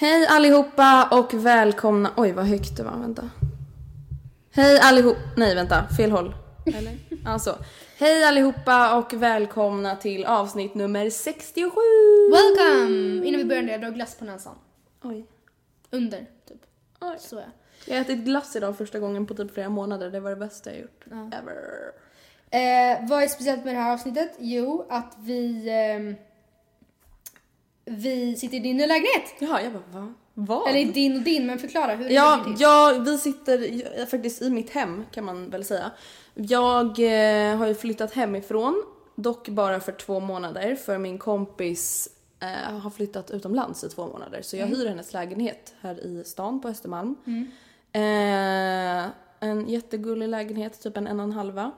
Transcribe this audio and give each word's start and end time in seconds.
Hej 0.00 0.26
allihopa 0.26 1.08
och 1.10 1.34
välkomna... 1.34 2.10
Oj 2.16 2.32
vad 2.32 2.44
högt 2.44 2.76
det 2.76 2.82
var, 2.82 2.96
vänta. 2.96 3.30
Hej 4.50 4.78
allihop... 4.80 5.16
Nej 5.36 5.54
vänta, 5.54 5.88
fel 5.96 6.10
håll. 6.10 6.34
Eller? 6.66 6.92
Ja 7.24 7.38
så. 7.38 7.50
Hej 7.98 8.24
allihopa 8.24 8.98
och 8.98 9.12
välkomna 9.12 9.96
till 9.96 10.24
avsnitt 10.24 10.74
nummer 10.74 11.10
67! 11.10 11.70
Welcome! 12.32 13.26
Innan 13.26 13.38
vi 13.38 13.44
börjar 13.44 13.62
jag 13.62 13.80
drar 13.80 13.90
glass 13.90 14.14
på 14.14 14.24
näsan. 14.24 14.54
Oj. 15.02 15.26
Under, 15.90 16.26
typ. 16.48 16.60
Oj. 17.00 17.16
Så 17.18 17.36
ja. 17.36 17.42
Jag 17.86 17.94
har 17.94 18.00
ätit 18.00 18.24
glass 18.24 18.56
idag 18.56 18.78
första 18.78 18.98
gången 18.98 19.26
på 19.26 19.34
typ 19.34 19.54
flera 19.54 19.68
månader. 19.68 20.10
Det 20.10 20.20
var 20.20 20.30
det 20.30 20.36
bästa 20.36 20.70
jag 20.70 20.80
gjort. 20.80 21.04
Ever. 21.32 21.56
Eh, 22.50 23.08
vad 23.08 23.22
är 23.22 23.28
speciellt 23.28 23.64
med 23.64 23.74
det 23.74 23.80
här 23.80 23.92
avsnittet? 23.92 24.32
Jo, 24.38 24.86
att 24.90 25.16
vi... 25.18 25.68
ehm, 25.70 26.16
vi 27.90 28.36
sitter 28.36 28.56
i 28.56 28.60
din 28.60 28.76
nya 28.76 28.86
lägenhet. 28.86 29.34
Ja, 29.38 29.60
jag 29.62 29.72
bara 29.72 30.00
va? 30.00 30.14
Vad? 30.34 30.68
Eller 30.68 30.92
din 30.92 31.16
och 31.16 31.22
din, 31.22 31.46
men 31.46 31.58
förklara. 31.58 31.94
Hur 31.94 32.10
Ja, 32.10 32.36
det 32.36 32.44
till? 32.44 32.54
ja, 32.62 33.02
vi 33.04 33.18
sitter 33.18 34.06
faktiskt 34.06 34.42
i 34.42 34.50
mitt 34.50 34.70
hem 34.70 35.04
kan 35.10 35.24
man 35.24 35.50
väl 35.50 35.64
säga. 35.64 35.90
Jag 36.34 36.86
eh, 36.86 37.56
har 37.56 37.66
ju 37.66 37.74
flyttat 37.74 38.12
hemifrån, 38.12 38.82
dock 39.14 39.48
bara 39.48 39.80
för 39.80 39.92
två 39.92 40.20
månader 40.20 40.74
för 40.74 40.98
min 40.98 41.18
kompis 41.18 42.08
eh, 42.40 42.78
har 42.78 42.90
flyttat 42.90 43.30
utomlands 43.30 43.84
i 43.84 43.88
två 43.88 44.06
månader. 44.06 44.42
Så 44.42 44.56
jag 44.56 44.66
hyr 44.66 44.86
hennes 44.88 45.12
lägenhet 45.12 45.74
här 45.80 46.06
i 46.06 46.24
stan 46.24 46.60
på 46.60 46.68
Östermalm. 46.68 47.16
Eh, 47.92 49.10
en 49.40 49.68
jättegullig 49.68 50.28
lägenhet, 50.28 50.80
typ 50.82 50.96
en 50.96 51.06
en 51.06 51.20
och 51.20 51.24
en 51.24 51.32
halva. 51.32 51.70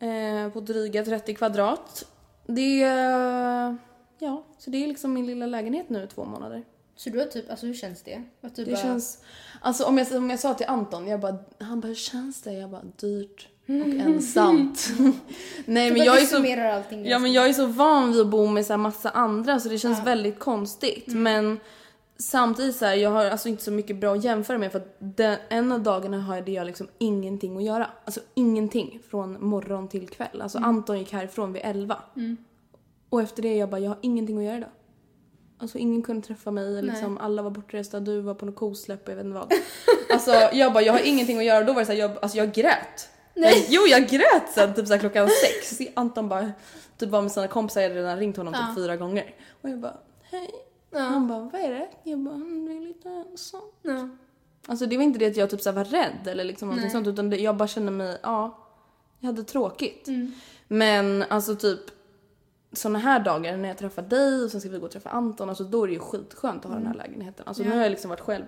Eh, 0.00 0.52
på 0.52 0.60
dryga 0.60 1.04
30 1.04 1.34
kvadrat. 1.34 2.04
Det 2.46 2.82
är, 2.82 3.76
ja, 4.18 4.44
så 4.58 4.70
det 4.70 4.84
är 4.84 4.88
liksom 4.88 5.12
min 5.12 5.26
lilla 5.26 5.46
lägenhet 5.46 5.90
nu 5.90 6.02
i 6.02 6.06
två 6.06 6.24
månader. 6.24 6.64
Så 6.96 7.10
du 7.10 7.18
har 7.18 7.26
typ, 7.26 7.50
alltså 7.50 7.66
hur 7.66 7.74
känns 7.74 8.02
det? 8.02 8.22
Att 8.40 8.56
du 8.56 8.64
Det 8.64 8.70
bara, 8.70 8.82
känns... 8.82 9.22
Alltså 9.60 9.84
om 9.84 9.98
jag, 9.98 10.12
om 10.12 10.30
jag 10.30 10.40
sa 10.40 10.54
till 10.54 10.66
Anton, 10.66 11.08
jag 11.08 11.20
bara, 11.20 11.36
han 11.60 11.80
bara 11.80 11.88
hur 11.88 11.94
känns 11.94 12.42
det? 12.42 12.52
Jag 12.52 12.70
bara 12.70 12.82
dyrt 12.96 13.48
och 13.66 13.72
ensamt. 13.72 14.88
Nej 15.64 15.88
du 15.88 15.96
men 15.96 16.06
jag 16.06 16.22
är 16.22 16.26
så... 16.26 16.36
Ja 17.08 17.18
men 17.18 17.32
jag 17.32 17.48
är 17.48 17.52
så 17.52 17.66
van 17.66 18.12
vid 18.12 18.20
att 18.20 18.26
bo 18.26 18.46
med 18.46 18.66
så 18.66 18.72
här 18.72 18.78
massa 18.78 19.10
andra 19.10 19.60
så 19.60 19.68
det 19.68 19.78
känns 19.78 20.06
väldigt 20.06 20.38
konstigt. 20.38 21.08
Mm. 21.08 21.22
Men 21.22 21.60
samtidigt 22.18 22.76
så 22.76 22.84
här, 22.84 22.94
jag 22.94 23.10
har 23.10 23.24
alltså 23.24 23.48
inte 23.48 23.64
så 23.64 23.70
mycket 23.70 23.96
bra 23.96 24.14
att 24.14 24.24
jämföra 24.24 24.58
med 24.58 24.72
för 24.72 24.78
att 24.78 24.96
den, 24.98 25.38
en 25.48 25.72
av 25.72 25.80
dagarna 25.82 26.20
har 26.20 26.48
jag 26.48 26.66
liksom 26.66 26.88
ingenting 26.98 27.56
att 27.56 27.64
göra. 27.64 27.90
Alltså 28.04 28.20
ingenting 28.34 29.00
från 29.10 29.44
morgon 29.46 29.88
till 29.88 30.08
kväll. 30.08 30.42
Alltså 30.42 30.58
Mm. 30.58 30.70
Anton 30.70 30.98
gick 30.98 31.12
härifrån 31.12 31.52
vid 31.52 31.62
11. 31.64 31.96
Och 33.08 33.22
efter 33.22 33.42
det 33.42 33.56
jag 33.56 33.70
bara, 33.70 33.80
jag 33.80 33.90
har 33.90 33.98
ingenting 34.00 34.38
att 34.38 34.44
göra 34.44 34.56
idag. 34.56 34.70
Alltså 35.60 35.78
ingen 35.78 36.02
kunde 36.02 36.26
träffa 36.26 36.50
mig, 36.50 36.82
liksom, 36.82 37.18
alla 37.18 37.42
var 37.42 37.50
bortresta, 37.50 38.00
du 38.00 38.20
var 38.20 38.34
på 38.34 38.46
något 38.46 38.56
kosläpp 38.56 39.04
och 39.04 39.10
jag 39.12 39.16
vet 39.16 39.24
inte 39.26 39.38
vad. 39.38 39.52
Alltså 40.12 40.30
jag 40.56 40.72
bara, 40.72 40.82
jag 40.82 40.92
har 40.92 41.00
ingenting 41.00 41.38
att 41.38 41.44
göra. 41.44 41.64
Då 41.64 41.72
var 41.72 41.80
det 41.80 41.86
såhär, 41.86 41.98
jag, 41.98 42.10
alltså 42.22 42.38
jag 42.38 42.52
grät. 42.52 43.08
Jag, 43.34 43.52
jo 43.68 43.82
jag 43.86 44.08
grät 44.08 44.52
sen 44.54 44.74
typ 44.74 44.86
såhär 44.86 45.00
klockan 45.00 45.28
sex. 45.28 45.78
Anton 45.94 46.28
bara, 46.28 46.52
typ 46.98 47.08
var 47.08 47.22
med 47.22 47.32
sina 47.32 47.48
kompisar, 47.48 47.80
jag 47.80 47.88
hade 47.88 48.00
redan 48.00 48.18
ringt 48.18 48.36
honom 48.36 48.54
typ 48.54 48.74
fyra 48.76 48.96
gånger. 48.96 49.34
Och 49.62 49.70
jag 49.70 49.78
bara, 49.78 49.96
hej. 50.22 50.50
Han 50.92 51.28
bara, 51.28 51.38
vad 51.38 51.60
är 51.60 51.70
det? 51.70 51.88
Jag 52.04 52.18
bara, 52.18 52.34
"Mm, 52.34 52.66
du 52.66 52.76
är 52.76 52.80
lite 52.80 53.08
ensam. 53.08 53.60
Ja. 53.82 54.08
Alltså 54.66 54.86
det 54.86 54.96
var 54.96 55.04
inte 55.04 55.18
det 55.18 55.26
att 55.26 55.36
jag 55.36 55.50
typ 55.50 55.60
så 55.60 55.72
var 55.72 55.84
rädd 55.84 56.26
eller 56.26 56.44
liksom 56.44 56.68
någonting 56.68 56.90
sånt 56.90 57.06
utan 57.06 57.30
det, 57.30 57.36
jag 57.36 57.56
bara 57.56 57.68
kände 57.68 57.90
mig, 57.92 58.18
ja, 58.22 58.68
jag 59.20 59.26
hade 59.26 59.44
tråkigt. 59.44 60.08
Men 60.68 61.24
alltså 61.28 61.54
typ 61.56 61.80
såna 62.72 62.98
här 62.98 63.20
dagar 63.20 63.56
när 63.56 63.68
jag 63.68 63.78
träffar 63.78 64.02
dig 64.02 64.44
och 64.44 64.50
sen 64.50 64.60
ska 64.60 64.70
vi 64.70 64.78
gå 64.78 64.84
och 64.84 64.92
träffa 64.92 65.10
Anton, 65.10 65.48
alltså 65.48 65.64
då 65.64 65.82
är 65.82 65.86
det 65.86 65.92
ju 65.92 65.98
skitskönt 65.98 66.64
att 66.64 66.70
ha 66.70 66.78
den 66.78 66.86
här 66.86 66.94
lägenheten. 66.94 67.44
Alltså 67.48 67.62
nu 67.62 67.70
har 67.70 67.82
jag 67.82 67.90
liksom 67.90 68.08
varit 68.08 68.20
själv 68.20 68.44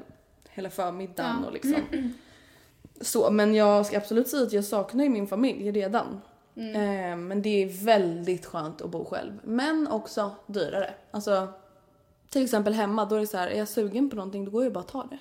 hela 0.50 0.70
förmiddagen 0.70 1.44
och 1.44 1.52
liksom 1.52 1.74
så. 3.00 3.30
Men 3.30 3.54
jag 3.54 3.86
ska 3.86 3.96
absolut 3.96 4.28
säga 4.28 4.42
att 4.42 4.52
jag 4.52 4.64
saknar 4.64 5.04
ju 5.04 5.10
min 5.10 5.26
familj 5.26 5.70
redan. 5.70 6.20
Eh, 6.54 7.16
men 7.16 7.42
det 7.42 7.62
är 7.62 7.84
väldigt 7.84 8.46
skönt 8.46 8.82
att 8.82 8.90
bo 8.90 9.04
själv. 9.04 9.32
Men 9.44 9.88
också 9.88 10.30
dyrare. 10.46 10.94
Alltså 11.10 11.48
till 12.28 12.44
exempel 12.44 12.72
hemma, 12.72 13.04
då 13.04 13.16
är 13.16 13.20
det 13.20 13.26
så 13.26 13.36
här, 13.36 13.48
är 13.48 13.58
jag 13.58 13.68
sugen 13.68 14.10
på 14.10 14.16
någonting 14.16 14.44
då 14.44 14.50
går 14.50 14.64
jag 14.64 14.72
bara 14.72 14.80
att 14.80 14.88
ta 14.88 15.04
det. 15.04 15.18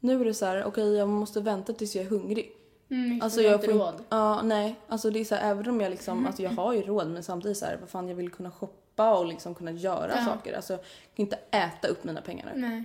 Nu 0.00 0.20
är 0.20 0.24
det 0.24 0.34
så 0.34 0.46
här, 0.46 0.64
okej 0.64 0.94
jag 0.94 1.08
måste 1.08 1.40
vänta 1.40 1.72
tills 1.72 1.96
jag 1.96 2.04
är 2.04 2.10
hungrig. 2.10 2.52
Mm, 2.94 3.22
Alltså 3.22 3.42
jag 3.42 3.54
inte 3.54 3.66
får 3.66 3.72
råd. 3.74 3.94
ja 4.08 4.42
nej. 4.42 4.74
Alltså 4.88 5.10
det 5.10 5.20
är 5.20 5.24
så 5.24 5.34
här, 5.34 5.50
även 5.50 5.68
om 5.68 5.80
jag 5.80 5.90
liksom, 5.90 6.26
alltså 6.26 6.42
jag 6.42 6.50
har 6.50 6.72
ju 6.72 6.80
råd 6.82 7.10
men 7.10 7.22
samtidigt 7.22 7.56
så 7.58 7.64
här, 7.64 7.76
vad 7.80 7.88
fan 7.88 8.08
jag 8.08 8.14
vill 8.14 8.30
kunna 8.30 8.50
shoppa 8.50 9.14
och 9.18 9.26
liksom 9.26 9.54
kunna 9.54 9.70
göra 9.70 10.24
saker. 10.24 10.52
Alltså 10.56 10.72
jag 10.72 10.80
kan 11.16 11.24
inte 11.24 11.38
äta 11.50 11.88
upp 11.88 12.04
mina 12.04 12.20
pengar 12.22 12.52
nu. 12.54 12.60
Nej. 12.60 12.70
Nej 12.70 12.84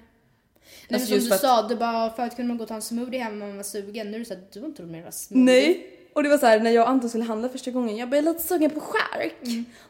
men 0.90 0.96
Alltså, 1.02 1.20
som 1.20 1.28
du 1.30 1.34
att- 1.36 1.42
sa, 1.42 1.68
du 1.68 1.76
bara 1.76 2.10
förut 2.10 2.36
kunde 2.36 2.48
man 2.48 2.58
gå 2.58 2.64
och 2.64 2.68
ta 2.68 2.76
en 2.76 2.82
smoothie 2.82 3.20
hemma 3.24 3.36
när 3.36 3.48
man 3.48 3.58
var 3.58 3.64
sugen. 3.64 4.08
Nu 4.12 4.16
är 4.16 4.20
det 4.20 4.26
såhär, 4.26 4.44
du 4.54 4.60
har 4.60 4.68
inte 4.68 4.82
råd 4.84 4.92
med 4.92 5.08
att 5.08 5.14
smoothie. 5.14 5.46
Nej! 5.46 5.96
Och 6.14 6.24
det 6.24 6.30
var 6.30 6.38
så 6.38 6.46
här 6.46 6.60
när 6.60 6.72
jag 6.72 6.82
och 6.84 6.90
Anton 6.90 7.10
skulle 7.10 7.24
handla 7.24 7.50
första 7.50 7.72
gången, 7.72 7.98
jag 7.98 8.10
bara 8.10 8.16
"Jag 8.18 8.28
är 8.28 8.34
lite 8.34 8.46
sugen 8.48 8.70
på 8.70 8.80
skärk. 8.80 9.36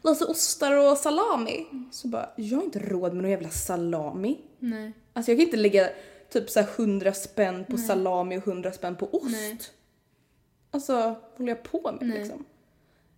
Lite 0.04 0.26
ostar 0.26 0.92
och 0.92 0.98
salami. 0.98 1.66
Så 1.92 2.08
bara, 2.08 2.30
jag 2.36 2.58
har 2.58 2.64
inte 2.64 2.80
råd 2.80 3.14
med 3.14 3.22
någon 3.24 3.32
jävla 3.32 3.50
salami. 3.50 4.38
Nej. 4.60 4.92
Alltså 5.14 5.32
jag 5.32 5.38
kan 5.40 5.46
inte 5.46 5.58
lägga 5.58 5.90
typ 6.30 6.50
så 6.50 6.60
här 6.60 6.68
100 6.76 7.14
spänn 7.14 7.66
på 7.66 7.78
salami 7.78 8.38
och 8.38 8.48
100 8.48 8.72
spänn 8.72 8.96
på 8.96 9.06
ost. 9.12 9.26
Nej. 9.32 9.58
Alltså 10.72 11.16
håller 11.38 11.52
jag 11.52 11.64
på 11.64 11.92
med 11.92 12.08
Nej. 12.10 12.20
liksom? 12.20 12.46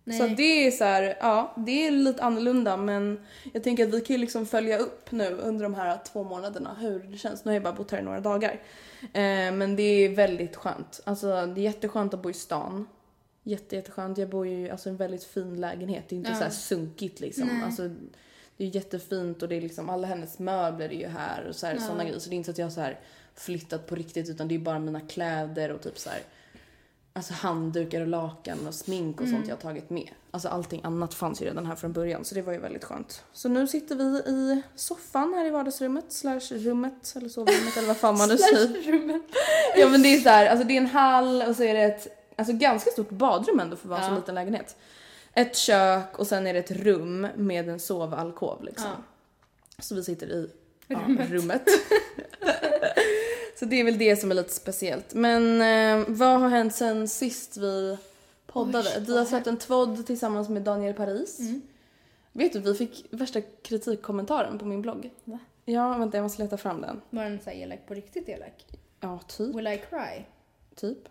Nej. 0.04 0.18
Så 0.18 0.26
det 0.26 0.66
är 0.66 0.70
så 0.70 0.84
här, 0.84 1.16
ja 1.20 1.54
det 1.56 1.86
är 1.86 1.90
lite 1.90 2.22
annorlunda 2.22 2.76
men 2.76 3.20
jag 3.52 3.62
tänker 3.62 3.86
att 3.88 3.94
vi 3.94 4.00
kan 4.00 4.14
ju 4.14 4.20
liksom 4.20 4.46
följa 4.46 4.78
upp 4.78 5.12
nu 5.12 5.26
under 5.30 5.62
de 5.62 5.74
här 5.74 5.98
två 6.12 6.24
månaderna 6.24 6.76
hur 6.80 6.98
det 6.98 7.18
känns. 7.18 7.44
Nu 7.44 7.48
har 7.50 7.54
jag 7.54 7.62
bara 7.62 7.72
bott 7.72 7.90
här 7.90 7.98
i 7.98 8.02
några 8.02 8.20
dagar. 8.20 8.60
Eh, 9.02 9.52
men 9.52 9.76
det 9.76 9.82
är 9.82 10.08
väldigt 10.08 10.56
skönt. 10.56 11.00
Alltså 11.04 11.26
det 11.46 11.60
är 11.60 11.64
jätteskönt 11.64 12.14
att 12.14 12.22
bo 12.22 12.30
i 12.30 12.34
stan. 12.34 12.88
Jätte, 13.42 13.76
jätteskönt. 13.76 14.18
Jag 14.18 14.28
bor 14.28 14.46
ju 14.46 14.66
i 14.66 14.70
alltså, 14.70 14.88
en 14.88 14.96
väldigt 14.96 15.24
fin 15.24 15.60
lägenhet. 15.60 16.04
Det 16.08 16.14
är 16.14 16.16
inte 16.16 16.30
Ja. 16.30 16.36
så 16.36 16.42
här 16.42 16.50
sunkigt 16.50 17.20
liksom. 17.20 17.46
Nej. 17.46 17.62
Alltså, 17.64 17.90
det 18.56 18.64
är 18.64 18.74
jättefint 18.74 19.42
och 19.42 19.48
det 19.48 19.56
är 19.56 19.60
liksom 19.60 19.90
alla 19.90 20.06
hennes 20.06 20.38
möbler 20.38 20.88
är 20.88 20.98
ju 20.98 21.06
här 21.06 21.46
och 21.48 21.54
så 21.56 21.66
här, 21.66 21.78
såna 21.78 22.04
grejer. 22.04 22.18
Så 22.18 22.28
det 22.30 22.34
är 22.34 22.36
inte 22.36 22.46
så 22.46 22.50
att 22.50 22.58
jag 22.58 22.66
har 22.66 22.70
så 22.70 22.80
här 22.80 23.00
flyttat 23.34 23.86
på 23.86 23.94
riktigt 23.94 24.28
utan 24.30 24.48
det 24.48 24.54
är 24.54 24.58
bara 24.58 24.78
mina 24.78 25.00
kläder 25.00 25.70
och 25.72 25.80
typ 25.82 25.98
så 25.98 26.10
här 26.10 26.20
Alltså 27.14 27.34
handdukar 27.34 28.00
och 28.00 28.06
lakan 28.06 28.66
och 28.66 28.74
smink 28.74 29.20
och 29.20 29.28
sånt 29.28 29.48
jag 29.48 29.54
har 29.54 29.60
tagit 29.60 29.90
med. 29.90 30.10
Alltså 30.30 30.48
allting 30.48 30.80
annat 30.84 31.14
fanns 31.14 31.42
ju 31.42 31.46
redan 31.46 31.66
här 31.66 31.76
från 31.76 31.92
början 31.92 32.24
så 32.24 32.34
det 32.34 32.42
var 32.42 32.52
ju 32.52 32.58
väldigt 32.58 32.84
skönt. 32.84 33.24
Så 33.32 33.48
nu 33.48 33.66
sitter 33.66 33.96
vi 33.96 34.04
i 34.04 34.62
soffan 34.74 35.34
här 35.34 35.46
i 35.46 35.50
vardagsrummet 35.50 36.04
slash 36.08 36.40
rummet 36.50 37.12
eller 37.16 37.28
sovrummet 37.28 37.76
eller 37.76 37.88
vad 37.88 37.96
fan 37.96 38.18
man 38.18 38.28
nu 38.28 38.38
säger. 38.38 39.20
Ja 39.76 39.88
men 39.88 40.02
det 40.02 40.08
är 40.08 40.20
så 40.20 40.28
här, 40.28 40.46
alltså 40.46 40.66
det 40.66 40.74
är 40.76 40.78
en 40.78 40.86
hall 40.86 41.42
och 41.42 41.56
så 41.56 41.62
är 41.62 41.74
det 41.74 41.82
ett 41.82 42.08
alltså 42.36 42.54
ganska 42.54 42.90
stort 42.90 43.10
badrum 43.10 43.60
ändå 43.60 43.76
för 43.76 43.86
att 43.86 43.90
vara 43.90 44.00
en 44.00 44.08
så 44.08 44.14
liten 44.14 44.34
lägenhet. 44.34 44.76
Ett 45.34 45.56
kök 45.56 46.18
och 46.18 46.26
sen 46.26 46.46
är 46.46 46.52
det 46.52 46.58
ett 46.58 46.70
rum 46.70 47.26
med 47.36 47.68
en 47.68 47.80
sovalkov 47.80 48.64
liksom. 48.64 48.90
Så 49.78 49.94
vi 49.94 50.04
sitter 50.04 50.26
i 50.26 50.50
ja, 50.88 50.98
rummet. 51.30 51.62
så 53.62 53.66
det 53.68 53.80
är 53.80 53.84
väl 53.84 53.98
det 53.98 54.16
som 54.16 54.30
är 54.30 54.34
lite 54.34 54.52
speciellt. 54.52 55.14
Men 55.14 55.60
eh, 55.60 56.06
vad 56.08 56.40
har 56.40 56.48
hänt 56.48 56.74
sen 56.74 57.08
sist 57.08 57.56
vi 57.56 57.98
poddade? 58.46 59.04
vi 59.06 59.18
har 59.18 59.24
släppt 59.24 59.46
en 59.46 59.58
tvådd 59.58 60.06
tillsammans 60.06 60.48
med 60.48 60.62
Daniel 60.62 60.94
Paris. 60.94 61.40
Vet 62.32 62.52
du, 62.52 62.58
vi 62.58 62.74
fick 62.74 63.06
värsta 63.10 63.40
kritikkommentaren 63.40 64.58
på 64.58 64.64
min 64.64 64.82
blogg. 64.82 65.10
Va? 65.24 65.38
Ja, 65.64 65.98
vänta 65.98 66.16
jag 66.16 66.22
måste 66.22 66.42
leta 66.42 66.56
fram 66.56 66.80
den. 66.80 67.00
Var 67.10 67.24
den 67.24 67.40
såhär 67.40 67.56
elak 67.56 67.78
på 67.86 67.94
riktigt 67.94 68.28
elak? 68.28 68.66
Ja, 69.00 69.18
typ. 69.28 69.54
Will 69.54 69.66
I 69.66 69.80
cry? 69.90 70.24
Typ. 70.74 71.08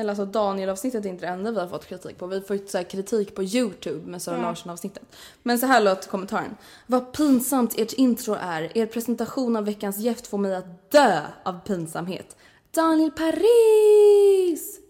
Eller 0.00 0.10
alltså 0.10 0.24
Daniel-avsnittet 0.24 1.04
är 1.04 1.08
inte 1.08 1.26
det 1.26 1.32
enda 1.32 1.50
vi 1.50 1.60
har 1.60 1.68
fått 1.68 1.86
kritik 1.86 2.18
på. 2.18 2.26
Vi 2.26 2.34
har 2.34 2.42
fått 2.42 2.70
så 2.70 2.84
kritik 2.84 3.34
på 3.34 3.42
YouTube 3.42 4.10
med 4.10 4.22
Sara 4.22 4.42
Larsson-avsnittet. 4.42 5.02
Men 5.42 5.58
så 5.58 5.66
här 5.66 5.80
låter 5.80 6.08
kommentaren. 6.08 6.56
Vad 6.86 7.12
pinsamt 7.12 7.78
ert 7.78 7.92
intro 7.92 8.36
är. 8.40 8.78
Er 8.78 8.86
presentation 8.86 9.56
av 9.56 9.64
veckans 9.64 9.98
gäst 9.98 10.26
får 10.26 10.38
mig 10.38 10.54
att 10.54 10.90
dö 10.90 11.20
av 11.42 11.60
pinsamhet. 11.66 12.36
Daniel 12.70 13.10
Paris! 13.10 14.80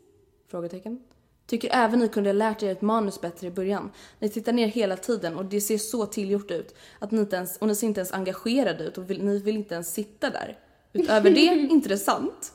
Frågetecken. 0.50 1.00
Tycker 1.46 1.70
även 1.72 1.98
ni 1.98 2.08
kunde 2.08 2.28
ha 2.30 2.34
lärt 2.34 2.62
er 2.62 2.72
ett 2.72 2.82
manus 2.82 3.20
bättre 3.20 3.46
i 3.46 3.50
början. 3.50 3.90
Ni 4.18 4.28
tittar 4.28 4.52
ner 4.52 4.66
hela 4.66 4.96
tiden 4.96 5.36
och 5.36 5.44
det 5.44 5.60
ser 5.60 5.78
så 5.78 6.06
tillgjort 6.06 6.50
ut. 6.50 6.74
Att 6.98 7.10
ni 7.10 7.20
inte 7.20 7.36
ens, 7.36 7.58
och 7.58 7.68
ni 7.68 7.74
ser 7.74 7.86
inte 7.86 8.00
ens 8.00 8.12
engagerade 8.12 8.84
ut 8.84 8.98
och 8.98 9.10
vill, 9.10 9.24
ni 9.24 9.38
vill 9.38 9.56
inte 9.56 9.74
ens 9.74 9.94
sitta 9.94 10.30
där. 10.30 10.58
Utöver 10.92 11.30
det, 11.30 11.40
intressant. 11.70 12.52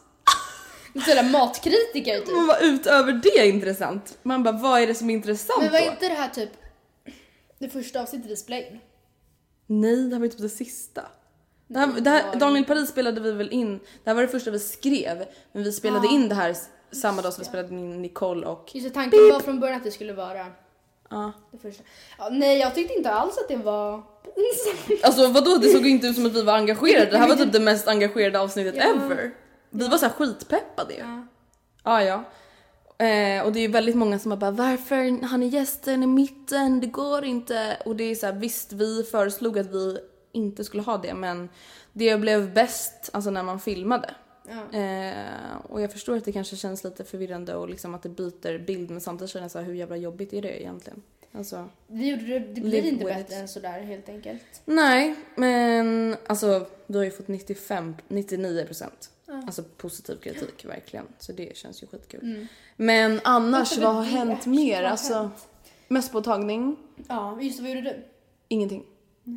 En 0.95 1.01
sån 1.01 1.15
där 1.15 1.29
matkritiker 1.31 2.19
typ. 2.19 2.35
Man 2.35 2.47
bara 2.47 2.59
utöver 2.59 3.13
det 3.13 3.47
intressant. 3.47 4.17
Man 4.23 4.43
bara 4.43 4.57
vad 4.57 4.81
är 4.81 4.87
det 4.87 4.95
som 4.95 5.09
är 5.09 5.13
intressant 5.13 5.61
Men 5.63 5.71
var 5.71 5.79
då? 5.79 5.85
inte 5.85 6.09
det 6.09 6.15
här 6.15 6.29
typ 6.29 6.49
det 7.59 7.69
första 7.69 8.01
avsnittet 8.01 8.31
vi 8.31 8.35
spelade 8.35 8.67
in? 8.67 8.79
Nej, 9.67 9.95
det 9.95 10.15
här 10.15 10.19
var 10.19 10.25
ju 10.25 10.31
typ 10.31 10.41
det 10.41 10.49
sista. 10.49 11.01
Det 11.67 11.79
här, 11.79 11.87
det 12.01 12.09
här, 12.09 12.35
Daniel 12.35 12.65
Paris 12.65 12.89
spelade 12.89 13.21
vi 13.21 13.31
väl 13.31 13.51
in, 13.51 13.77
det 13.77 14.09
här 14.09 14.13
var 14.15 14.21
det 14.21 14.27
första 14.27 14.51
vi 14.51 14.59
skrev, 14.59 15.25
men 15.51 15.63
vi 15.63 15.71
spelade 15.71 16.07
in 16.07 16.29
det 16.29 16.35
här 16.35 16.55
samma 16.91 17.21
dag 17.21 17.33
som 17.33 17.41
vi 17.41 17.45
spelade 17.47 17.69
in 17.75 18.01
Nicole 18.01 18.45
och... 18.45 18.71
Just 18.73 18.87
det, 18.87 18.93
tanken 18.93 19.19
var 19.31 19.39
från 19.39 19.59
början 19.59 19.77
att 19.77 19.83
det 19.83 19.91
skulle 19.91 20.13
vara 20.13 20.45
Ja. 21.09 21.31
det 21.51 21.57
första. 21.57 21.83
Ja, 22.17 22.29
nej, 22.31 22.57
jag 22.59 22.75
tyckte 22.75 22.93
inte 22.93 23.11
alls 23.11 23.37
att 23.37 23.47
det 23.47 23.55
var. 23.57 24.03
Alltså 25.03 25.27
vadå, 25.27 25.57
det 25.57 25.67
såg 25.69 25.81
ju 25.85 25.89
inte 25.89 26.07
ut 26.07 26.15
som 26.15 26.25
att 26.25 26.33
vi 26.35 26.41
var 26.43 26.53
engagerade, 26.53 27.05
det 27.11 27.17
här 27.17 27.27
var 27.27 27.35
typ 27.35 27.51
det 27.53 27.59
mest 27.59 27.87
engagerade 27.87 28.39
avsnittet 28.39 28.75
Ja. 28.77 28.83
ever. 28.83 29.31
Vi 29.75 29.87
var 29.87 29.97
så 29.97 30.05
här 30.05 30.13
skitpeppade 30.13 30.93
ju. 30.93 31.03
Ja, 31.83 32.03
ja. 32.03 32.23
Eh, 33.05 33.45
och 33.45 33.53
det 33.53 33.59
är 33.59 33.61
ju 33.61 33.67
väldigt 33.67 33.95
många 33.95 34.19
som 34.19 34.31
har 34.31 34.37
bara 34.37 34.51
varför 34.51 35.25
har 35.27 35.37
ni 35.37 35.47
gästen 35.47 36.03
i 36.03 36.07
mitten, 36.07 36.79
det 36.79 36.87
går 36.87 37.25
inte. 37.25 37.77
Och 37.85 37.95
det 37.95 38.03
är 38.03 38.15
så 38.15 38.25
här, 38.25 38.33
visst 38.33 38.73
vi 38.73 39.03
föreslog 39.03 39.59
att 39.59 39.67
vi 39.71 39.97
inte 40.31 40.63
skulle 40.63 40.83
ha 40.83 40.97
det 40.97 41.13
men 41.13 41.49
det 41.93 42.17
blev 42.17 42.53
bäst 42.53 43.09
alltså 43.13 43.29
när 43.29 43.43
man 43.43 43.59
filmade. 43.59 44.15
Eh, 44.71 45.55
och 45.69 45.81
jag 45.81 45.91
förstår 45.91 46.17
att 46.17 46.25
det 46.25 46.31
kanske 46.31 46.55
känns 46.55 46.83
lite 46.83 47.03
förvirrande 47.03 47.55
och 47.55 47.69
liksom 47.69 47.95
att 47.95 48.03
det 48.03 48.09
byter 48.09 48.57
bild 48.57 48.89
men 48.91 49.01
samtidigt 49.01 49.31
känner 49.31 49.43
jag 49.43 49.51
så 49.51 49.59
här, 49.59 49.65
hur 49.65 49.73
jävla 49.73 49.97
jobbigt 49.97 50.33
är 50.33 50.41
det 50.41 50.61
egentligen? 50.61 51.01
Alltså, 51.31 51.69
Vi 51.87 52.09
gjorde 52.09 52.23
det, 52.25 52.39
det 52.39 52.61
blir 52.61 52.71
Live 52.71 52.87
inte 52.87 53.05
bättre 53.05 53.21
it. 53.21 53.31
än 53.41 53.47
sådär 53.47 53.79
helt 53.81 54.09
enkelt. 54.09 54.61
nej 54.65 55.15
men 55.35 56.15
alltså 56.27 56.65
du 56.87 56.97
har 56.97 57.05
ju 57.05 57.11
fått 57.11 57.27
95, 57.27 57.95
99 58.07 58.65
procent. 58.65 59.09
Alltså 59.27 59.63
positiv 59.77 60.15
kritik 60.15 60.65
verkligen. 60.65 61.07
Så 61.19 61.31
det 61.31 61.57
känns 61.57 61.83
ju 61.83 61.87
skitkul. 61.87 62.47
Men 62.75 63.19
annars, 63.23 63.69
Varför 63.71 63.81
vad 63.85 63.95
har 63.95 64.01
det? 64.03 64.07
hänt 64.09 64.45
mer? 64.45 64.83
har 64.83 64.89
Alltså, 64.89 65.13
hänt? 65.13 65.47
mösspåtagning, 65.87 66.75
Ja, 67.07 67.41
just 67.41 67.59
vad 67.59 67.69
gjorde 67.69 67.81
du? 67.81 68.03
ingenting. 68.47 68.85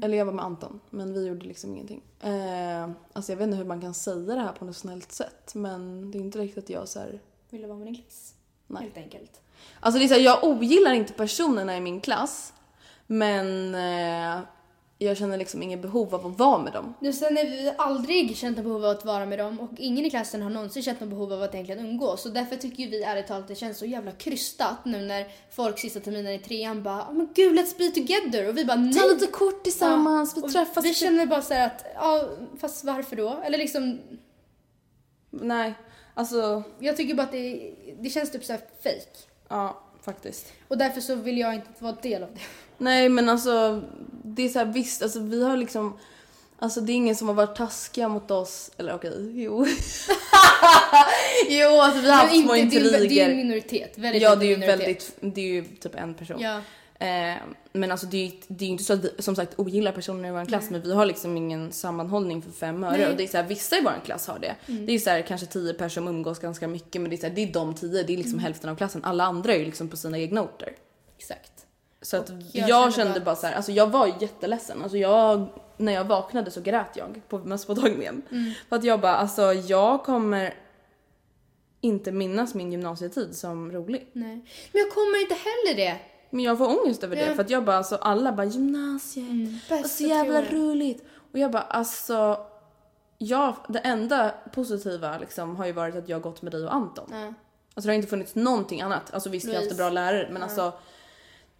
Eller 0.02 0.18
jag 0.18 0.24
var 0.24 0.32
med 0.32 0.44
Anton, 0.44 0.80
men 0.90 1.12
vi 1.14 1.26
gjorde 1.26 1.46
liksom 1.46 1.72
ingenting. 1.74 2.02
Eh, 2.20 2.90
alltså 3.12 3.32
jag 3.32 3.36
vet 3.36 3.44
inte 3.44 3.56
hur 3.56 3.64
man 3.64 3.80
kan 3.80 3.94
säga 3.94 4.34
det 4.34 4.40
här 4.40 4.52
på 4.52 4.64
något 4.64 4.76
snällt 4.76 5.12
sätt, 5.12 5.54
men 5.54 6.10
det 6.10 6.18
är 6.18 6.20
inte 6.20 6.38
riktigt 6.38 6.64
att 6.64 6.70
jag 6.70 6.88
så 6.88 6.98
här... 7.00 7.20
Ville 7.50 7.66
vara 7.66 7.78
med 7.78 7.86
din 7.86 7.94
klass. 7.94 8.34
Nej. 8.66 8.82
Helt 8.82 8.96
enkelt. 8.96 9.40
Alltså 9.80 9.98
det 9.98 10.04
är 10.04 10.08
så 10.08 10.14
här, 10.14 10.20
jag 10.20 10.44
ogillar 10.44 10.92
inte 10.92 11.12
personerna 11.12 11.76
i 11.76 11.80
min 11.80 12.00
klass, 12.00 12.52
men 13.06 13.74
eh, 13.74 14.40
jag 14.98 15.16
känner 15.16 15.36
liksom 15.36 15.62
ingen 15.62 15.80
behov 15.80 16.14
av 16.14 16.26
att 16.26 16.38
vara 16.38 16.58
med 16.58 16.72
dem. 16.72 16.94
Nu 17.00 17.12
sen 17.12 17.36
har 17.36 17.44
vi 17.44 17.72
aldrig 17.78 18.36
känt 18.36 18.58
ett 18.58 18.64
behov 18.64 18.84
av 18.84 18.90
att 18.90 19.04
vara 19.04 19.26
med 19.26 19.38
dem 19.38 19.60
och 19.60 19.70
ingen 19.76 20.04
i 20.04 20.10
klassen 20.10 20.42
har 20.42 20.50
någonsin 20.50 20.82
känt 20.82 21.00
något 21.00 21.08
behov 21.08 21.32
av 21.32 21.42
att 21.42 21.54
egentligen 21.54 21.86
umgås. 21.86 22.22
Så 22.22 22.28
därför 22.28 22.56
tycker 22.56 22.82
ju 22.82 22.90
vi 22.90 23.02
ärligt 23.02 23.26
talat 23.26 23.42
att 23.42 23.48
det 23.48 23.54
känns 23.54 23.78
så 23.78 23.86
jävla 23.86 24.12
krystat 24.12 24.84
nu 24.84 25.00
när 25.00 25.26
folk 25.50 25.78
sista 25.78 26.00
terminen 26.00 26.32
i 26.32 26.38
trean 26.38 26.82
bara 26.82 27.02
oh, 27.02 27.12
men 27.12 27.28
gud 27.34 27.58
let's 27.58 27.78
be 27.78 27.90
together 27.90 28.48
och 28.48 28.58
vi 28.58 28.64
bara 28.64 28.76
nej. 28.76 28.94
Ta 28.94 29.06
lite 29.06 29.26
kort 29.26 29.64
tillsammans, 29.64 30.32
Ja, 30.36 30.46
vi 30.46 30.52
träffas. 30.52 30.84
Vi 30.84 30.94
känner 30.94 31.26
bara 31.26 31.42
så 31.42 31.54
här 31.54 31.66
att 31.66 31.84
ja 31.94 32.28
fast 32.60 32.84
varför 32.84 33.16
då? 33.16 33.40
Eller 33.44 33.58
liksom 33.58 33.98
Nej, 35.30 35.74
alltså 36.14 36.62
jag 36.78 36.96
tycker 36.96 37.14
bara 37.14 37.22
att 37.22 37.32
det, 37.32 37.74
det 38.00 38.10
känns 38.10 38.32
typ 38.32 38.44
så 38.44 38.52
här 38.52 38.60
fake. 38.82 39.28
ja 39.48 39.84
faktiskt. 40.12 40.52
Och 40.68 40.78
därför 40.78 41.00
så 41.00 41.14
vill 41.14 41.38
jag 41.38 41.54
inte 41.54 41.68
vara 41.78 41.92
del 42.02 42.22
av 42.22 42.28
det. 42.34 42.40
Nej 42.78 43.08
men 43.08 43.28
alltså 43.28 43.82
det 44.24 44.42
är 44.42 44.48
så 44.48 44.58
här 44.58 44.66
visst, 44.66 45.02
alltså 45.02 45.20
vi 45.20 45.42
har 45.44 45.56
liksom 45.56 45.98
Alltså 46.60 46.80
det 46.80 46.92
är 46.92 46.94
ingen 46.94 47.16
som 47.16 47.28
har 47.28 47.34
varit 47.34 47.56
taskiga 47.56 48.08
mot 48.08 48.30
oss, 48.30 48.70
eller 48.76 48.94
okej, 48.94 49.42
jo. 49.42 49.66
jo 51.48 51.68
alltså 51.80 52.00
vi 52.00 52.08
har 52.10 52.16
haft 52.16 52.32
små 52.42 52.54
inte- 52.56 52.78
det, 52.78 52.88
är, 52.88 53.02
intriger. 53.02 53.28
en 53.30 53.36
minoritet. 53.36 53.98
Väldigt 53.98 54.22
Ja 54.22 54.36
det 54.36 54.46
är 54.46 54.48
ju 54.48 54.56
minoritet. 54.56 54.80
väldigt, 54.80 55.16
det 55.36 55.40
är 55.40 55.44
ju 55.52 55.64
typ 55.64 55.94
en 55.94 56.14
person. 56.14 56.40
Ja. 56.40 56.60
Eh, 57.00 57.36
men 57.72 57.90
alltså 57.92 58.06
det 58.06 58.16
är 58.16 58.24
ju 58.26 58.32
det 58.48 58.64
är 58.64 58.66
ju 58.66 58.72
inte 58.72 58.84
så 58.84 58.92
att 58.92 59.04
vi 59.04 59.10
som 59.22 59.36
sagt 59.36 59.54
ogillar 59.58 59.92
personer 59.92 60.28
i 60.28 60.32
vår 60.32 60.44
klass 60.44 60.70
men 60.70 60.80
vi 60.82 60.94
har 60.94 61.06
liksom 61.06 61.36
ingen 61.36 61.72
sammanhållning 61.72 62.42
för 62.42 62.50
fem 62.50 62.84
öre. 62.84 62.96
Mm. 62.96 63.10
Och 63.10 63.16
det 63.16 63.22
är 63.22 63.28
så 63.28 63.36
här, 63.36 63.44
vissa 63.44 63.76
i 63.78 63.80
vår 63.82 64.04
klass 64.04 64.26
har 64.26 64.38
det. 64.38 64.54
Det 64.66 64.92
är 64.92 64.98
så 64.98 65.10
här, 65.10 65.22
kanske 65.22 65.46
tio 65.46 65.72
personer 65.74 65.88
som 65.88 66.08
umgås 66.08 66.38
ganska 66.38 66.68
mycket 66.68 67.00
men 67.02 67.10
det 67.10 67.16
är, 67.16 67.18
så 67.18 67.26
här, 67.26 67.34
det 67.34 67.42
är 67.42 67.52
de 67.52 67.74
tio, 67.74 67.90
det 67.92 67.98
är 67.98 68.04
Mm. 68.04 68.16
liksom 68.22 68.38
hälften 68.38 68.70
av 68.70 68.76
klassen. 68.76 69.04
Alla 69.04 69.24
andra 69.24 69.52
är 69.54 69.58
ju 69.58 69.64
liksom 69.64 69.88
på 69.88 69.96
sina 69.96 70.18
egna 70.18 70.42
orter. 70.42 70.72
Exakt. 71.18 71.52
Så 72.02 72.16
att 72.16 72.30
jag 72.52 72.68
jag, 72.68 72.94
kände 72.94 73.20
bara- 73.20 73.36
så 73.36 73.46
här, 73.46 73.54
alltså 73.54 73.72
jag 73.72 73.86
var 73.90 74.12
jätteledsen. 74.20 74.82
Alltså 74.82 74.98
jag, 74.98 75.46
när 75.76 75.92
jag 75.92 76.04
vaknade 76.04 76.50
så 76.50 76.60
grät 76.60 76.90
jag 76.96 77.20
på 77.28 77.38
mösspåtagningen. 77.38 78.22
Mm. 78.30 78.52
För 78.68 78.76
att 78.76 78.84
jag 78.84 79.00
bara, 79.00 79.14
alltså 79.16 79.52
jag 79.52 80.04
kommer 80.04 80.54
inte 81.80 82.12
minnas 82.12 82.54
min 82.54 82.72
gymnasietid 82.72 83.36
som 83.36 83.72
rolig. 83.72 84.08
Nej. 84.12 84.34
Men 84.72 84.82
jag 84.82 84.90
kommer 84.90 85.20
inte 85.20 85.34
heller 85.34 85.76
det. 85.76 85.96
Men 86.30 86.44
jag 86.44 86.58
får 86.58 86.80
ångest 86.80 87.04
över 87.04 87.16
det 87.16 87.34
för 87.34 87.42
att 87.42 87.50
jag 87.50 87.64
bara, 87.64 87.76
alltså 87.76 87.96
alla 87.96 88.32
bara 88.32 88.46
gymnasiet, 88.46 89.68
Bästa 89.68 89.84
och 89.84 89.90
så 89.90 90.02
jävla 90.02 90.42
roligt. 90.42 91.04
Och 91.32 91.38
jag 91.38 91.50
bara, 91.50 91.62
alltså 91.62 92.46
ja, 93.18 93.56
det 93.68 93.78
enda 93.78 94.34
positiva 94.52 95.18
liksom 95.18 95.56
har 95.56 95.66
ju 95.66 95.72
varit 95.72 95.94
att 95.94 96.08
jag 96.08 96.16
har 96.16 96.22
gått 96.22 96.42
med 96.42 96.52
dig 96.52 96.64
och 96.64 96.74
Anton. 96.74 97.08
Ja. 97.10 97.34
Alltså 97.74 97.86
det 97.86 97.92
har 97.92 97.96
inte 97.96 98.08
funnits 98.08 98.34
någonting 98.34 98.80
annat. 98.80 99.14
Alltså 99.14 99.30
visst 99.30 99.48
vi 99.48 99.54
har 99.54 99.62
haft 99.62 99.76
bra 99.76 99.90
lärare 99.90 100.28
men 100.32 100.42
alltså 100.42 100.72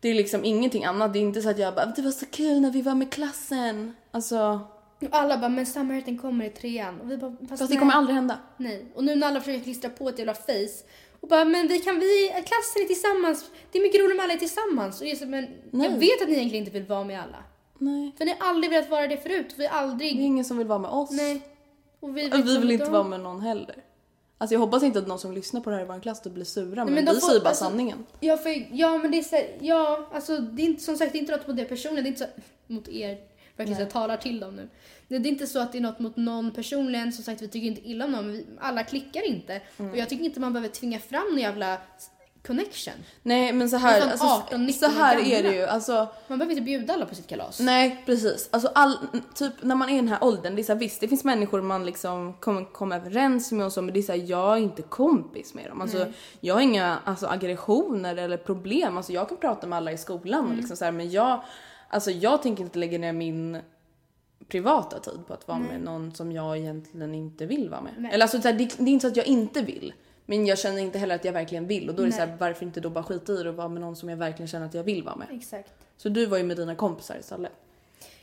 det 0.01 0.09
är 0.09 0.15
liksom 0.15 0.45
ingenting 0.45 0.85
annat. 0.85 1.13
Det 1.13 1.19
är 1.19 1.21
inte 1.21 1.43
så 1.43 1.51
att 1.51 1.59
jag 1.59 1.75
bara 1.75 1.87
det 1.87 2.03
var 2.03 2.11
så 2.11 2.27
kul 2.27 2.61
när 2.61 2.71
vi 2.71 2.83
var 2.83 2.95
med 2.95 3.13
klassen. 3.13 3.97
Alltså 4.11 4.61
Och 5.01 5.09
alla 5.11 5.39
bara, 5.39 5.49
men 5.49 5.67
samhörigheten 5.67 6.19
kommer 6.19 6.45
i 6.45 6.51
trean. 6.51 7.01
Och 7.01 7.11
vi 7.11 7.17
bara, 7.17 7.37
fast, 7.41 7.59
fast 7.59 7.73
det 7.73 7.79
kommer 7.79 7.93
aldrig 7.93 8.15
hända. 8.15 8.39
Nej. 8.57 8.93
Och 8.95 9.05
nu 9.05 9.17
när 9.17 9.27
alla 9.27 9.41
försöker 9.41 9.65
klistra 9.65 9.91
på 9.91 10.09
ett 10.09 10.19
jävla 10.19 10.35
face 10.35 10.85
och 11.21 11.29
bara, 11.29 11.45
men 11.45 11.69
vi 11.69 11.79
kan, 11.79 11.99
vi, 12.01 12.29
klassen 12.29 12.83
är 12.83 12.87
tillsammans. 12.87 13.51
Det 13.73 13.79
är 13.79 13.83
mycket 13.83 14.01
roligare 14.01 14.17
med 14.17 14.25
alla 14.25 14.33
är 14.33 14.39
tillsammans. 14.39 15.01
Och 15.03 15.09
så, 15.19 15.27
men 15.27 15.47
Nej. 15.71 15.91
jag 15.91 15.99
vet 15.99 16.23
att 16.23 16.29
ni 16.29 16.35
egentligen 16.35 16.65
inte 16.67 16.79
vill 16.79 16.87
vara 16.89 17.05
med 17.05 17.21
alla. 17.23 17.45
Nej. 17.79 18.13
För 18.19 18.25
ni 18.25 18.35
har 18.39 18.49
aldrig 18.49 18.71
velat 18.71 18.91
vara 18.91 19.07
det 19.07 19.17
förut. 19.17 19.55
Vi 19.57 19.67
har 19.67 19.79
aldrig... 19.81 20.17
Det 20.17 20.23
är 20.23 20.25
ingen 20.25 20.45
som 20.45 20.59
vill 20.59 20.67
vara 20.67 20.79
med 20.79 20.91
oss. 20.91 21.11
Nej. 21.11 21.41
Och 22.01 22.17
vi, 22.17 22.31
Och 22.33 22.39
vi 22.47 22.59
vill 22.59 22.71
inte 22.71 22.85
dem. 22.85 22.93
vara 22.93 23.03
med 23.05 23.21
någon 23.21 23.41
heller. 23.41 23.77
Alltså 24.41 24.55
jag 24.55 24.61
hoppas 24.61 24.83
inte 24.83 24.99
att 24.99 25.07
någon 25.07 25.19
som 25.19 25.33
lyssnar 25.33 25.61
på 25.61 25.71
det 25.71 25.77
här 25.77 25.83
i 25.85 25.87
vår 25.87 26.01
klass 26.01 26.23
då 26.23 26.31
blir 26.31 26.45
sura 26.45 26.85
men, 26.85 26.95
men 26.95 27.05
vi 27.05 27.21
får- 27.21 27.29
säger 27.29 27.41
bara 27.41 27.49
alltså- 27.49 27.65
sanningen. 27.65 28.07
Ja, 28.21 28.37
för, 28.37 28.67
ja 28.73 28.99
men 28.99 29.11
det 29.11 29.19
är 29.19 29.23
så, 29.23 29.41
ja, 29.61 30.09
alltså 30.13 30.39
det 30.39 30.63
är 30.63 30.67
inte 30.67 30.83
som 30.83 30.97
sagt 30.97 31.13
det 31.13 31.19
är 31.19 31.21
inte 31.21 31.37
något 31.37 31.47
mot 31.47 31.59
er 31.59 31.65
personligen, 31.65 32.05
det 32.05 32.09
är 32.09 32.11
inte 32.11 32.25
så, 32.25 32.73
mot 32.73 32.89
er, 32.89 33.19
verkligen 33.59 33.77
så 33.77 33.83
jag 33.83 33.91
talar 33.91 34.17
till 34.17 34.41
dem 34.41 34.57
nu. 34.57 34.69
Det, 35.09 35.17
är 35.17 35.27
inte 35.27 35.47
så 35.47 35.59
att 35.59 35.73
det 35.73 35.79
är 35.79 35.83
något 35.83 35.99
mot 35.99 36.17
någon 36.17 36.51
personligen, 36.51 37.13
som 37.13 37.25
sagt 37.25 37.43
vi 37.43 37.49
tycker 37.49 37.67
inte 37.67 37.89
illa 37.89 38.05
om 38.05 38.13
någon, 38.13 38.33
vi, 38.33 38.47
alla 38.61 38.85
klickar 38.85 39.27
inte. 39.27 39.61
Mm. 39.79 39.93
Och 39.93 39.99
jag 39.99 40.09
tycker 40.09 40.25
inte 40.25 40.41
man 40.41 40.53
behöver 40.53 40.75
tvinga 40.75 40.99
fram 40.99 41.25
någon 41.31 41.39
jävla 41.39 41.79
connection. 42.47 42.95
Nej 43.23 43.53
men 43.53 43.71
så 43.71 43.77
här, 43.77 44.11
alltså, 44.11 44.27
18, 44.27 44.67
19 44.67 44.91
så 44.91 44.97
här 44.97 45.19
är 45.19 45.43
det 45.43 45.55
ju. 45.55 45.63
Alltså, 45.65 46.09
Man 46.29 46.39
behöver 46.39 46.53
inte 46.53 46.65
bjuda 46.65 46.95
alla 46.95 47.07
på 47.07 47.15
sitt 47.15 47.27
kalas. 47.27 47.61
nej 47.61 48.03
precis. 48.07 48.49
Alltså 48.53 48.71
all, 48.75 48.99
typ 49.35 49.53
när 49.63 49.75
man 49.75 49.89
är 49.89 49.93
i 49.93 49.97
den 49.97 50.09
här 50.09 50.25
åldern, 50.25 50.55
det 50.55 50.63
är 50.63 50.65
så 50.65 50.73
här, 50.73 50.81
visst 50.81 51.01
det 51.01 51.09
finns 51.09 51.25
människor 51.25 51.63
man 51.63 51.87
liksom 51.87 52.33
kommer 52.41 52.65
komma 52.73 52.97
överens 52.97 53.53
med 53.53 53.67
och 53.67 53.73
så 53.73 53.83
men 53.83 53.95
det 53.95 54.01
är 54.01 54.03
så 54.03 54.13
här, 54.13 54.25
jag 54.27 54.53
är 54.53 54.57
inte 54.57 54.83
kompis 54.83 55.55
med 55.55 55.71
dem. 55.71 55.81
Alltså, 55.81 56.07
jag 56.41 56.55
har 56.55 56.61
inga 56.61 56.99
alltså, 57.05 57.27
aggressioner 57.27 58.17
eller 58.17 58.37
problem. 58.37 58.97
Alltså, 58.97 59.13
jag 59.13 59.29
kan 59.29 59.39
prata 59.39 59.67
med 59.67 59.77
alla 59.77 59.93
i 59.93 59.99
skolan 59.99 60.45
Mm. 60.45 60.57
liksom 60.57 60.77
så 60.77 60.85
här, 60.85 60.93
men 60.93 61.11
jag, 61.11 61.43
alltså, 61.89 62.11
jag 62.11 62.43
tänker 62.43 62.65
inte 62.65 62.79
lägga 62.79 62.99
ner 62.99 63.13
min 63.13 63.59
privata 64.49 64.99
tid 65.01 65.19
på 65.27 65.35
att 65.35 65.49
vara 65.49 65.59
med 65.59 65.81
någon 65.81 66.15
som 66.15 66.33
jag 66.33 66.59
egentligen 66.59 67.15
inte 67.15 67.47
vill 67.47 67.69
vara 67.69 67.81
med. 67.81 67.93
Nej. 67.99 68.13
Eller 68.15 68.25
alltså, 68.25 68.39
det, 68.39 68.53
det 68.53 68.63
är 68.63 68.89
inte 68.89 69.01
så 69.03 69.09
att 69.09 69.17
jag 69.17 69.27
inte 69.27 69.63
vill. 69.63 69.93
Men 70.27 70.47
jag 70.47 70.59
känner 70.59 70.79
inte 70.83 70.99
heller 70.99 71.15
att 71.15 71.25
jag 71.25 71.33
verkligen 71.33 71.67
vill 71.67 71.89
och 71.89 71.95
då 71.95 72.03
är 72.03 72.07
det 72.07 72.13
så 72.13 72.19
Nej. 72.19 72.29
här, 72.29 72.37
varför 72.41 72.67
inte 72.67 72.81
då 72.81 72.91
bara 72.91 73.05
skita 73.05 73.33
i 73.33 73.43
det 73.43 73.49
och 73.49 73.55
vara 73.55 73.69
med 73.69 73.81
någon 73.81 73.97
som 73.97 74.09
jag 74.09 74.17
verkligen 74.17 74.49
känner 74.49 74.67
att 74.67 74.75
jag 74.75 74.83
vill 74.85 75.03
vara 75.03 75.17
med. 75.17 75.27
Exakt. 75.31 75.73
Så 75.97 76.09
du 76.09 76.27
var 76.27 76.39
ju 76.39 76.45
med 76.45 76.57
dina 76.57 76.75
kompisar 76.75 77.17
istället. 77.21 77.53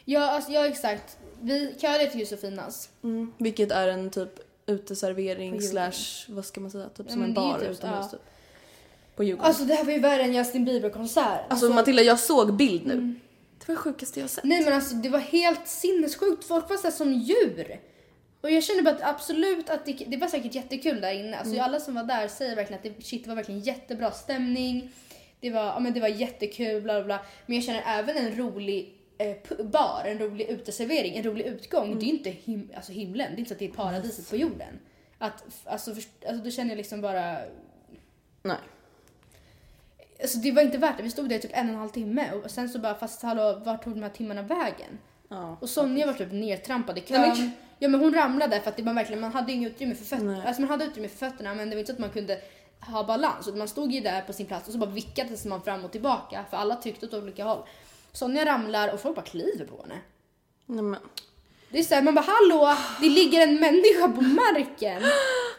Ja, 0.06 0.32
alltså, 0.32 0.52
ja 0.52 0.68
exakt. 0.68 1.18
Vi 1.42 1.76
kallade 1.82 2.08
till 2.10 2.20
Josefinas. 2.20 2.90
Mm. 3.04 3.34
Vilket 3.38 3.72
är 3.72 3.88
en 3.88 4.10
typ 4.10 4.40
uteservering 4.66 5.62
slash 5.62 5.92
vad 6.30 6.46
ska 6.46 6.62
man 6.62 6.72
säga, 6.72 6.90
typ 6.90 7.06
Ja, 7.10 7.14
som 7.14 7.24
en 7.24 7.34
bar 7.34 7.60
typ- 7.60 7.70
utomhus 7.70 8.00
ja. 8.02 8.08
typ. 8.12 8.22
På 9.16 9.24
Djurgården. 9.24 9.48
Alltså, 9.48 9.62
Alltså 9.64 9.74
det 9.74 9.74
här 9.78 9.86
var 9.86 9.92
ju 9.94 10.00
värre 10.00 10.24
än 10.24 10.34
Justin 10.34 10.66
Bieber-konsert. 10.66 11.74
Matilda 11.74 12.02
jag 12.02 12.20
såg 12.20 12.54
bild 12.54 12.86
nu. 12.86 12.94
Mm. 12.94 13.20
Det 13.60 13.68
var 13.68 13.76
det 13.76 13.82
sjukaste 13.82 14.20
jag 14.20 14.30
sett. 14.30 14.44
Nej 14.44 14.64
men 14.64 14.74
alltså 14.74 14.96
det 14.96 15.10
var 15.10 15.20
helt 15.20 15.68
sinnessjukt. 15.68 16.44
Folk 16.44 16.70
var 16.70 16.78
så 16.78 16.84
här 16.84 16.92
som 16.92 17.14
djur. 17.14 17.80
Och 18.42 18.52
jag 18.52 18.64
känner 18.64 18.82
bara 18.82 18.96
att 18.96 19.04
absolut 19.04 19.70
att 19.70 19.86
det, 19.86 19.94
det 20.08 20.18
var 20.18 20.28
säkert 20.28 20.56
jättekul 20.56 21.02
där 21.02 21.14
inne. 21.14 21.38
Alltså 21.38 21.62
alla 21.62 21.80
som 21.80 21.96
var 21.96 22.04
där 22.04 22.28
säger 22.28 22.56
verkligen 22.56 22.78
att 22.78 22.98
det, 22.98 23.06
shit, 23.06 23.24
det 23.24 23.30
var 23.30 23.36
verkligen 23.36 23.62
jättebra 23.62 24.12
stämning. 24.12 24.90
Det 25.40 25.50
var, 25.50 25.64
ja, 25.64 25.80
men 25.80 25.94
det 25.94 26.00
var 26.00 26.08
jättekul 26.08 26.82
bla 26.82 26.94
bla 26.94 27.04
bla. 27.06 27.20
Men 27.46 27.56
jag 27.56 27.66
känner 27.66 27.84
även 27.88 28.18
en 28.18 28.38
rolig 28.38 28.96
eh, 29.18 29.66
bar, 29.66 30.02
en 30.06 30.20
rolig 30.20 30.50
uteservering, 30.50 31.16
en 31.16 31.24
rolig 31.24 31.46
utgång. 31.46 32.00
Det 32.00 32.06
är 32.06 32.10
inte 32.10 32.30
him, 32.30 32.72
alltså 32.76 32.92
himlen, 32.92 33.32
det 33.32 33.36
är 33.36 33.40
inte 33.40 33.50
så 33.50 33.54
att 33.54 33.60
det 33.60 33.66
är 33.66 33.72
paradiset 33.72 34.30
på 34.30 34.36
jorden. 34.36 34.80
Att, 35.18 35.44
alltså, 35.66 35.92
alltså 35.92 36.44
då 36.44 36.52
känner 36.52 36.72
jag 36.72 36.78
liksom 36.78 37.02
bara 37.02 37.38
Nej. 38.44 38.58
Alltså 40.22 40.38
det 40.38 40.52
var 40.52 40.62
inte 40.62 40.78
värt 40.78 40.98
det. 40.98 41.04
Vi 41.04 41.10
stod 41.10 41.30
där 41.30 41.36
i 41.36 41.40
typ 41.40 41.52
en 41.54 41.68
och 41.68 41.74
en 41.74 41.80
halv 41.80 41.90
timme 41.90 42.32
och 42.32 42.52
sen 42.52 42.70
så 42.70 42.80
bara 42.80 42.96
fast 42.96 43.22
hallå 43.22 43.62
vart 43.66 43.84
tog 43.84 43.94
de 43.94 44.04
här 44.04 44.10
timmarna 44.10 44.42
vägen? 44.42 45.00
Ja. 45.30 45.58
Och 45.62 45.70
Sonja 45.70 46.06
var 46.06 46.14
typ 46.14 46.32
nertrampad 46.32 46.98
i 46.98 47.04
Nej, 47.10 47.20
men- 47.20 47.36
kön. 47.36 47.52
Ja 47.80 47.88
men 47.90 48.00
hon 48.00 48.14
ramlade 48.14 48.62
för 48.62 48.70
att 48.70 48.78
det 48.78 48.84
var 48.84 48.94
verkligen, 48.94 49.22
man 49.22 49.32
hade 49.34 49.52
inget 49.52 49.72
utrymme 49.72 49.96
för 49.96 50.06
fötterna. 50.06 50.44
Alltså 50.46 50.62
man 50.62 50.70
hade 50.72 50.86
utrymme 50.86 51.08
för 51.08 51.18
fötterna 51.30 51.54
men 51.54 51.70
det 51.70 51.76
var 51.76 51.80
inte 51.80 51.92
så 51.92 51.96
att 51.96 52.00
man 52.00 52.10
kunde 52.10 52.42
ha 52.80 53.04
balans. 53.04 53.48
Man 53.48 53.68
stod 53.68 53.92
ju 53.92 54.02
där 54.02 54.22
på 54.22 54.34
sin 54.34 54.46
plats 54.46 54.68
och 54.68 54.74
så 54.74 54.80
bara 54.80 54.90
vickades 54.90 55.46
man 55.46 55.62
fram 55.62 55.86
och 55.86 55.92
tillbaka 55.92 56.46
för 56.50 56.58
alla 56.58 56.76
tyckte 56.76 57.06
åt 57.06 57.14
olika 57.14 57.44
håll. 57.44 57.64
Sonja 58.12 58.46
ramlar 58.46 58.94
och 58.94 59.00
folk 59.00 59.16
bara 59.16 59.26
kliver 59.26 59.66
på 59.66 59.82
henne. 59.82 60.02
Nej 60.66 60.84
men. 60.84 61.00
Det 61.70 61.80
är 61.80 61.84
såhär, 61.84 62.02
man 62.02 62.16
bara 62.16 62.26
hallå, 62.28 62.78
det 63.02 63.10
ligger 63.10 63.42
en 63.42 63.60
människa 63.60 64.08
på 64.16 64.22
marken. 64.22 65.02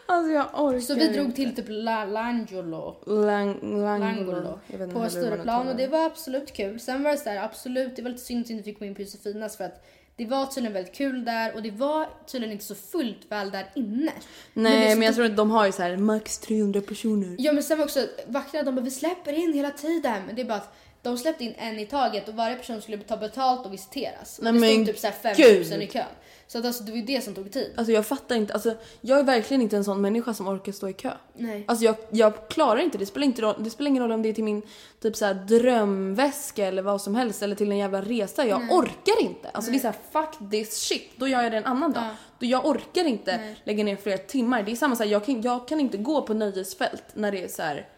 Alltså 0.09 0.33
jag 0.33 0.47
orkar 0.55 0.81
Så 0.81 0.95
vi 0.95 1.09
drog 1.09 1.35
till 1.37 1.55
typ 1.57 1.65
La- 1.69 2.05
Langolo. 2.05 2.97
Lang, 3.07 3.59
Langolo. 3.81 4.59
Langolo 4.69 4.93
på 4.93 5.11
Stureplan 5.11 5.69
och 5.69 5.77
det 5.77 5.87
var 5.87 6.07
absolut 6.07 6.53
kul. 6.53 6.81
Sen 6.81 7.03
var 7.03 7.11
det 7.11 7.17
så 7.17 7.29
här, 7.31 7.45
absolut, 7.45 7.97
det 7.97 8.03
var 8.03 8.11
lite 8.11 8.23
synd 8.23 8.45
att 8.45 8.51
vi 8.51 8.55
inte 8.55 8.65
fick 8.65 8.79
gå 8.79 8.85
in 8.85 8.95
på 8.95 9.03
Josefinas 9.03 9.57
för 9.57 9.65
att 9.65 9.87
det 10.17 10.27
var 10.27 10.47
tydligen 10.47 10.73
väldigt 10.73 10.95
kul 10.95 11.25
där 11.25 11.55
och 11.55 11.63
det 11.63 11.71
var 11.71 12.09
tydligen 12.27 12.53
inte 12.53 12.65
så 12.65 12.75
fullt 12.75 13.19
väl 13.29 13.51
där 13.51 13.71
inne. 13.75 14.13
Nej 14.53 14.97
men, 14.97 14.97
så 14.97 15.03
jag 15.03 15.09
typ- 15.09 15.17
tror 15.17 15.27
att 15.27 15.37
de 15.37 15.51
har 15.51 15.67
ju 15.67 15.73
så 15.73 15.83
här 15.83 15.97
max 15.97 16.39
300 16.39 16.81
personer. 16.81 17.37
Ja 17.39 17.53
men 17.53 17.63
sen 17.63 17.79
var 17.79 17.85
också 17.85 18.07
vakterna 18.27 18.63
de 18.65 18.75
bara 18.75 18.81
vi 18.83 18.91
släpper 18.91 19.33
in 19.33 19.53
hela 19.53 19.71
tiden. 19.71 20.23
Men 20.27 20.35
det 20.37 20.43
är 20.43 20.47
bara 20.47 20.59
att 20.59 20.75
de 21.07 21.19
släppte 21.19 21.45
in 21.45 21.55
en 21.59 21.79
i 21.79 21.87
taget 21.87 22.29
och 22.29 22.35
varje 22.35 22.57
person 22.57 22.83
skulle 22.83 22.99
ta 22.99 23.17
betalt 23.17 23.67
och 23.67 23.73
visiteras. 23.73 24.41
Nej, 24.43 24.53
det 24.53 24.59
stod 24.59 24.77
men 24.77 24.87
typ 24.87 24.99
så 24.99 25.07
här 25.07 25.15
5 25.15 25.35
gud. 25.37 25.71
000 25.71 25.83
i 25.83 25.87
kön. 25.87 26.05
Så 26.47 26.59
att 26.59 26.65
alltså, 26.65 26.85
det 26.85 26.91
var 26.91 26.97
ju 26.97 27.05
det 27.05 27.25
som 27.25 27.35
tog 27.35 27.53
tid. 27.53 27.73
Alltså 27.77 27.93
jag 27.93 28.07
fattar 28.07 28.37
inte, 28.37 28.53
alltså 28.53 28.75
jag 29.01 29.19
är 29.19 29.23
verkligen 29.23 29.63
inte 29.63 29.77
en 29.77 29.85
sån 29.85 30.01
människa 30.01 30.35
som 30.35 30.49
orkar 30.49 30.73
stå 30.73 30.89
i 30.89 30.93
kö. 30.93 31.13
Nej. 31.35 31.65
Alltså 31.69 31.85
jag, 31.85 31.97
jag 32.11 32.49
klarar 32.49 32.81
inte 32.81 32.99
det. 32.99 33.07
Spelar, 33.07 33.27
inte 33.27 33.43
roll, 33.43 33.55
det 33.59 33.71
spelar 33.71 33.89
ingen 33.89 34.03
roll 34.03 34.13
om 34.13 34.23
det 34.23 34.29
är 34.29 34.33
till 34.33 34.45
min 34.45 34.63
typ 35.03 35.17
så 35.17 35.25
här 35.25 35.35
drömväska 35.35 36.67
eller 36.67 36.83
vad 36.83 37.03
som 37.03 37.15
helst 37.15 37.43
eller 37.43 37.57
till 37.57 37.71
en 37.71 37.79
jävla 37.79 38.03
resa. 38.03 38.47
Jag 38.47 38.73
orkar 38.73 39.23
inte. 39.23 39.49
Alltså 39.53 39.71
det 39.71 39.77
är 39.77 39.81
så 39.81 39.87
här, 39.87 39.97
fuck 40.13 40.51
this 40.51 40.81
shit. 40.89 41.11
Då 41.17 41.29
gör 41.29 41.43
jag 41.43 41.53
det 41.53 41.59
en 41.59 41.65
annan 41.65 41.93
dag. 41.93 42.05
Ja. 42.05 42.17
Då 42.39 42.47
jag 42.47 42.67
orkar 42.67 43.05
inte 43.05 43.55
lägga 43.65 43.85
ner 43.85 43.97
flera 43.97 44.19
timmar. 44.19 44.63
Det 44.63 44.73
är 44.73 44.77
samma 44.77 44.97
så 44.97 45.03
här, 45.03 45.11
jag 45.11 45.27
kan, 45.27 45.43
jag 45.43 45.69
kan 45.69 45.81
inte 45.81 45.97
gå 45.97 46.23
på 46.23 46.35
nöjesfält 46.35 47.05
när 47.15 47.33
det 47.33 47.43
är 47.43 47.49
så 47.49 47.63
här 47.63 47.89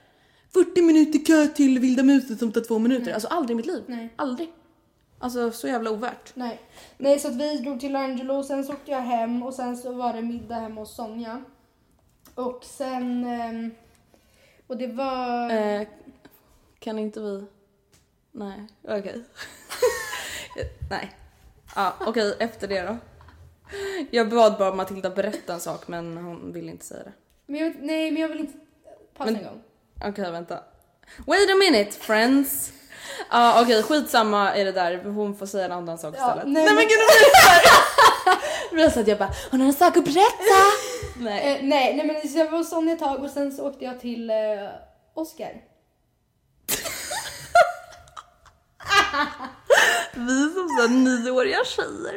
40 0.53 0.83
minuter 0.83 1.19
kö 1.25 1.47
till 1.47 1.79
Vilda 1.79 2.03
musen 2.03 2.39
som 2.39 2.53
tar 2.53 2.61
två 2.61 2.79
minuter. 2.79 3.13
Alltså 3.13 3.29
aldrig 3.29 3.55
i 3.55 3.57
mitt 3.57 3.67
liv. 3.67 3.85
Nej. 3.87 4.15
Aldrig. 4.17 4.53
Alltså 5.19 5.53
så 5.53 5.69
jävla 5.69 5.91
ovärt. 5.91 6.33
Nej. 6.37 6.61
Nej, 6.99 7.19
så 7.19 7.29
att 7.29 7.37
vi 7.37 7.59
drog 7.59 7.81
till 7.81 7.97
Angelo, 7.97 8.43
sen 8.43 8.65
så 8.65 8.73
åkte 8.73 8.91
jag 8.91 9.01
hem 9.01 9.43
och 9.43 9.55
sen 9.55 9.77
så 9.77 9.93
var 9.93 10.13
det 10.13 10.23
middag 10.23 10.55
hemma 10.55 10.81
hos 10.81 10.95
Sonja. 10.97 11.45
Och 12.35 12.65
sen... 12.65 13.25
ehm, 13.25 13.71
och 14.67 14.77
det 14.77 14.87
var... 14.87 15.51
Eh, 15.51 15.87
kan 16.79 16.99
inte 16.99 17.21
vi... 17.21 17.45
Nej, 18.33 18.67
okej. 18.83 19.25
Nej. 20.91 21.13
Ja, 21.77 21.95
okej, 22.01 22.37
efter 22.39 22.69
det 22.69 22.83
då. 22.83 22.97
Jag 24.11 24.31
bad 24.31 24.59
bara 24.59 24.75
Matilda 24.75 25.11
berätta 25.11 25.55
en 25.55 25.61
sak 25.61 25.89
men 25.89 26.17
hon 26.17 26.53
ville 26.53 26.71
inte 26.71 26.85
säga 26.85 27.03
det. 27.05 27.13
Men 27.47 27.61
jag, 27.61 27.75
nej, 27.81 28.11
men 28.11 28.23
jag 28.23 28.29
vill 28.29 28.41
inte... 28.41 28.59
Pausa 29.17 29.33
Men- 29.33 29.41
en 29.41 29.47
gång. 29.47 29.63
Okej, 30.05 30.31
vänta. 30.33 30.59
Wait 31.27 31.51
a 31.51 31.55
minute 31.55 31.93
friends. 31.93 32.73
Ja 33.31 33.63
okej, 33.63 33.83
skitsamma 33.83 34.55
är 34.55 34.65
det 34.65 34.73
där. 34.73 35.05
Hon 35.05 35.37
får 35.37 35.47
säga 35.47 35.65
en 35.65 35.73
annan 35.73 35.99
sak 35.99 36.15
Ja, 36.19 36.27
istället. 36.29 36.45
nej, 36.53 36.65
nej, 36.65 36.75
men- 36.75 36.83
gud, 36.89 36.99
det 38.71 38.75
blir 38.77 38.91
så 38.91 39.01
att 39.01 39.09
jag 39.09 39.19
bara, 39.19 39.31
hon 39.51 39.61
har 39.61 39.67
en 39.69 39.75
sak 39.75 39.97
att 39.97 40.05
berätta. 40.05 40.63
nej. 41.17 41.53
Eh, 41.57 41.59
nej, 41.63 41.95
nej, 41.97 42.07
men 42.07 42.29
så 42.33 42.39
jag 42.39 42.51
var 42.51 42.59
hos 42.59 42.71
Sonja 42.71 42.93
ett 42.93 42.99
tag 42.99 43.25
och 43.25 43.31
sen 43.31 43.53
så 43.53 43.69
åkte 43.69 43.85
jag 43.85 44.01
till 44.01 44.31
eh, 44.31 44.37
Oscar. 45.15 45.53
Vi 50.15 50.53
som 50.55 50.69
så 50.81 50.89
nioåriga 50.89 51.65
tjejer. 51.65 52.15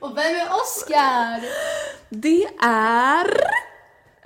Och 0.00 0.16
vem 0.18 0.36
är 0.36 0.48
Oscar? 0.54 1.44
Det 2.08 2.44
är... 2.62 3.40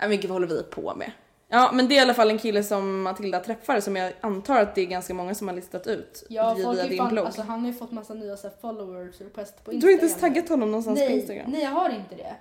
Ja 0.01 0.09
men 0.09 0.21
gud 0.21 0.25
vad 0.31 0.31
håller 0.31 0.47
vi 0.47 0.63
på 0.63 0.95
med? 0.95 1.13
Ja 1.53 1.71
men 1.73 1.89
det 1.89 1.95
är 1.95 1.97
i 1.97 2.01
alla 2.01 2.15
fall 2.15 2.31
en 2.31 2.39
kille 2.39 2.63
som 2.63 3.03
Matilda 3.03 3.41
träffar 3.41 3.81
som 3.81 3.97
jag 3.97 4.13
antar 4.21 4.61
att 4.61 4.75
det 4.75 4.81
är 4.81 4.87
ganska 4.87 5.15
många 5.15 5.35
som 5.35 5.49
har 5.49 5.55
listat 5.55 5.87
ut 5.87 6.25
Ja, 6.29 6.55
via 6.55 6.85
är 6.85 6.89
din 6.89 6.99
fan, 6.99 7.09
blogg. 7.13 7.27
alltså, 7.27 7.43
han 7.43 7.61
har 7.61 7.67
ju 7.67 7.75
fått 7.75 7.93
massa 7.93 8.15
nya 8.15 8.37
så 8.37 8.49
här, 8.49 8.55
followers 8.61 9.15
och 9.21 9.27
request 9.27 9.65
på 9.65 9.73
Instagram. 9.73 9.81
du 9.81 9.87
har 9.87 9.93
inte 9.93 10.07
ens 10.07 10.21
taggat 10.21 10.49
honom 10.49 10.71
någonstans 10.71 11.01
på 11.01 11.05
nej, 11.05 11.19
Instagram? 11.19 11.51
nej, 11.51 11.63
jag 11.63 11.71
har 11.71 11.91
inte 11.91 12.15
det. 12.15 12.35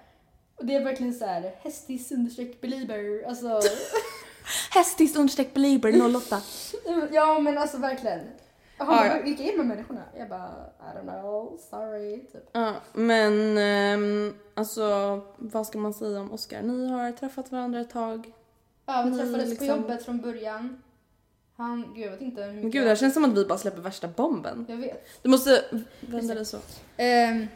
Och 0.56 0.66
det 0.66 0.76
är 0.76 0.84
verkligen 0.84 1.14
så 1.14 1.26
här 1.26 1.52
hästis 1.62 2.12
understreck 2.12 2.62
belieber. 2.62 3.28
Alltså, 3.28 3.62
Hästis 4.72 5.16
understreck 5.16 5.54
belieber 5.54 6.16
08. 6.16 6.42
ja 7.12 7.40
men 7.40 7.58
alltså 7.58 7.78
verkligen. 7.78 8.20
Han 8.78 8.88
Ja, 9.08 9.14
bara, 9.14 9.22
vilka 9.24 9.44
är 9.44 9.52
de 9.52 9.58
här 9.58 9.64
människorna? 9.64 10.02
Jag 10.18 10.30
bara, 10.30 10.50
I 10.80 10.98
don't 10.98 11.22
know, 11.22 11.60
sorry. 11.70 12.20
Typ. 12.20 12.50
Ja 12.52 12.74
men 12.94 13.58
ehm, 13.58 14.34
alltså 14.54 14.82
vad 15.38 15.68
ska 15.68 15.78
man 15.78 15.94
säga 15.94 16.20
om 16.20 16.32
Oscar? 16.32 16.62
Ni 16.62 16.88
har 16.88 17.12
träffat 17.12 17.52
varandra 17.52 17.80
ett 17.82 17.90
tag. 17.90 18.32
Ja, 18.86 19.04
vi 19.12 19.18
träffades 19.18 19.50
liksom- 19.50 19.68
på 19.68 19.74
jobbet 19.74 20.06
från 20.06 20.22
början. 20.22 20.82
Han, 21.58 21.94
gud 21.96 22.06
jag 22.06 22.12
vet 22.12 22.22
inte 22.22 22.44
hur 22.44 22.54
Men 22.54 22.72
gud 22.72 22.84
det 22.84 22.90
här 22.90 22.96
känns 22.96 23.14
som 23.14 23.26
att 23.26 23.38
vi 23.38 23.46
bara 23.46 23.58
släpper 23.58 23.82
värsta 23.82 24.08
bomben. 24.08 24.66
Jag 24.70 24.78
vet. 24.78 25.08
Du 25.22 25.30
måste 25.30 25.64
vända 26.00 26.34
dig 26.36 26.46
så. 26.46 26.58
Ehm, 26.98 27.48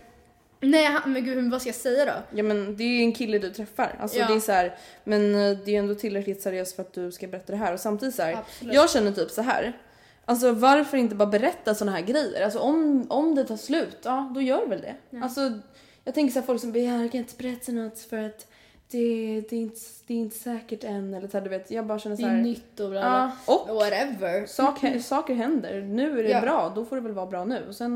nej, 0.59 0.85
han, 0.85 1.13
men 1.13 1.23
gud 1.25 1.51
vad 1.51 1.61
ska 1.61 1.67
jag 1.69 1.75
säga 1.75 2.05
då? 2.05 2.37
Ja 2.37 2.43
men 2.43 2.75
det 2.77 2.83
är 2.83 2.87
ju 2.87 2.99
en 3.01 3.13
kille 3.13 3.39
du 3.39 3.49
träffar. 3.49 3.95
Alltså 3.99 4.17
Ja. 4.17 4.27
det 4.27 4.33
är 4.33 4.39
så 4.39 4.51
här, 4.51 4.77
men 5.03 5.35
eh, 5.35 5.57
det 5.65 5.75
är 5.75 5.79
ändå 5.79 5.95
tillräckligt 5.95 6.41
seriöst 6.41 6.75
för 6.75 6.81
att 6.83 6.93
du 6.93 7.11
ska 7.11 7.27
berätta 7.27 7.51
det 7.51 7.57
här 7.57 7.73
och 7.73 7.79
samtidigt 7.79 8.15
så 8.15 8.21
här, 8.21 8.33
Absolut. 8.33 8.73
jag 8.75 8.89
känner 8.89 9.11
typ 9.11 9.31
så 9.31 9.41
här. 9.41 9.77
Alltså 10.25 10.51
varför 10.51 10.97
inte 10.97 11.15
bara 11.15 11.29
berätta 11.29 11.75
såna 11.75 11.91
här 11.91 12.01
grejer? 12.01 12.43
Alltså 12.45 12.59
om, 12.59 13.05
om 13.09 13.35
det 13.35 13.43
tar 13.43 13.57
slut, 13.57 13.97
ja 14.03 14.31
då 14.35 14.41
gör 14.41 14.67
väl 14.67 14.81
det. 14.81 15.19
Alltså 15.21 15.59
jag 16.03 16.13
tänker 16.13 16.33
så 16.33 16.39
här 16.39 16.45
folk 16.45 16.61
som 16.61 16.71
bara 16.71 16.79
jag 16.79 17.11
kan 17.11 17.19
inte 17.19 17.35
berätta 17.37 17.71
något 17.71 17.99
för 17.99 18.17
att 18.17 18.47
det, 18.91 19.41
det, 19.49 19.55
är 19.55 19.59
inte, 19.59 19.79
det 20.07 20.13
är 20.13 20.17
inte 20.17 20.35
säkert 20.35 20.83
än 20.83 21.13
eller 21.13 21.27
så 21.27 21.37
här, 21.37 21.43
du 21.43 21.49
vet 21.49 21.71
jag 21.71 21.85
bara 21.85 21.99
känner 21.99 22.15
Det 22.15 22.21
så 22.21 22.27
är 22.27 22.31
här. 22.31 22.41
nytt 22.41 22.79
och 22.79 22.89
bla 22.89 22.99
bla. 23.01 23.31
Ja, 23.47 23.53
och 23.53 23.75
Whatever. 23.75 24.45
sak, 24.45 24.79
saker 25.03 25.33
händer. 25.33 25.81
Nu 25.81 26.19
är 26.19 26.23
det 26.23 26.29
Ja. 26.29 26.41
bra, 26.41 26.71
då 26.75 26.85
får 26.85 26.95
det 26.95 27.01
väl 27.01 27.11
vara 27.11 27.25
bra 27.25 27.45
nu. 27.45 27.63
Och 27.67 27.75
sen 27.75 27.91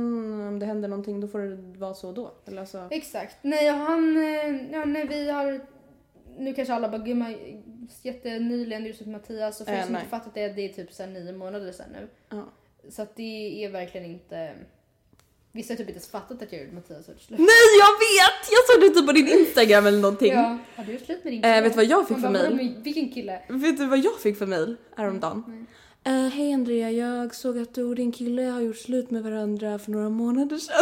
om 0.47 0.59
det 0.59 0.65
händer 0.65 0.89
någonting 0.89 1.19
då 1.21 1.27
får 1.27 1.39
det 1.39 1.79
vara 1.79 1.93
så 1.93 2.11
då. 2.11 2.31
Eller 2.45 2.59
alltså, 2.61 2.87
Exakt. 2.91 3.37
Nej, 3.41 3.71
och 3.71 3.77
han, 3.77 4.17
eh, 4.17 4.71
ja, 4.71 4.85
nej, 4.85 5.07
vi 5.07 5.29
har, 5.29 5.59
nu 6.37 6.53
kanske 6.53 6.73
alla 6.73 6.89
bara 6.89 7.01
gumma, 7.01 7.33
jättenyligen 8.03 8.85
just 8.85 8.99
med 9.01 9.09
Mattias 9.09 9.61
och 9.61 9.67
för 9.67 9.73
Eh, 9.73 9.79
er 9.79 9.85
som 9.85 9.95
inte 9.95 10.07
fattat 10.07 10.33
det, 10.33 10.47
det 10.49 10.61
är 10.61 10.73
typ 10.73 10.93
så 10.93 11.05
nio 11.05 11.33
månader 11.33 11.71
sedan 11.71 11.87
nu. 11.93 12.07
ja. 12.29 12.43
Så 12.89 13.01
att 13.01 13.15
det 13.15 13.65
är 13.65 13.69
verkligen 13.69 14.05
inte, 14.11 14.51
Vissa 15.51 15.73
har 15.73 15.77
typ 15.77 15.87
inte 15.87 15.91
ens 15.91 16.11
fattat 16.11 16.41
att 16.41 16.51
jag 16.53 16.61
gjorde 16.61 16.73
Mattias 16.75 17.07
gjort 17.09 17.21
slut. 17.21 17.39
Nej 17.39 17.65
jag 17.79 17.91
vet! 18.05 18.51
Jag 18.51 18.61
såg 18.67 18.81
det 18.81 18.89
typ 18.99 19.07
på 19.07 19.11
din 19.13 19.27
instagram 19.27 19.85
eller 19.87 19.99
någonting. 19.99 20.33
Ja, 20.33 20.57
har 20.75 20.83
du 20.83 20.91
gjort 20.93 21.05
slut 21.05 21.23
med 21.23 21.33
din 21.33 21.43
Eh, 21.43 21.49
kille? 21.53 21.61
vet 21.61 21.73
du 21.73 21.77
vad 21.77 21.85
jag 21.85 22.07
fick 22.07 22.19
för 22.19 22.29
mail? 22.29 22.51
"Vadå, 22.57 22.81
Vilken 22.83 23.09
kille? 23.13 23.41
Vet 23.49 23.77
du 23.77 23.85
vad 23.85 23.99
jag 23.99 24.19
fick 24.19 24.37
för 24.37 24.45
mail 24.45 24.75
häromdagen? 24.97 25.67
Eh, 26.03 26.13
Hej 26.13 26.53
Andrea, 26.53 26.91
jag 26.91 27.35
såg 27.35 27.57
att 27.59 27.73
du 27.75 27.83
och 27.83 27.95
din 27.95 28.11
kille 28.11 28.41
har 28.41 28.61
gjort 28.61 28.77
slut 28.77 29.11
med 29.11 29.23
varandra 29.23 29.79
för 29.79 29.91
några 29.91 30.09
månader 30.09 30.57
sedan. 30.57 30.75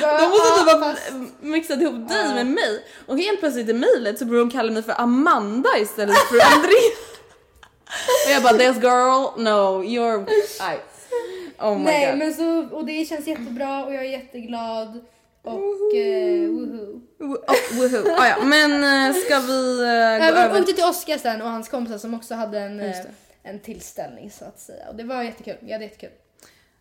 Bara, 0.00 0.20
De 0.20 0.28
måste 0.28 0.58
typ 0.60 0.68
"Ah, 0.68 0.72
ha 0.86 0.94
fast- 0.94 1.12
mixat 1.40 1.80
ihop 1.80 2.08
dig 2.08 2.34
med 2.34 2.46
mig. 2.46 2.84
Och 3.06 3.18
helt 3.18 3.40
plötsligt 3.40 3.68
i 3.68 3.72
mejlet 3.72 4.18
så 4.18 4.24
börjar 4.24 4.42
hon 4.42 4.50
kalla 4.50 4.72
mig 4.72 4.82
för 4.82 5.00
Amanda 5.00 5.68
istället 5.78 6.16
för 6.16 6.40
Andrea. 6.56 6.90
och 8.26 8.30
jag 8.32 8.42
bara 8.42 8.52
this 8.52 8.82
girl, 8.82 9.42
no 9.42 9.82
you're... 9.84 10.26
Nej. 10.60 10.80
Oh 11.60 11.78
my 11.78 11.84
Nej 11.84 12.10
god. 12.10 12.18
men 12.18 12.34
så, 12.34 12.76
och 12.76 12.86
det 12.86 13.04
känns 13.04 13.26
jättebra 13.26 13.84
och 13.84 13.94
jag 13.94 14.04
är 14.06 14.10
jätteglad. 14.10 15.00
Och 15.42 15.96
eh, 15.96 16.48
woho. 16.50 17.00
Oh, 17.18 17.36
woohoo. 17.78 18.14
Ah, 18.18 18.28
ja. 18.28 18.44
Men 18.44 18.70
eh, 19.10 19.16
ska 19.16 19.38
vi 19.40 19.80
eh, 19.80 20.28
gå 20.28 20.34
vi 20.34 20.40
över 20.40 20.60
åkte 20.60 20.72
till 20.72 20.84
Oscar 20.84 21.18
sen 21.18 21.42
och 21.42 21.48
hans 21.50 21.68
kompisar 21.68 21.98
som 21.98 22.14
också 22.14 22.34
hade 22.34 22.58
en, 22.60 22.78
Just 22.78 22.98
eh, 23.00 23.04
det. 23.42 23.48
en 23.48 23.60
tillställning 23.60 24.30
så 24.30 24.44
att 24.44 24.60
säga. 24.60 24.88
Och 24.88 24.94
det 24.94 25.04
var 25.04 25.22
jättekul. 25.22 25.56
Vi 25.60 25.72
hade 25.72 25.84
jättekul. 25.84 26.10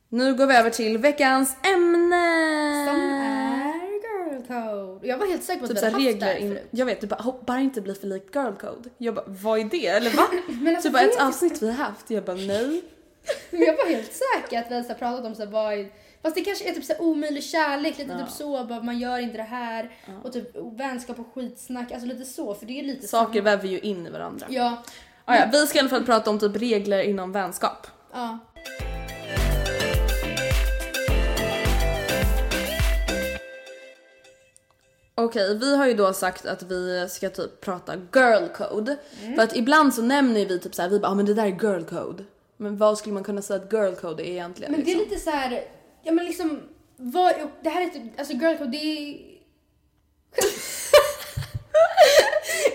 Nu 0.09 0.33
går 0.33 0.45
vi 0.47 0.55
över 0.55 0.69
till 0.69 0.97
veckans 0.97 1.55
ämne. 1.75 2.85
Som 2.87 3.01
är 3.01 3.73
girl 3.83 4.41
code. 4.47 5.07
Jag 5.07 5.17
var 5.17 5.25
helt 5.27 5.43
säker 5.43 5.59
på 5.59 5.65
att 5.65 5.69
Typ 5.69 5.77
vi 5.77 5.81
såhär 5.81 5.91
hade 5.91 6.03
haft 6.03 6.13
regler 6.13 6.27
det 6.27 6.33
här 6.33 6.39
in, 6.39 6.47
förut. 6.49 6.67
Jag 6.71 6.85
vet, 6.85 7.01
du 7.01 7.07
bara 7.07 7.21
"Hopp, 7.21 7.45
bara 7.45 7.59
inte 7.59 7.81
bli 7.81 7.93
för 7.95 8.07
likt 8.07 8.35
girl 8.35 8.53
code. 8.53 8.89
Jag 8.97 9.13
bara 9.15 9.25
vad 9.27 9.59
är 9.59 9.63
det? 9.63 9.87
Eller 9.87 10.09
va? 10.11 10.23
Men 10.61 10.75
alltså, 10.75 10.89
typ 10.89 10.93
bara 10.93 11.03
ett 11.03 11.09
vet- 11.15 11.21
avsnitt 11.23 11.61
vi 11.61 11.67
har 11.67 11.73
haft. 11.83 12.09
Jag 12.09 12.23
bara 12.23 12.35
nej. 12.35 12.81
Men 13.51 13.61
jag 13.61 13.77
var 13.77 13.85
helt 13.85 14.13
säker 14.13 14.59
att 14.59 14.71
vi 14.71 14.75
hade 14.75 14.93
pratat 14.93 15.25
om 15.25 15.35
så 15.35 15.43
här, 15.43 15.49
vad 15.51 15.73
är, 15.73 15.89
Fast 16.21 16.35
det 16.35 16.41
kanske 16.41 16.69
är 16.69 16.73
typ 16.73 16.85
så 16.85 16.93
här 16.93 17.01
omöjlig 17.01 17.43
kärlek, 17.43 17.97
lite 17.97 18.11
Ja. 18.11 18.19
typ 18.25 18.29
så, 18.29 18.63
bara, 18.63 18.81
man 18.81 18.99
gör 18.99 19.19
inte 19.19 19.37
det 19.37 19.43
här. 19.43 19.91
Och 20.23 20.33
typ 20.33 20.49
vänskap 20.79 21.19
och 21.19 21.33
skitsnack, 21.35 21.91
alltså 21.91 22.07
lite 22.07 22.25
så. 22.25 22.53
För 22.55 22.65
det 22.65 22.79
är 22.79 22.83
lite 22.83 23.07
Saker 23.07 23.33
samma. 23.33 23.43
väver 23.43 23.67
ju 23.67 23.79
in 23.79 24.07
i 24.07 24.09
varandra. 24.09 24.45
Ja, 24.49 24.83
Ah, 25.25 25.35
ja, 25.35 25.45
vi 25.51 25.67
ska 25.67 25.77
i 25.77 25.79
alla 25.79 25.89
fall 25.89 26.05
prata 26.05 26.29
om 26.29 26.39
typ 26.39 26.55
regler 26.55 27.01
inom 27.03 27.31
vänskap. 27.31 27.87
ja. 28.13 28.39
Okej, 35.15 35.57
vi 35.57 35.77
har 35.77 35.87
ju 35.87 35.93
då 35.93 36.13
sagt 36.13 36.45
att 36.45 36.63
vi 36.63 37.05
ska 37.09 37.29
typ 37.29 37.61
prata 37.61 37.93
girl 37.95 38.47
code. 38.47 38.97
Mm. 39.23 39.35
För 39.35 39.43
att 39.43 39.55
ibland 39.55 39.93
så 39.93 40.01
nämner 40.01 40.45
vi 40.45 40.59
typ 40.59 40.75
så 40.75 40.81
här, 40.81 40.89
vi 40.89 40.99
bara 40.99 41.11
ah, 41.11 41.15
men 41.15 41.25
det 41.25 41.33
där 41.33 41.45
är 41.45 41.47
girl 41.63 41.83
code. 41.83 42.23
Men 42.61 42.77
vad 42.77 42.97
skulle 42.97 43.13
man 43.13 43.23
kunna 43.23 43.41
säga 43.41 43.59
att 43.63 43.73
girl 43.73 43.95
code 43.95 44.23
är 44.23 44.31
egentligen? 44.31 44.71
Men 44.71 44.83
det 44.83 44.91
är 44.91 44.95
liksom? 44.95 45.09
lite 45.09 45.21
så 45.23 45.29
här, 45.29 45.63
ja 46.03 46.11
men 46.11 46.25
liksom, 46.25 46.59
vad, 46.95 47.33
det 47.61 47.69
här 47.69 47.81
är 47.81 47.89
typ, 47.89 48.19
alltså 48.19 48.33
girl 48.33 48.57
code, 48.57 48.69
det 48.71 48.77
är... 48.77 49.17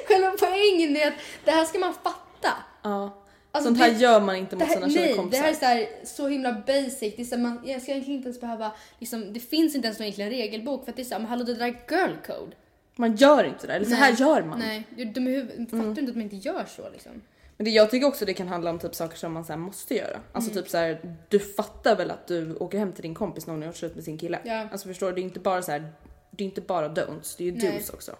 Själva 0.08 0.32
poängen 0.40 0.96
är 0.96 1.06
att 1.08 1.14
det 1.44 1.50
här 1.50 1.64
ska 1.64 1.78
man 1.78 1.94
fatta. 1.94 2.52
Ja. 2.82 3.20
Alltså, 3.52 3.68
Sånt 3.68 3.78
här 3.78 3.90
det- 3.92 3.98
gör 3.98 4.20
man 4.20 4.36
inte 4.36 4.56
mot 4.56 4.64
här, 4.68 4.74
sina 4.74 4.86
nej, 4.86 4.96
det 4.96 5.02
tjejkompisar. 5.02 5.42
här 5.42 5.50
är 5.50 5.54
så, 5.54 5.64
här, 5.64 5.86
så 6.04 6.28
himla 6.28 6.52
basic. 6.52 7.00
Det, 7.16 7.20
är 7.20 7.24
så 7.24 7.34
här, 7.36 7.42
man, 7.42 7.60
jag 7.64 7.82
ska 7.82 7.90
egentligen 7.92 8.16
inte 8.18 8.28
ens 8.28 8.40
behöva, 8.40 8.72
liksom, 8.98 9.32
det 9.32 9.40
finns 9.40 9.74
inte 9.74 9.86
ens 9.86 9.98
någon 9.98 10.04
egentligen 10.04 10.30
regelbok 10.30 10.84
för 10.84 10.90
att 10.92 10.96
det 10.96 11.02
är 11.02 11.04
såhär, 11.04 11.20
men 11.20 11.28
hallå 11.28 11.44
det 11.44 11.54
där 11.54 11.66
är 11.66 11.76
girl 11.90 12.16
code. 12.26 12.52
Man 12.96 13.16
gör 13.16 13.44
inte 13.44 13.66
det, 13.66 13.72
eller 13.72 13.86
så 13.86 13.94
här 13.94 14.12
gör 14.12 14.42
man. 14.42 14.58
Nej, 14.58 14.84
de 15.14 15.26
är 15.26 15.30
huvud, 15.30 15.70
fattar 15.70 15.82
du 15.84 15.88
inte 15.88 16.00
att 16.02 16.08
man 16.16 16.22
inte 16.22 16.36
gör 16.36 16.64
så 16.76 16.90
liksom? 16.92 17.12
Men 17.56 17.64
det, 17.64 17.70
jag 17.70 17.90
tycker 17.90 18.06
också 18.06 18.24
det 18.24 18.34
kan 18.34 18.48
handla 18.48 18.70
om 18.70 18.78
typ 18.78 18.94
saker 18.94 19.16
som 19.16 19.32
man 19.32 19.44
här 19.48 19.56
måste 19.56 19.94
göra. 19.94 20.20
Alltså 20.32 20.50
Mm. 20.50 20.62
typ 20.62 20.70
så 20.70 20.76
här, 20.78 21.16
du 21.28 21.38
fattar 21.38 21.96
väl 21.96 22.10
att 22.10 22.26
du 22.26 22.54
åker 22.56 22.78
hem 22.78 22.92
till 22.92 23.02
din 23.02 23.14
kompis 23.14 23.46
när 23.46 23.54
hon 23.54 23.62
har 23.62 23.66
gjort 23.66 23.76
slut 23.76 23.94
med 23.94 24.04
sin 24.04 24.18
kille? 24.18 24.38
Ja. 24.44 24.68
Alltså 24.72 24.88
förstår 24.88 25.06
du? 25.06 25.12
Det 25.14 25.20
är 25.20 25.22
inte 25.22 25.40
bara 25.40 25.62
så 25.62 25.72
här, 25.72 25.92
det 26.30 26.44
är 26.44 26.48
inte 26.48 26.60
bara 26.60 26.88
don'ts, 26.88 27.34
det 27.38 27.44
är 27.44 27.46
ju 27.46 27.52
Nej. 27.52 27.78
do's 27.80 27.94
också. 27.94 28.16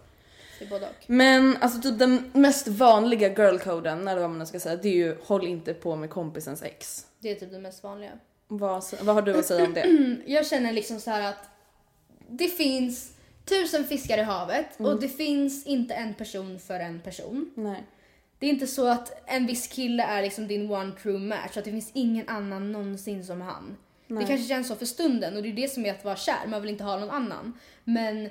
Det 0.59 0.65
är 0.65 0.69
både 0.69 0.87
och. 0.87 0.95
Men 1.07 1.57
alltså 1.61 1.81
typ 1.81 1.99
den 1.99 2.31
mest 2.35 2.69
vanliga 2.69 3.29
girlcoden, 3.29 4.09
eller 4.09 4.21
vad 4.21 4.31
man 4.31 4.47
ska 4.47 4.61
säga, 4.61 4.77
det 4.77 4.89
är 4.89 4.93
ju 4.97 5.17
håll 5.23 5.47
inte 5.47 5.75
på 5.75 5.97
med 5.97 6.11
kompisens 6.11 6.63
ex. 6.63 7.07
Det 7.19 7.31
är 7.31 7.35
typ 7.35 7.51
det 7.51 7.59
mest 7.59 7.83
vanliga. 7.83 8.11
Vad, 8.49 8.85
vad 9.03 9.15
har 9.15 9.23
du 9.23 9.39
att 9.39 9.47
säga 9.47 9.65
om 9.65 9.75
det? 9.75 10.17
Jag 10.33 10.47
känner 10.47 10.73
liksom 10.73 11.01
så 11.01 11.11
här 11.11 11.29
att 11.29 11.49
det 12.29 12.49
finns 12.49 13.13
tusen 13.45 13.85
fiskar 13.85 14.19
i 14.19 14.23
havet 14.23 14.67
och 14.79 15.01
det 15.01 15.09
finns 15.09 15.67
inte 15.67 15.95
en 15.95 16.15
person 16.15 16.59
för 16.59 16.81
en 16.81 17.01
person. 17.01 17.51
Nej. 17.55 17.85
Det 18.39 18.47
är 18.47 18.51
inte 18.51 18.67
så 18.67 18.87
att 18.89 19.23
en 19.31 19.47
viss 19.47 19.67
kille 19.69 20.03
är 20.03 20.23
liksom 20.23 20.47
din 20.49 20.71
one 20.71 20.93
true 21.03 21.19
match, 21.19 21.57
att 21.57 21.65
det 21.65 21.71
finns 21.71 21.91
ingen 21.95 22.29
annan 22.29 22.73
någonsin 22.73 23.25
som 23.25 23.41
han. 23.41 23.77
Det 24.07 24.15
kanske 24.27 24.47
känns 24.49 24.69
så 24.69 24.77
för 24.77 24.87
stunden 24.87 25.37
och 25.37 25.43
det 25.43 25.49
är 25.49 25.53
det 25.53 25.69
som 25.73 25.87
är 25.87 25.91
att 25.91 26.05
vara 26.05 26.17
kär, 26.17 26.47
man 26.47 26.61
vill 26.63 26.71
inte 26.71 26.85
ha 26.85 26.97
någon 26.99 27.11
annan. 27.11 27.59
Men 27.85 28.31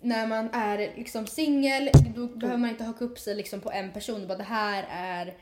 när 0.00 0.26
man 0.26 0.50
är 0.52 0.78
liksom 0.96 1.26
singel, 1.26 1.90
då 2.16 2.26
behöver 2.26 2.58
man 2.58 2.70
inte 2.70 2.84
haka 2.84 3.04
upp 3.04 3.18
sig 3.18 3.34
liksom 3.34 3.60
på 3.60 3.70
en 3.70 3.92
person 3.92 4.22
och 4.22 4.28
bara 4.28 4.38
det 4.38 4.44
här 4.44 4.86
är 4.90 5.34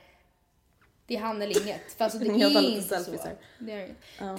det 1.07 1.17
är 1.17 1.21
han 1.21 1.43
eller 1.43 1.63
inget. 1.63 1.93
För 1.93 2.05
alltså 2.05 2.19
det 2.19 2.25
är 2.31 2.31
inte 2.77 2.99
så. 3.05 3.11
Det 3.59 3.73
är 3.73 3.85
inget. 3.85 3.97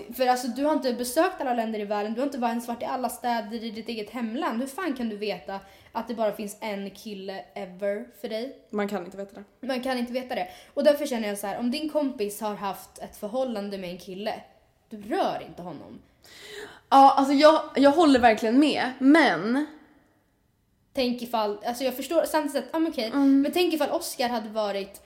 Det- 0.08 0.14
För 0.14 0.28
alltså 0.28 0.48
du 0.48 0.64
har 0.66 0.74
inte 0.74 0.94
besökt 0.94 1.42
alla 1.42 1.54
länder 1.54 1.80
i 1.80 1.86
världen, 1.86 2.14
du 2.14 2.20
har 2.20 2.26
inte 2.26 2.38
ens 2.38 2.68
varit 2.68 2.82
i 2.82 2.86
alla 2.86 3.10
städer 3.10 3.64
i 3.64 3.72
ditt 3.72 3.90
eget 3.90 4.10
hemland. 4.10 4.60
Hur 4.60 4.68
fan 4.68 4.94
kan 4.94 5.10
du 5.10 5.18
veta 5.18 5.60
att 5.96 6.08
det 6.08 6.14
bara 6.14 6.32
finns 6.32 6.58
en 6.62 6.90
kille 6.92 7.46
ever 7.54 8.08
för 8.22 8.30
dig? 8.30 8.58
Man 8.70 8.88
kan 8.88 9.06
inte 9.06 9.18
veta 9.18 9.36
det. 9.60 9.68
Man 9.68 9.84
kan 9.84 9.98
inte 9.98 10.14
veta 10.14 10.36
det. 10.36 10.48
Och 10.74 10.84
därför 10.84 11.06
känner 11.06 11.28
jag 11.28 11.38
så 11.38 11.48
här, 11.48 11.60
om 11.60 11.72
din 11.72 11.90
kompis 11.90 12.42
har 12.42 12.56
haft 12.56 13.00
ett 13.00 13.18
förhållande 13.18 13.78
med 13.78 13.90
en 13.90 13.98
kille, 13.98 14.34
du 14.90 15.02
rör 15.02 15.44
inte 15.48 15.62
honom. 15.62 16.00
Ja, 16.90 17.14
alltså 17.18 17.34
jag, 17.34 17.62
jag 17.76 17.92
håller 17.92 18.20
verkligen 18.20 18.60
med, 18.60 18.92
men 19.00 19.66
Tänk 20.94 21.22
ifall, 21.22 21.58
alltså 21.66 21.84
jag 21.84 21.96
förstår 21.96 22.26
samtidigt 22.26 22.64
att, 22.64 22.70
ja 22.74 22.80
men 22.80 22.92
okej, 22.92 23.08
Mm. 23.08 23.42
men 23.42 23.52
tänk 23.52 23.74
ifall 23.74 23.90
Oscar 23.90 24.30
hade 24.30 24.50
varit, 24.50 25.02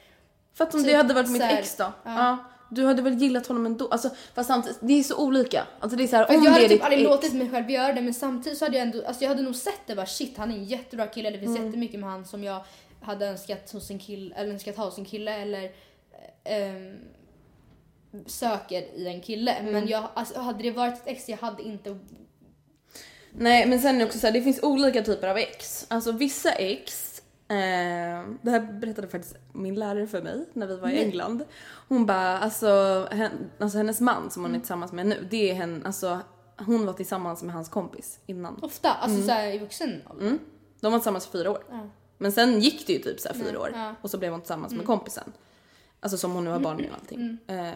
för 0.54 0.64
att 0.64 0.74
om 0.74 0.80
Typ 0.80 0.90
det 0.92 0.98
hade 0.98 1.14
varit 1.14 1.30
mitt 1.30 1.42
här, 1.42 1.60
ex 1.60 1.76
då? 1.76 1.84
Ja. 1.84 1.92
ja. 2.04 2.38
Du 2.70 2.86
hade 2.86 3.02
väl 3.02 3.14
gillat 3.14 3.48
honom 3.48 3.66
ändå? 3.66 3.88
Alltså, 3.88 4.10
fast 4.36 4.48
samtidigt, 4.48 4.78
det 4.82 4.94
är 5.00 5.04
så 5.04 5.18
olika. 5.18 5.68
Alltså 5.80 5.98
det 5.98 6.04
är 6.04 6.08
så 6.08 6.16
här, 6.16 6.38
om 6.38 6.44
jag 6.44 6.52
hade 6.52 6.70
typ 6.70 6.84
aldrig 6.84 7.02
ex. 7.02 7.10
låtit 7.10 7.34
mig 7.34 7.50
själv 7.50 7.70
göra 7.70 7.94
det 7.94 8.02
men 8.02 8.14
samtidigt 8.14 8.60
så 8.60 8.66
hade 8.66 8.78
jag 8.78 8.88
ändå, 8.88 9.06
alltså 9.08 9.24
jag 9.24 9.30
hade 9.30 9.42
nog 9.42 9.56
sett 9.56 9.82
det 9.86 9.96
bara 9.96 10.06
shit 10.06 10.38
han 10.38 10.52
är 10.52 10.56
en 10.56 10.64
jättebra 10.64 11.08
kille, 11.08 11.30
det 11.30 11.40
finns 11.40 11.56
Mm. 11.58 11.66
jättemycket 11.66 12.00
med 12.00 12.10
han 12.10 12.26
som 12.26 12.44
jag 12.44 12.62
hade 13.02 13.28
önskat 13.28 13.72
hos 13.72 13.90
en 13.90 14.00
kille, 14.00 14.36
eller 14.36 14.54
önskat 14.54 14.78
ha 14.78 14.86
hos 14.86 14.98
en 14.98 15.06
kille 15.06 15.32
eller 15.42 15.72
ehm, 16.44 16.98
söker 18.26 18.82
i 18.82 19.08
en 19.08 19.22
kille. 19.22 19.52
Mm. 19.52 19.74
Men 19.74 19.88
jag, 19.88 20.04
alltså, 20.14 20.40
hade 20.40 20.64
det 20.64 20.72
varit 20.72 20.96
ett 20.96 21.08
ex 21.08 21.30
jag 21.30 21.38
hade 21.38 21.64
inte 21.64 21.98
Nej 23.32 23.66
men 23.66 23.80
sen 23.82 23.96
är 23.96 24.00
det 24.00 24.06
också 24.06 24.20
så 24.20 24.28
här, 24.28 24.34
det 24.34 24.42
finns 24.42 24.64
olika 24.64 25.02
typer 25.04 25.28
av 25.28 25.38
ex. 25.38 25.86
Alltså 25.90 26.12
vissa 26.12 26.52
ex, 26.52 27.09
det 28.42 28.52
här 28.52 28.80
berättade 28.80 29.08
faktiskt 29.08 29.36
min 29.54 29.76
lärare 29.76 30.08
för 30.08 30.22
mig 30.22 30.46
när 30.54 30.68
vi 30.68 30.78
var 30.78 30.90
i. 30.90 31.04
England. 31.04 31.46
Hon 31.88 32.06
bara, 32.06 32.38
alltså, 32.40 32.68
alltså 33.60 33.78
hennes 33.78 34.02
man 34.02 34.32
som 34.32 34.44
hon 34.44 34.50
Mm. 34.52 34.56
är 34.56 34.60
tillsammans 34.62 34.92
med 34.92 35.06
nu, 35.06 35.28
det 35.30 35.50
är 35.50 35.54
hen, 35.54 35.86
alltså 35.86 36.20
hon 36.58 36.86
var 36.86 36.94
tillsammans 36.94 37.44
med 37.44 37.54
hans 37.54 37.70
kompis 37.70 38.20
innan. 38.26 38.60
Ofta, 38.62 38.90
alltså 38.94 39.22
så 39.22 39.32
här, 39.32 39.48
i 39.54 39.58
vuxen 39.58 40.02
ålder. 40.10 40.26
Mm. 40.28 40.40
De 40.82 40.92
var 40.92 41.00
tillsammans 41.00 41.28
i 41.28 41.32
fyra 41.32 41.52
år. 41.52 41.64
Ja. 41.70 41.90
Men 42.18 42.32
sen 42.32 42.60
gick 42.60 42.88
det 42.88 42.94
ju 42.94 43.00
typ 43.00 43.20
så 43.20 43.28
här 43.30 43.36
fyra 43.36 43.54
Ja, 43.54 43.60
år 43.60 43.72
ja. 43.74 43.96
och 44.02 44.10
så 44.10 44.18
blev 44.18 44.32
hon 44.32 44.42
tillsammans 44.42 44.74
med 44.74 44.86
kompisen. 44.86 45.32
Alltså 46.00 46.18
som 46.18 46.32
hon 46.32 46.44
nu 46.44 46.50
har 46.50 46.60
barn 46.60 46.78
med 46.78 46.90
och 46.90 46.96
allting. 46.96 47.38
Eh, 47.48 47.74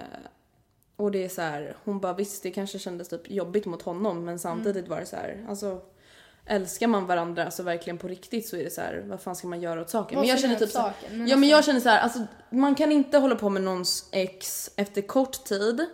och 0.95 1.11
det 1.11 1.25
är 1.25 1.29
så 1.29 1.41
här, 1.41 1.75
hon 1.83 1.99
bara 1.99 2.13
visst 2.13 2.43
det 2.43 2.51
kanske 2.51 2.79
kändes 2.79 3.09
typ 3.09 3.31
jobbigt 3.31 3.65
mot 3.65 3.81
honom 3.81 4.25
men 4.25 4.39
samtidigt 4.39 4.87
var 4.87 4.99
det 4.99 5.05
så 5.05 5.15
här, 5.15 5.45
alltså 5.49 5.81
älskar 6.45 6.87
man 6.87 7.05
varandra 7.07 7.51
så 7.51 7.63
verkligen 7.63 7.97
på 7.97 8.07
riktigt 8.07 8.47
så 8.47 8.55
är 8.55 8.63
det 8.63 8.69
så 8.69 8.81
här, 8.81 9.03
vad 9.07 9.21
fan 9.21 9.35
ska 9.35 9.47
man 9.47 9.61
göra 9.61 9.81
åt 9.81 9.89
saken? 9.89 10.19
Men 10.19 10.27
jag 10.27 10.39
känner 10.39 10.55
typ 10.55 10.63
åt 10.67 10.71
så 10.71 10.79
här, 10.79 10.93
saken, 11.01 11.17
men 11.17 11.27
Ja 11.27 11.35
men 11.35 11.43
alltså- 11.43 11.55
jag 11.57 11.65
känner 11.65 11.79
så 11.79 11.89
här, 11.89 11.99
alltså 11.99 12.19
man 12.49 12.75
kan 12.75 12.91
inte 12.91 13.17
hålla 13.17 13.35
på 13.35 13.49
med 13.49 13.61
någons 13.61 14.09
ex 14.11 14.71
efter 14.75 15.01
kort 15.01 15.43
tid. 15.43 15.85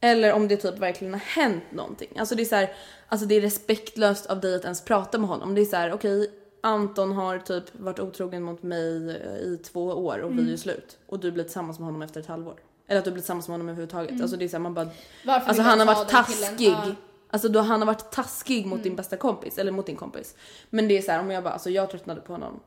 Eller 0.00 0.32
om 0.32 0.48
det 0.48 0.56
typ 0.56 0.78
verkligen 0.78 1.12
har 1.14 1.20
hänt 1.20 1.64
någonting. 1.72 2.08
Alltså 2.18 2.34
det 2.34 2.42
är 2.42 2.44
så 2.44 2.54
här, 2.56 2.72
alltså 3.08 3.26
det 3.26 3.34
är 3.34 3.40
respektlöst 3.40 4.26
av 4.26 4.40
dig 4.40 4.54
att 4.54 4.64
ens 4.64 4.84
prata 4.84 5.18
med 5.18 5.28
honom. 5.28 5.54
Det 5.54 5.60
är 5.60 5.64
så 5.64 5.76
här, 5.76 5.92
okej 5.92 6.30
Anton 6.62 7.12
har 7.12 7.38
typ 7.38 7.64
varit 7.72 8.00
otrogen 8.00 8.42
mot 8.42 8.62
mig 8.62 9.10
eh, 9.10 9.36
i 9.36 9.56
två 9.72 9.84
år 9.84 10.18
och 10.18 10.30
Mm. 10.30 10.46
vi 10.46 10.52
är 10.52 10.56
slut. 10.56 10.98
Och 11.06 11.18
du 11.20 11.30
blir 11.32 11.44
tillsammans 11.44 11.78
med 11.78 11.86
honom 11.86 12.02
efter 12.02 12.20
ett 12.20 12.26
halvår. 12.26 12.54
Eller 12.88 12.98
att 12.98 13.04
du 13.04 13.10
blir 13.10 13.20
tillsammans 13.22 13.48
med 13.48 13.54
honom 13.54 13.68
överhuvudtaget. 13.68 14.20
Alltså 14.22 14.36
det 14.36 14.44
är 14.44 14.48
så 14.48 14.56
här, 14.56 14.62
man 14.62 14.74
bara... 14.74 14.82
Mm. 14.82 14.94
Varför 15.26 15.48
Alltså 15.48 15.62
han 15.62 15.78
har 15.80 15.86
varit 15.86 16.08
taskig. 16.08 16.68
Ja. 16.68 16.84
Mm. 17.30 17.34
Alltså 17.34 17.48
då 17.48 17.60
han 17.60 17.80
har 17.80 17.86
varit 17.86 18.10
taskig 18.10 18.66
mot 18.66 18.82
din 18.82 18.96
bästa 18.96 19.16
kompis, 19.16 19.58
eller 19.58 19.72
mot 19.72 19.86
din 19.86 19.96
kompis. 19.96 20.34
Men 20.70 20.88
det 20.88 20.98
är 20.98 21.02
så 21.02 21.12
här, 21.12 21.20
om 21.20 21.30
jag 21.30 21.44
bara, 21.44 21.52
alltså 21.52 21.70
jag 21.70 21.90
tröttnade 21.90 22.20
på 22.20 22.32
honom. 22.32 22.60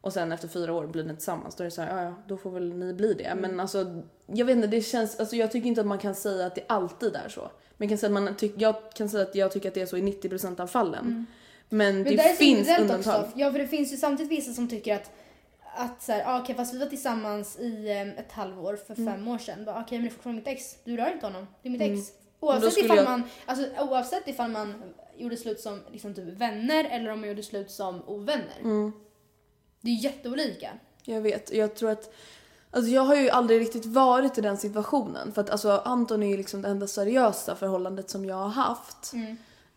Och 0.00 0.12
sen 0.12 0.32
efter 0.32 0.48
fyra 0.48 0.72
år 0.72 0.86
blir 0.86 1.04
ni 1.04 1.14
tillsammans, 1.14 1.54
då 1.54 1.62
är 1.62 1.64
det 1.64 1.70
så 1.70 1.82
här, 1.82 2.04
ja 2.04 2.14
då 2.28 2.36
får 2.36 2.50
väl 2.50 2.72
ni 2.72 2.92
bli 2.94 3.14
det. 3.14 3.24
Mm. 3.24 3.38
Men 3.50 3.60
alltså, 3.60 4.02
jag 4.26 4.46
vet 4.46 4.56
inte, 4.56 4.68
det 4.68 4.80
känns, 4.82 5.20
alltså 5.20 5.36
jag 5.36 5.52
tycker 5.52 5.68
inte 5.68 5.80
att 5.80 5.86
man 5.86 5.98
kan 5.98 6.14
säga 6.14 6.46
att 6.46 6.54
det 6.54 6.64
alltid 6.66 7.16
är 7.16 7.28
så. 7.28 7.40
Men 7.40 7.88
jag 7.88 7.88
kan 7.88 7.98
säga 7.98 8.16
att, 8.18 8.24
man 8.24 8.36
tyck, 8.36 8.52
jag 8.56 8.74
kan 8.94 9.08
säga 9.08 9.22
att 9.22 9.34
jag 9.34 9.52
tycker 9.52 9.68
att 9.68 9.74
det 9.74 9.80
är 9.82 9.86
så 9.86 9.96
i 9.96 10.02
90% 10.02 10.60
av 10.60 10.66
fallen. 10.66 11.04
Men, 11.04 11.26
Mm. 11.80 11.94
Men 11.94 12.04
det 12.04 12.16
där 12.16 12.24
är 12.24 12.28
så 12.28 12.36
finns 12.36 12.68
undantag. 12.80 13.20
Också. 13.24 13.38
Ja, 13.38 13.52
för 13.52 13.58
det 13.58 13.66
finns 13.66 13.92
ju 13.92 13.96
samtidigt 13.96 14.32
vissa 14.32 14.52
som 14.52 14.68
tycker 14.68 14.94
att 14.94 15.10
att 15.76 16.02
så 16.02 16.12
här, 16.12 16.22
ah, 16.26 16.40
okej 16.40 16.54
fast 16.54 16.74
vi 16.74 16.78
var 16.78 16.86
tillsammans 16.86 17.58
i 17.58 17.90
eh, 17.90 18.08
ett 18.20 18.32
halvår 18.32 18.76
för 18.86 18.98
Mm. 18.98 19.14
fem 19.14 19.28
år 19.28 19.38
sedan. 19.38 19.64
Bara, 19.64 19.80
Okej 19.80 19.98
men 19.98 20.04
det 20.04 20.08
är 20.08 20.14
fortfarande 20.14 20.40
mitt 20.40 20.48
ex. 20.48 20.76
Du 20.84 20.96
rör 20.96 21.12
inte 21.12 21.26
honom. 21.26 21.46
Det 21.62 21.68
är 21.68 21.70
mitt 21.70 21.82
Mm. 21.82 21.98
ex. 21.98 22.08
Oavsett 22.42 22.78
ifall, 22.84 22.96
jag- 22.96 23.04
man, 23.04 23.22
alltså, 23.46 23.66
oavsett 23.80 24.28
ifall 24.28 24.50
man 24.50 24.74
gjorde 25.16 25.36
slut 25.36 25.60
som 25.60 25.80
liksom, 25.92 26.14
typ 26.14 26.24
vänner 26.24 26.84
eller 26.84 27.10
om 27.10 27.20
man 27.20 27.28
gjorde 27.28 27.42
slut 27.42 27.70
som 27.70 28.02
ovänner. 28.08 28.60
Mm. 28.60 28.92
Det 29.80 29.90
är 29.90 30.04
jätteolika. 30.04 30.70
Jag 31.04 31.20
vet. 31.20 31.52
Jag 31.52 31.74
tror 31.74 31.90
att... 31.90 32.14
Alltså 32.70 32.90
jag 32.90 33.02
har 33.02 33.14
ju 33.16 33.30
aldrig 33.30 33.60
riktigt 33.60 33.86
varit 33.86 34.38
i 34.38 34.40
den 34.40 34.56
situationen. 34.56 35.32
För 35.32 35.40
att 35.42 35.50
alltså 35.50 35.82
Anton 35.84 36.22
är 36.22 36.26
ju 36.28 36.36
liksom 36.36 36.62
det 36.62 36.68
enda 36.68 36.86
seriösa 36.86 37.54
förhållandet 37.56 38.10
som 38.10 38.24
jag 38.24 38.36
har 38.36 38.48
haft. 38.48 39.12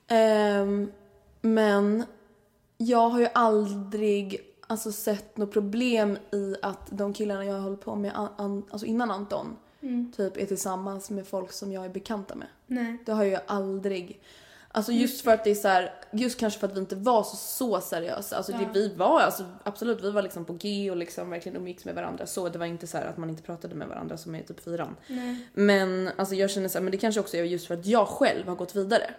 Ehm, 0.08 0.92
men 1.42 2.04
jag 2.78 3.10
har 3.10 3.20
ju 3.20 3.28
aldrig 3.34 4.42
alltså, 4.68 4.92
sett 4.92 5.38
något 5.38 5.54
problem 5.54 6.18
i 6.32 6.56
att 6.62 6.88
de 6.90 7.14
killarna 7.14 7.46
jag 7.46 7.54
har 7.54 7.62
hållit 7.62 7.82
på 7.82 7.96
med 7.96 8.12
an, 8.18 8.28
an, 8.38 8.64
alltså 8.72 8.86
innan 8.86 9.12
Anton 9.12 9.58
typ 10.18 10.38
är 10.38 10.46
tillsammans 10.46 11.10
med 11.10 11.28
folk 11.28 11.52
som 11.52 11.72
jag 11.72 11.86
är 11.86 11.90
bekanta 11.90 12.36
med. 12.36 12.48
Nej. 12.68 12.98
Det 13.06 13.12
har 13.12 13.24
jag 13.24 13.32
ju 13.32 13.40
aldrig. 13.48 14.22
Alltså 14.72 14.92
just 14.92 15.22
för 15.22 15.32
att 15.32 15.44
det 15.44 15.52
är 15.52 15.56
så 15.56 15.68
här, 15.68 15.94
just 16.12 16.40
kanske 16.40 16.60
för 16.60 16.68
att 16.68 16.76
vi 16.76 16.80
inte 16.80 16.96
var 16.96 17.24
så, 17.24 17.36
så 17.36 17.82
seriösa. 17.82 18.38
Alltså 18.38 18.52
det, 18.52 18.70
vi 18.74 18.96
var 18.96 19.22
alltså 19.22 19.44
absolut, 19.64 20.04
vi 20.04 20.12
var 20.12 20.22
liksom 20.22 20.46
på 20.46 20.54
G 20.54 20.92
och 20.92 20.98
liksom 20.98 21.30
verkligen 21.30 21.56
umgicks 21.58 21.86
med 21.86 21.96
varandra 21.96 22.26
så. 22.26 22.50
Det 22.50 22.60
var 22.60 22.66
inte 22.66 22.88
så 22.88 22.98
här 22.98 23.06
att 23.06 23.18
man 23.18 23.30
inte 23.30 23.44
pratade 23.44 23.76
med 23.76 23.88
varandra 23.88 24.18
som 24.18 24.36
i 24.36 24.44
typ 24.44 24.60
fyran. 24.60 24.96
Men 25.54 26.10
alltså 26.16 26.36
jag 26.36 26.50
känner 26.50 26.70
så 26.70 26.78
här, 26.78 26.84
men 26.84 26.92
det 26.92 26.98
kanske 26.98 27.22
också 27.22 27.38
är 27.38 27.44
just 27.44 27.68
för 27.68 27.74
att 27.74 27.86
jag 27.86 28.08
själv 28.08 28.48
har 28.48 28.56
gått 28.56 28.76
vidare. 28.76 29.14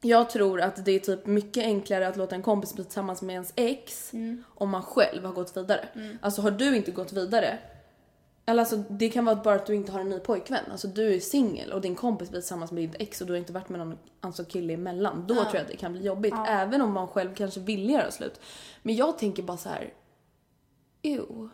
Jag 0.00 0.30
tror 0.30 0.60
att 0.60 0.84
det 0.84 0.92
är 0.92 0.98
typ 0.98 1.26
mycket 1.26 1.64
enklare 1.64 2.08
att 2.08 2.16
låta 2.16 2.34
en 2.34 2.42
kompis 2.42 2.74
bli 2.74 2.84
tillsammans 2.84 3.22
med 3.22 3.32
ens 3.32 3.52
ex 3.56 4.12
om 4.44 4.70
man 4.70 4.82
själv 4.82 5.24
har 5.24 5.32
gått 5.32 5.56
vidare. 5.56 5.88
Alltså 6.20 6.42
har 6.42 6.50
du 6.50 6.76
inte 6.76 6.90
gått 6.90 7.12
vidare 7.12 7.58
eller 8.48 8.62
alltså 8.62 8.76
det 8.76 9.10
kan 9.10 9.24
vara 9.24 9.36
bara 9.36 9.54
att 9.54 9.66
du 9.66 9.74
inte 9.74 9.92
har 9.92 10.00
en 10.00 10.08
ny 10.08 10.18
pojkvän. 10.18 10.64
Alltså 10.70 10.88
du 10.88 11.14
är 11.14 11.20
singel 11.20 11.72
och 11.72 11.80
din 11.80 11.94
kompis 11.94 12.30
blir 12.30 12.40
tillsammans 12.40 12.72
med 12.72 12.88
ditt 12.88 13.00
ex 13.00 13.20
och 13.20 13.26
du 13.26 13.32
har 13.32 13.38
inte 13.38 13.52
varit 13.52 13.68
med 13.68 13.78
någon 13.80 13.98
alltså, 14.20 14.44
kille 14.44 14.74
emellan. 14.74 15.24
Då 15.26 15.34
tror 15.34 15.46
jag 15.54 15.62
att 15.62 15.68
det 15.68 15.76
kan 15.76 15.92
bli 15.92 16.02
jobbigt. 16.02 16.34
Även 16.48 16.82
om 16.82 16.92
man 16.92 17.08
själv 17.08 17.34
kanske 17.34 17.60
vill 17.60 17.90
göra 17.90 18.10
slut. 18.10 18.40
Men 18.82 18.96
jag 18.96 19.18
tänker 19.18 19.42
bara 19.42 19.56
så 19.56 19.68
här. 19.68 19.92
Ew. 21.02 21.48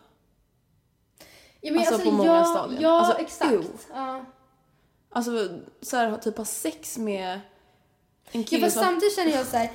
Ja, 1.61 1.71
men 1.73 1.79
Alltså, 1.79 1.99
på 1.99 2.11
många 2.11 2.45
stadier. 2.45 2.81
Ja, 2.81 2.99
Alltså, 2.99 3.21
exakt. 3.21 3.51
ew. 3.51 3.67
Ja. 3.89 4.25
Alltså 5.09 5.49
så 5.81 5.97
här, 5.97 6.17
typ 6.17 6.37
ha 6.37 6.45
sex 6.45 6.97
med 6.97 7.33
en 8.31 8.41
Ja, 8.41 8.47
kille 8.47 8.65
fast 8.65 8.73
som... 8.75 8.83
samtidigt 8.83 9.15
känner 9.15 9.31
jag 9.31 9.45
så 9.45 9.57
här. 9.57 9.71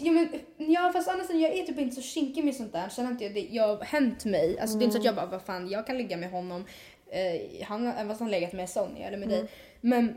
Ja, 0.00 0.12
men, 0.12 0.28
ja 0.56 0.90
fast 0.92 1.08
annars 1.08 1.30
jag 1.30 1.58
är 1.58 1.66
typ 1.66 1.78
inte 1.78 1.96
så 1.96 2.02
kinkig 2.02 2.44
med 2.44 2.54
sånt 2.54 2.72
där. 2.72 2.88
Känner 2.88 3.10
inte 3.10 3.24
jag 3.24 3.34
det 3.34 3.48
jag 3.50 3.76
har 3.76 3.84
hänt 3.84 4.24
mig. 4.24 4.58
Alltså 4.58 4.78
det 4.78 4.82
är 4.82 4.84
inte 4.84 4.94
så 4.94 4.98
att 4.98 5.04
jag 5.04 5.14
bara 5.14 5.26
vad 5.26 5.42
fan 5.42 5.68
jag 5.68 5.86
kan 5.86 5.98
ligga 5.98 6.16
med 6.16 6.30
honom. 6.30 6.64
Eh, 7.10 7.66
han, 7.66 7.86
även 7.86 8.08
fast 8.08 8.20
han 8.20 8.28
har 8.28 8.40
legat 8.40 8.52
med 8.52 8.70
Sonja 8.70 9.06
eller 9.06 9.18
med 9.18 9.28
dig. 9.28 9.44
Men 9.80 10.16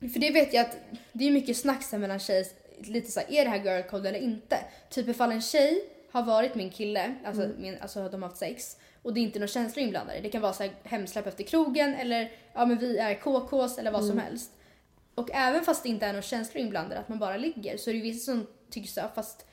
för 0.00 0.20
det 0.20 0.30
vet 0.30 0.54
jag 0.54 0.66
att 0.66 0.76
det 1.12 1.28
är 1.28 1.30
mycket 1.30 1.56
snack 1.56 1.82
sen 1.82 2.00
mellan 2.00 2.18
tjejer. 2.18 2.46
Lite 2.80 3.10
så 3.10 3.20
här, 3.20 3.32
är 3.32 3.44
det 3.44 3.50
här 3.50 3.64
girl 3.64 3.82
code 3.82 4.08
eller 4.08 4.18
inte? 4.18 4.56
Typ 4.90 5.08
ifall 5.08 5.32
en 5.32 5.42
tjej 5.42 5.84
har 6.10 6.22
varit 6.22 6.54
min 6.54 6.70
kille, 6.70 7.14
alltså, 7.24 7.50
min, 7.58 7.76
alltså 7.80 8.08
de 8.08 8.22
har 8.22 8.28
haft 8.28 8.40
sex 8.40 8.76
och 9.02 9.14
det 9.14 9.20
är 9.20 9.22
inte 9.22 9.38
några 9.38 9.48
känslor 9.48 9.84
inblandade. 9.84 10.20
Det 10.20 10.28
kan 10.28 10.42
vara 10.42 10.52
så 10.52 10.62
här 10.62 10.72
hemsläpp 10.84 11.26
efter 11.26 11.44
krogen 11.44 11.94
eller 11.94 12.32
ja 12.52 12.66
men 12.66 12.78
vi 12.78 12.98
är 12.98 13.14
KKs 13.14 13.78
eller 13.78 13.90
vad 13.90 14.04
som 14.04 14.18
helst. 14.18 14.52
Och 15.14 15.30
även 15.32 15.64
fast 15.64 15.82
det 15.82 15.88
inte 15.88 16.06
är 16.06 16.12
några 16.12 16.22
känslor 16.22 16.62
inblandade, 16.62 17.00
att 17.00 17.08
man 17.08 17.18
bara 17.18 17.36
ligger, 17.36 17.76
så 17.76 17.90
är 17.90 17.94
det 17.94 17.98
ju 17.98 18.02
vissa 18.02 18.32
som 18.32 18.46
tycker 18.70 18.88
så 18.88 19.00
här, 19.00 19.08
fast 19.14 19.46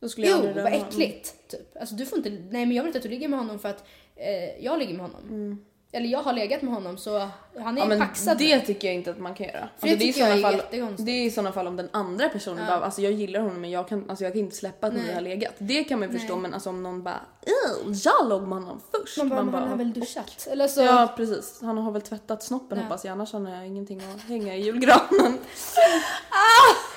Då 0.00 0.08
skulle 0.08 0.26
jag 0.26 0.44
jo 0.44 0.62
vad 0.62 0.72
äckligt. 0.72 1.48
Typ. 1.48 1.76
Alltså 1.80 1.94
du 1.94 2.06
får 2.06 2.18
inte, 2.18 2.30
nej 2.30 2.66
men 2.66 2.72
jag 2.72 2.82
vill 2.82 2.88
inte 2.88 2.98
att 2.98 3.02
du 3.02 3.08
ligger 3.08 3.28
med 3.28 3.38
honom 3.38 3.58
för 3.58 3.68
att 3.68 3.84
eh, 4.16 4.64
jag 4.64 4.78
ligger 4.78 4.94
med 4.94 5.02
honom. 5.02 5.64
Eller 5.92 6.08
jag 6.08 6.22
har 6.22 6.32
legat 6.32 6.62
med 6.62 6.74
honom 6.74 6.98
så 6.98 7.28
han 7.58 7.76
är 7.78 7.82
Ja, 7.82 7.86
men 7.86 7.98
paxad. 7.98 8.38
det 8.38 8.60
tycker 8.60 8.88
jag 8.88 8.94
inte 8.94 9.10
att 9.10 9.18
man 9.18 9.34
kan 9.34 9.46
göra. 9.46 9.60
Alltså, 9.62 9.86
det 9.86 9.94
det, 9.96 10.04
är 10.04 10.18
jag 10.20 10.38
är 10.38 10.42
fall, 10.42 10.62
det 10.98 11.10
är 11.10 11.24
i 11.26 11.30
sådana 11.30 11.52
fall 11.52 11.66
om 11.66 11.76
den 11.76 11.88
andra 11.92 12.28
personen 12.28 12.66
bara, 12.66 12.80
alltså 12.84 13.00
jag 13.02 13.12
gillar 13.12 13.40
honom 13.40 13.60
men 13.60 13.70
jag 13.70 13.88
kan, 13.88 14.10
alltså, 14.10 14.24
jag 14.24 14.32
kan 14.32 14.40
inte 14.40 14.56
släppa 14.56 14.86
att 14.86 14.94
ni 14.94 15.12
har 15.12 15.20
legat. 15.20 15.54
Det 15.58 15.84
kan 15.84 15.98
man 15.98 16.08
ju 16.12 16.18
förstå 16.18 16.36
men 16.36 16.54
alltså 16.54 16.70
om 16.70 16.82
någon 16.82 17.02
bara 17.02 17.20
"Ew, 17.46 17.94
jag 18.04 18.28
låg 18.28 18.42
med 18.42 18.58
honom 18.58 18.80
först. 18.90 19.16
man 19.18 19.28
bara, 19.28 19.42
men 19.42 19.54
han 19.54 19.68
har 19.68 19.76
väl 19.76 19.92
duschat? 19.92 20.48
Eller 20.50 20.68
så. 20.68 20.80
Ja 20.82 21.12
precis, 21.16 21.58
han 21.62 21.78
har 21.78 21.92
väl 21.92 22.02
tvättat 22.02 22.42
snoppen 22.42 22.78
hoppas 22.78 23.04
jag 23.04 23.12
annars 23.12 23.32
har 23.32 23.48
jag 23.50 23.66
ingenting 23.66 24.02
att 24.14 24.22
hänga 24.28 24.56
i 24.56 24.60
julgranen. 24.62 25.38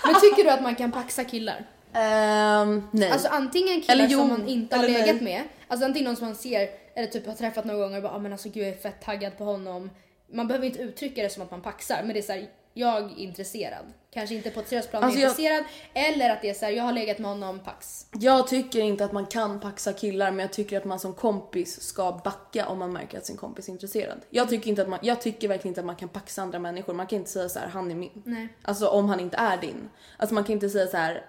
Men 0.06 0.16
tycker 0.22 0.44
du 0.44 0.50
att 0.50 0.62
man 0.64 0.76
kan 0.76 0.92
paxa 0.92 1.24
killar? 1.24 1.66
Ehm, 1.94 2.84
nej. 2.92 3.12
Alltså 3.12 3.28
antingen 3.28 3.82
killar 3.82 3.94
Eller 3.96 4.08
jo, 4.08 4.20
som 4.20 4.30
man 4.30 4.48
inte 4.48 4.76
har 4.78 4.84
legat 4.84 5.06
nej. 5.16 5.24
med, 5.24 5.42
alltså 5.68 5.86
antingen 5.86 6.06
någon 6.06 6.16
som 6.16 6.26
man 6.26 6.36
ser 6.36 6.83
eller 6.96 7.08
typ 7.08 7.28
har 7.28 7.34
träffat 7.34 7.66
några 7.66 7.80
gånger 7.80 7.98
och 7.98 8.04
bara 8.04 8.14
ah, 8.14 8.20
men 8.20 8.32
alltså 8.32 8.50
gud 8.50 8.64
jag 8.64 8.74
är 8.74 8.78
fett 8.78 9.02
taggad 9.02 9.38
på 9.38 9.44
honom. 9.44 9.90
Man 10.32 10.48
behöver 10.48 10.66
inte 10.68 10.80
uttrycka 10.80 11.24
det 11.24 11.30
som 11.30 11.44
att 11.44 11.52
man 11.52 11.62
paxar 11.62 12.02
men 12.04 12.14
det 12.14 12.20
är 12.20 12.22
såhär 12.22 12.48
jag 12.74 13.04
är 13.12 13.20
intresserad. 13.20 13.86
Kanske 14.12 14.36
inte 14.36 14.50
på 14.50 14.60
ett 14.60 14.68
seriöst 14.68 14.90
plan 14.90 15.04
Alltså, 15.04 15.20
jag- 15.20 15.30
intresserad 15.30 15.64
eller 15.94 16.30
att 16.30 16.42
det 16.42 16.50
är 16.50 16.54
såhär 16.54 16.72
jag 16.72 16.84
har 16.84 16.92
legat 16.92 17.20
med 17.20 17.32
honom 17.32 17.60
pax. 17.60 18.06
Jag 18.20 18.48
tycker 18.48 18.80
inte 18.82 19.06
att 19.06 19.12
man 19.12 19.26
kan 19.26 19.60
paxa 19.60 19.94
killar 19.94 20.32
men 20.32 20.40
jag 20.40 20.54
tycker 20.54 20.78
att 20.78 20.86
man 20.86 21.00
som 21.00 21.14
kompis 21.14 21.82
ska 21.82 22.22
backa 22.24 22.68
om 22.68 22.80
man 22.80 22.94
märker 22.94 23.18
att 23.18 23.26
sin 23.26 23.38
kompis 23.38 23.68
är 23.68 23.72
intresserad. 23.72 24.18
Jag 24.30 24.50
tycker, 24.50 24.70
inte 24.70 24.82
att 24.82 24.90
man, 24.90 25.00
jag 25.02 25.22
tycker 25.22 25.48
verkligen 25.48 25.72
inte 25.72 25.82
att 25.82 25.86
man 25.86 25.96
kan 25.96 26.10
paxa 26.10 26.42
andra 26.42 26.60
människor. 26.60 26.94
Man 26.94 27.08
kan 27.08 27.20
inte 27.20 27.32
säga 27.32 27.50
så 27.50 27.60
här, 27.60 27.68
han 27.68 27.92
är 27.92 27.96
min. 27.96 28.22
Nej. 28.26 28.48
Alltså 28.62 28.88
om 28.88 29.10
han 29.10 29.20
inte 29.20 29.38
är 29.38 29.58
din. 29.58 29.90
Alltså 30.18 30.34
man 30.34 30.44
kan 30.44 30.54
inte 30.54 30.70
säga 30.70 30.88
så 30.88 30.98
här. 30.98 31.26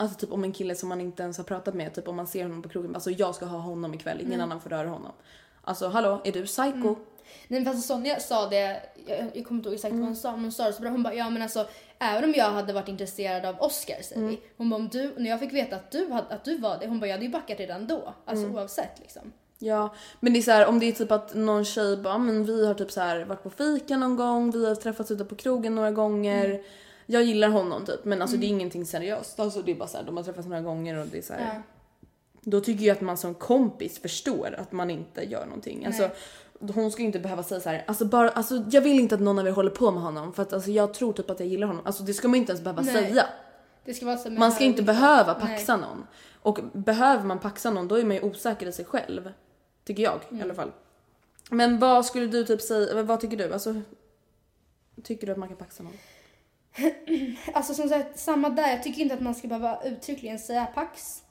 Alltså 0.00 0.18
typ 0.18 0.32
om 0.32 0.44
en 0.44 0.52
kille 0.52 0.74
som 0.74 0.88
man 0.88 1.00
inte 1.00 1.22
ens 1.22 1.36
har 1.36 1.44
pratat 1.44 1.74
med, 1.74 1.94
typ 1.94 2.08
om 2.08 2.16
man 2.16 2.26
ser 2.26 2.42
honom 2.42 2.62
på 2.62 2.68
krogen, 2.68 2.94
alltså 2.94 3.10
jag 3.10 3.34
ska 3.34 3.46
ha 3.46 3.58
honom 3.58 3.94
ikväll, 3.94 4.20
ingen 4.20 4.40
annan 4.40 4.60
får 4.60 4.70
röra 4.70 4.88
honom. 4.88 5.12
Alltså 5.62 5.88
hallå, 5.88 6.20
är 6.24 6.32
du 6.32 6.46
psycho? 6.46 6.96
Nej 7.48 7.60
men 7.60 7.64
fast 7.64 7.86
Sonja 7.88 8.20
sa 8.20 8.48
det, 8.48 8.82
jag, 9.06 9.18
jag 9.34 9.46
kommer 9.46 9.58
inte 9.58 9.68
ihåg 9.68 9.74
exakt 9.74 9.92
Mm. 9.92 10.00
vad 10.00 10.08
hon 10.08 10.16
sa 10.16 10.30
men 10.32 10.42
hon 10.42 10.52
sa 10.52 10.64
det 10.64 10.72
så 10.72 10.82
bra. 10.82 10.90
Hon 10.90 11.02
bara 11.02 11.14
ja 11.14 11.30
men 11.30 11.42
alltså 11.42 11.66
även 11.98 12.24
om 12.24 12.34
jag 12.36 12.50
hade 12.50 12.72
varit 12.72 12.88
intresserad 12.88 13.44
av 13.44 13.60
Oscar 13.62 14.02
säger 14.02 14.20
Mm. 14.22 14.30
vi. 14.30 14.40
Hon 14.56 14.70
bara 14.70 14.76
om 14.76 14.88
du, 14.88 15.14
när 15.18 15.30
jag 15.30 15.40
fick 15.40 15.52
veta 15.52 15.76
att 15.76 15.90
du, 15.90 16.10
hade, 16.10 16.34
att 16.34 16.44
du 16.44 16.58
var 16.58 16.78
det, 16.80 16.86
hon 16.86 17.00
bara 17.00 17.06
jag 17.06 17.14
hade 17.14 17.24
ju 17.24 17.30
backat 17.30 17.60
redan 17.60 17.86
då. 17.86 18.14
Alltså 18.24 18.44
Mm. 18.44 18.56
oavsett 18.56 18.98
liksom. 19.00 19.32
Ja, 19.58 19.94
men 20.20 20.32
det 20.32 20.38
är 20.38 20.42
så 20.42 20.50
här, 20.50 20.66
om 20.66 20.78
det 20.78 20.86
är 20.86 20.92
typ 20.92 21.12
att 21.12 21.34
någon 21.34 21.64
tjej 21.64 21.96
bara, 21.96 22.18
men 22.18 22.44
vi 22.44 22.66
har 22.66 22.74
typ 22.74 22.90
så 22.90 23.00
här 23.00 23.24
varit 23.24 23.42
på 23.42 23.50
fika 23.50 23.96
någon 23.96 24.16
gång, 24.16 24.50
vi 24.50 24.66
har 24.68 24.74
träffats 24.74 25.10
ute 25.10 25.24
på 25.24 25.36
krogen 25.36 25.74
några 25.74 25.90
gånger. 25.90 26.62
Jag 27.10 27.22
gillar 27.22 27.48
honom 27.48 27.84
typ, 27.84 28.04
men 28.04 28.22
alltså 28.22 28.36
det 28.36 28.46
är 28.46 28.48
ingenting 28.48 28.86
seriöst. 28.86 29.40
Alltså 29.40 29.62
det 29.62 29.70
är 29.72 29.76
bara 29.76 29.88
så 29.88 29.96
här, 29.96 30.04
de 30.04 30.16
har 30.16 30.24
träffats 30.24 30.48
några 30.48 30.62
gånger 30.62 30.98
och 30.98 31.06
det 31.06 31.18
är 31.18 31.22
så 31.22 31.32
här. 31.32 31.40
Ja. 31.54 31.62
Då 32.40 32.60
tycker 32.60 32.84
jag 32.84 32.94
att 32.96 33.00
man 33.00 33.16
som 33.16 33.34
kompis 33.34 33.98
förstår 33.98 34.56
att 34.58 34.72
man 34.72 34.90
inte 34.90 35.24
gör 35.24 35.44
någonting. 35.46 35.86
Alltså, 35.86 36.10
hon 36.74 36.90
ska 36.92 37.00
ju 37.02 37.06
inte 37.06 37.18
behöva 37.18 37.42
säga 37.42 37.60
så 37.60 37.68
här, 37.68 37.84
alltså 37.86 38.04
bara, 38.04 38.30
alltså 38.30 38.64
jag 38.70 38.82
vill 38.82 39.00
inte 39.00 39.14
att 39.14 39.20
någon 39.20 39.38
av 39.38 39.46
er 39.46 39.50
håller 39.52 39.70
på 39.70 39.90
med 39.90 40.02
honom 40.02 40.32
för 40.32 40.42
att 40.42 40.52
alltså 40.52 40.70
jag 40.70 40.94
tror 40.94 41.12
typ 41.12 41.30
att 41.30 41.40
jag 41.40 41.48
gillar 41.48 41.66
honom. 41.66 41.86
Alltså 41.86 42.02
det 42.02 42.14
ska 42.14 42.28
man 42.28 42.34
inte 42.34 42.52
ens 42.52 42.64
behöva 42.64 42.82
Nej. 42.82 42.94
säga. 42.94 43.26
Ska 43.94 44.30
Man 44.30 44.52
ska 44.52 44.64
inte 44.64 44.82
behöva 44.82 45.38
Nej. 45.38 45.46
paxa 45.46 45.76
någon. 45.76 46.06
Och 46.42 46.58
behöver 46.72 47.24
man 47.24 47.38
paxa 47.38 47.70
någon 47.70 47.88
då 47.88 47.94
är 47.94 48.04
man 48.04 48.16
ju 48.16 48.22
osäker 48.22 48.66
i 48.66 48.72
sig 48.72 48.84
själv. 48.84 49.32
Tycker 49.84 50.02
jag 50.02 50.20
Mm. 50.28 50.40
i 50.40 50.42
alla 50.42 50.54
fall. 50.54 50.72
Men 51.50 51.78
vad 51.78 52.06
skulle 52.06 52.26
du 52.26 52.44
typ 52.44 52.62
säga, 52.62 53.02
vad 53.02 53.20
tycker 53.20 53.36
du? 53.36 53.52
Alltså, 53.52 53.74
tycker 55.02 55.26
du 55.26 55.32
att 55.32 55.38
man 55.38 55.48
kan 55.48 55.56
paxa 55.56 55.82
någon? 55.82 55.92
Alltså 57.54 57.74
som 57.74 57.88
sagt, 57.88 58.18
samma 58.18 58.48
där. 58.50 58.68
Jag 58.70 58.82
tycker 58.82 59.00
inte 59.02 59.14
att 59.14 59.20
man 59.20 59.34
ska 59.34 59.48
behöva 59.48 59.82
uttryckligen 59.84 60.38
säga 60.38 60.66
pax. 60.74 61.22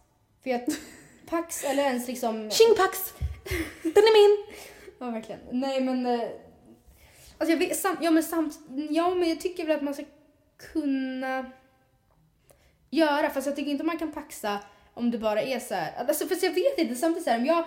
För 0.43 0.49
jag, 0.49 0.61
pax 1.29 1.63
eller 1.63 1.83
ens 1.83 2.07
liksom... 2.07 2.51
Tjingpax! 2.51 3.13
Den 3.83 4.03
är 4.03 4.13
min! 4.27 4.55
Ja 4.99 5.09
verkligen. 5.09 5.41
Nej 5.51 5.81
men... 5.81 6.05
eh, 6.05 6.21
Alltså 7.39 7.51
jag 7.51 7.59
vet, 7.59 7.77
sam, 7.79 7.97
ja 8.01 8.11
men 8.11 8.23
samt, 8.23 8.59
ja 8.89 9.15
men 9.15 9.29
jag 9.29 9.41
tycker 9.41 9.65
väl 9.65 9.75
att 9.77 9.83
man 9.83 9.93
ska 9.93 10.03
kunna 10.73 11.45
göra, 12.89 13.29
fast 13.29 13.47
jag 13.47 13.55
tycker 13.55 13.71
inte 13.71 13.83
man 13.83 13.97
kan 13.97 14.11
paxa 14.11 14.59
om 14.93 15.11
det 15.11 15.17
bara 15.17 15.41
är 15.41 15.59
så 15.59 15.73
här. 15.75 15.93
Alltså 15.97 16.27
fast 16.27 16.43
jag 16.43 16.51
vet 16.51 16.77
inte, 16.77 16.95
samtidigt 16.95 17.23
så 17.23 17.29
här, 17.29 17.37
om 17.37 17.45
jag 17.45 17.57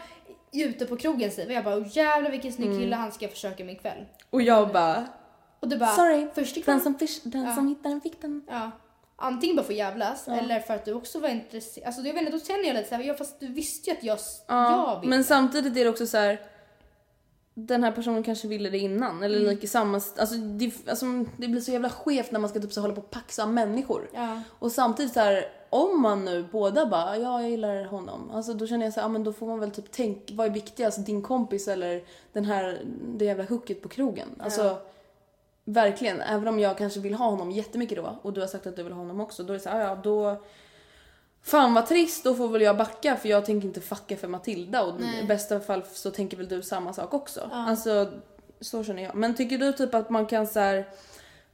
är 0.53 0.69
ute 0.69 0.87
på 0.87 0.97
krogen 0.97 1.31
säger 1.31 1.51
jag 1.51 1.65
bara 1.65 1.77
oh, 1.77 1.97
jävlar 1.97 2.31
vilken 2.31 2.53
snygg 2.53 2.69
Mm. 2.69 2.81
kille 2.81 2.97
han 2.97 3.13
ska 3.13 3.29
försöka 3.29 3.65
med 3.65 3.75
ikväll. 3.75 4.05
Och 4.31 4.43
jag 4.43 4.73
bara, 4.73 5.07
Och 5.61 5.69
du 5.69 5.77
bara, 5.77 5.91
sorry, 5.95 6.27
först 6.35 6.67
den 6.67 6.81
som, 6.81 6.95
fish, 6.99 7.21
den 7.23 7.43
Ja. 7.45 7.55
som 7.55 7.69
hittar 7.69 7.91
den 7.91 8.01
fick 8.01 8.21
den. 8.23 8.43
Ja. 8.49 8.71
Antingen 9.17 9.57
bara 9.57 9.63
för 9.63 9.73
att 9.73 9.79
jävlas 9.79 10.29
eller 10.29 10.61
för 10.61 10.75
att 10.75 10.85
du 10.85 10.93
också 10.95 11.19
var 11.21 11.29
intresserad. 11.29 11.87
Alltså 11.87 12.03
jag 12.03 12.13
vet 12.15 12.21
inte, 12.23 12.33
då 12.33 12.41
känner 12.41 12.65
jag 12.65 12.75
lite 12.75 12.89
såhär, 12.89 13.03
ja 13.03 13.15
fast 13.15 13.41
du 13.41 13.47
visste 13.47 13.91
ju 13.91 13.97
att 13.97 14.03
jag, 14.05 14.19
Ja, 14.47 14.93
jag 14.95 15.01
vill. 15.01 15.11
men 15.11 15.25
samtidigt 15.25 15.77
är 15.77 15.85
det 15.85 15.91
också 15.91 16.07
så 16.07 16.17
här. 16.17 16.41
Den 17.55 17.85
här 17.85 17.93
personen 17.93 18.23
kanske 18.23 18.49
ville 18.49 18.71
det 18.71 18.79
innan 18.79 19.23
eller 19.23 19.39
Mm. 19.39 19.51
lika 19.51 19.67
samma, 19.67 19.97
alltså 20.19 20.35
det, 20.35 20.73
alltså 20.89 21.07
det 21.37 21.49
blir 21.49 21.61
så 21.61 21.71
jävla 21.73 21.91
skevt 21.91 22.31
när 22.33 22.41
man 22.41 22.51
ska 22.51 22.61
typ 22.61 22.73
så 22.73 22.81
hålla 22.81 22.95
på 22.95 23.01
och 23.01 23.11
paxa 23.11 23.47
människor. 23.47 24.11
Ja. 24.15 24.41
Och 24.59 24.73
samtidigt 24.73 25.13
så 25.13 25.21
här, 25.21 25.45
om 25.71 26.03
man 26.03 26.25
nu 26.25 26.45
båda 26.53 26.87
bara 26.87 27.17
ja 27.19 27.41
jag 27.43 27.51
gillar 27.51 27.85
honom, 27.85 28.31
alltså 28.31 28.55
då 28.55 28.67
känner 28.67 28.87
jag 28.87 28.93
så 28.95 29.01
här, 29.01 29.05
ja 29.05 29.09
men 29.09 29.25
då 29.25 29.33
får 29.33 29.47
man 29.47 29.61
väl 29.61 29.71
typ 29.71 29.93
tänka, 29.93 30.35
vad 30.35 30.47
är 30.47 30.51
viktigast, 30.51 31.07
din 31.07 31.23
kompis 31.23 31.69
eller 31.69 32.03
den 32.33 32.45
här, 32.45 32.81
det 33.19 33.25
jävla 33.25 33.45
hooket 33.45 33.83
på 33.83 33.89
krogen? 33.89 34.29
Alltså 34.39 34.79
verkligen, 35.73 36.21
även 36.21 36.49
om 36.49 36.59
jag 36.59 36.79
kanske 36.79 37.01
vill 37.01 37.15
ha 37.15 37.31
honom 37.31 37.51
jättemycket 37.51 37.97
då 37.97 38.19
och 38.23 38.33
du 38.33 38.41
har 38.41 38.49
sagt 38.49 38.67
att 38.67 38.77
du 38.77 38.83
vill 38.83 38.93
ha 38.93 39.01
honom 39.01 39.21
också, 39.21 39.43
då 39.43 39.53
är 39.53 39.59
det 39.59 39.63
så 39.63 39.71
här, 39.71 39.81
ja 39.81 39.95
då 39.95 40.43
Fan 41.43 41.75
vad 41.75 41.87
trist, 41.87 42.25
då 42.25 42.35
får 42.35 42.49
väl 42.49 42.63
jag 42.63 42.77
backa 42.77 43.17
för 43.17 43.29
jag 43.29 43.45
tänker 43.45 43.69
inte 43.69 43.81
fucka 43.81 44.17
för 44.17 44.29
Matilda 44.29 44.83
och 44.83 45.01
i 45.01 45.27
bästa 45.27 45.61
fall 45.61 45.83
så 45.93 46.11
tänker 46.11 46.37
väl 46.37 46.49
du 46.49 46.63
samma 46.63 46.93
sak 46.93 47.15
också. 47.15 47.51
Alltså 47.53 48.11
så 48.61 48.85
känner 48.85 49.03
jag. 49.03 49.15
Men 49.15 49.35
tycker 49.35 49.59
du 49.59 49.73
typ 49.73 49.95
att 49.95 50.11
man 50.11 50.27
kan 50.27 50.47
så 50.47 50.61
här 50.61 50.87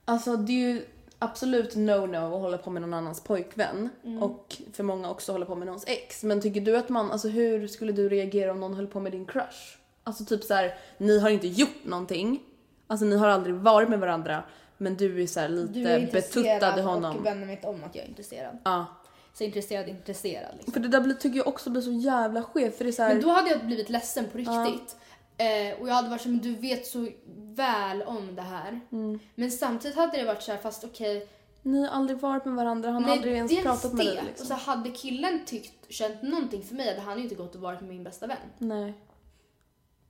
Alltså 0.04 0.36
det 0.36 0.52
är 0.52 0.72
ju 0.72 0.84
absolut 1.18 1.74
no-no 1.74 2.34
att 2.34 2.40
hålla 2.40 2.58
på 2.58 2.70
med 2.70 2.82
någon 2.82 2.94
annans 2.94 3.20
pojkvän. 3.20 3.88
Mm. 4.04 4.22
Och 4.22 4.56
för 4.72 4.82
många 4.82 5.10
också 5.10 5.32
hålla 5.32 5.46
på 5.46 5.54
med 5.54 5.66
någons 5.66 5.84
ex. 5.86 6.22
Men 6.22 6.40
tycker 6.40 6.60
du 6.60 6.76
att 6.76 6.88
man, 6.88 7.12
alltså 7.12 7.28
hur 7.28 7.68
skulle 7.68 7.92
du 7.92 8.08
reagera 8.08 8.52
om 8.52 8.60
någon 8.60 8.74
höll 8.74 8.86
på 8.86 9.00
med 9.00 9.12
din 9.12 9.26
crush? 9.26 9.78
Alltså 10.04 10.24
typ 10.24 10.44
så 10.44 10.54
här, 10.54 10.78
ni 10.98 11.18
har 11.18 11.30
inte 11.30 11.48
gjort 11.48 11.84
någonting. 11.84 12.42
Alltså 12.86 13.06
ni 13.06 13.16
har 13.16 13.28
aldrig 13.28 13.54
varit 13.54 13.88
med 13.88 13.98
varandra. 14.00 14.42
Men 14.78 14.96
du 14.96 15.22
är 15.22 15.26
så 15.26 15.40
här 15.40 15.48
lite 15.48 15.72
Du 15.72 15.88
är 15.88 16.00
betuttad 16.00 16.40
i 16.40 16.52
intresserad 16.52 16.84
honom. 16.84 17.16
och 17.16 17.26
vännen 17.26 17.48
vet 17.48 17.64
om 17.64 17.84
att 17.84 17.94
jag 17.94 18.04
är 18.04 18.08
intresserad. 18.08 18.58
Ja. 18.64 18.86
Så 19.34 19.44
intresserad, 19.44 19.88
intresserad 19.88 20.54
liksom. 20.56 20.72
För 20.72 20.80
det 20.80 20.88
där 20.88 21.00
blir, 21.00 21.14
tycker 21.14 21.36
jag 21.38 21.48
också 21.48 21.70
blir 21.70 21.82
så 21.82 21.92
jävla 21.92 22.42
skevt. 22.42 22.76
För 22.76 22.84
det 22.84 22.90
är 22.90 22.92
så 22.92 23.02
här, 23.02 23.14
Men 23.14 23.22
då 23.22 23.30
hade 23.30 23.50
jag 23.50 23.66
blivit 23.66 23.90
ledsen 23.90 24.24
på 24.32 24.38
riktigt. 24.38 24.96
Eh, 25.38 25.80
och 25.80 25.88
jag 25.88 25.94
hade 25.94 26.08
varit 26.08 26.20
så 26.20 26.28
men 26.28 26.38
du 26.38 26.54
vet 26.54 26.86
så 26.86 27.08
väl 27.36 28.02
om 28.02 28.34
det 28.34 28.42
här. 28.42 28.80
Mm. 28.92 29.18
Men 29.34 29.50
samtidigt 29.50 29.96
hade 29.96 30.18
det 30.18 30.24
varit 30.24 30.42
så 30.42 30.52
här, 30.52 30.58
fast 30.58 30.84
okej. 30.84 31.28
Ni 31.62 31.82
har 31.82 31.88
aldrig 31.88 32.18
varit 32.18 32.44
med 32.44 32.54
varandra, 32.54 32.90
han 32.90 33.04
har 33.04 33.12
aldrig 33.12 33.34
ens 33.34 33.62
pratat 33.62 33.92
med 33.92 34.06
dig 34.06 34.18
Och 34.18 34.24
liksom. 34.24 34.46
så 34.46 34.54
hade 34.54 34.90
killen 34.90 35.44
tyckt, 35.46 35.92
känt 35.92 36.22
någonting 36.22 36.62
för 36.62 36.74
mig 36.74 36.88
hade 36.88 37.00
han 37.00 37.16
ju 37.16 37.22
inte 37.22 37.34
gått 37.34 37.54
och 37.54 37.60
varit 37.60 37.80
med 37.80 37.90
min 37.90 38.04
bästa 38.04 38.26
vän. 38.26 38.36
Nej. 38.58 38.94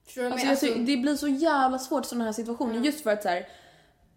Förstår 0.07 0.23
du 0.23 0.29
vad 0.29 0.41
Alltså, 0.41 0.67
tycker, 0.67 0.81
det 0.81 0.97
blir 0.97 1.17
så 1.17 1.29
jävla 1.29 1.79
svårt 1.79 2.05
i 2.05 2.09
sådana 2.09 2.25
här 2.25 2.33
situationer 2.33 2.81
just 2.81 3.01
för 3.01 3.11
att 3.11 3.23
så 3.23 3.29
här. 3.29 3.49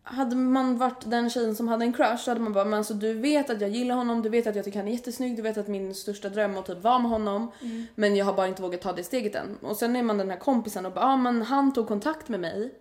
Hade 0.04 0.36
man 0.36 0.78
varit 0.78 1.10
den 1.10 1.30
tjejen 1.30 1.56
som 1.56 1.67
hade 1.67 1.86
en 1.86 1.93
crush 1.93 2.17
så 2.17 2.32
hade 2.32 2.41
man 2.41 2.54
bara 2.54 2.65
men 2.65 2.73
alltså 2.78 2.93
du 2.93 3.13
vet 3.13 3.49
att 3.49 3.62
jag 3.62 3.69
gillar 3.69 3.95
honom, 3.95 4.21
du 4.21 4.30
vet 4.30 4.47
att 4.47 4.56
jag 4.56 4.65
tycker 4.65 4.80
han 4.80 4.88
är 4.88 4.91
jättesnygg, 4.91 5.36
du 5.36 5.41
vet 5.41 5.58
att 5.58 5.67
min 5.67 5.95
största 5.95 6.30
dröm 6.30 6.56
är 6.56 6.60
att 6.60 6.65
typ 6.65 6.84
vara 6.84 6.99
med 6.99 7.12
honom. 7.12 7.52
Mm. 7.62 7.86
Men 7.95 8.15
jag 8.15 8.25
har 8.25 8.34
bara 8.34 8.47
inte 8.47 8.62
vågat 8.62 8.82
ta 8.82 8.93
det 8.93 9.04
steget 9.04 9.36
än. 9.36 9.58
Och 9.62 9.78
sen 9.78 9.95
är 9.95 10.04
man 10.04 10.17
den 10.17 10.30
här 10.30 10.38
kompisen 10.38 10.86
och 10.86 10.91
bara 10.91 11.06
ja 11.06 11.13
ah, 11.13 11.17
men 11.17 11.41
han 11.41 11.73
tog 11.73 11.88
kontakt 11.88 12.30
med 12.30 12.39
mig. 12.39 12.73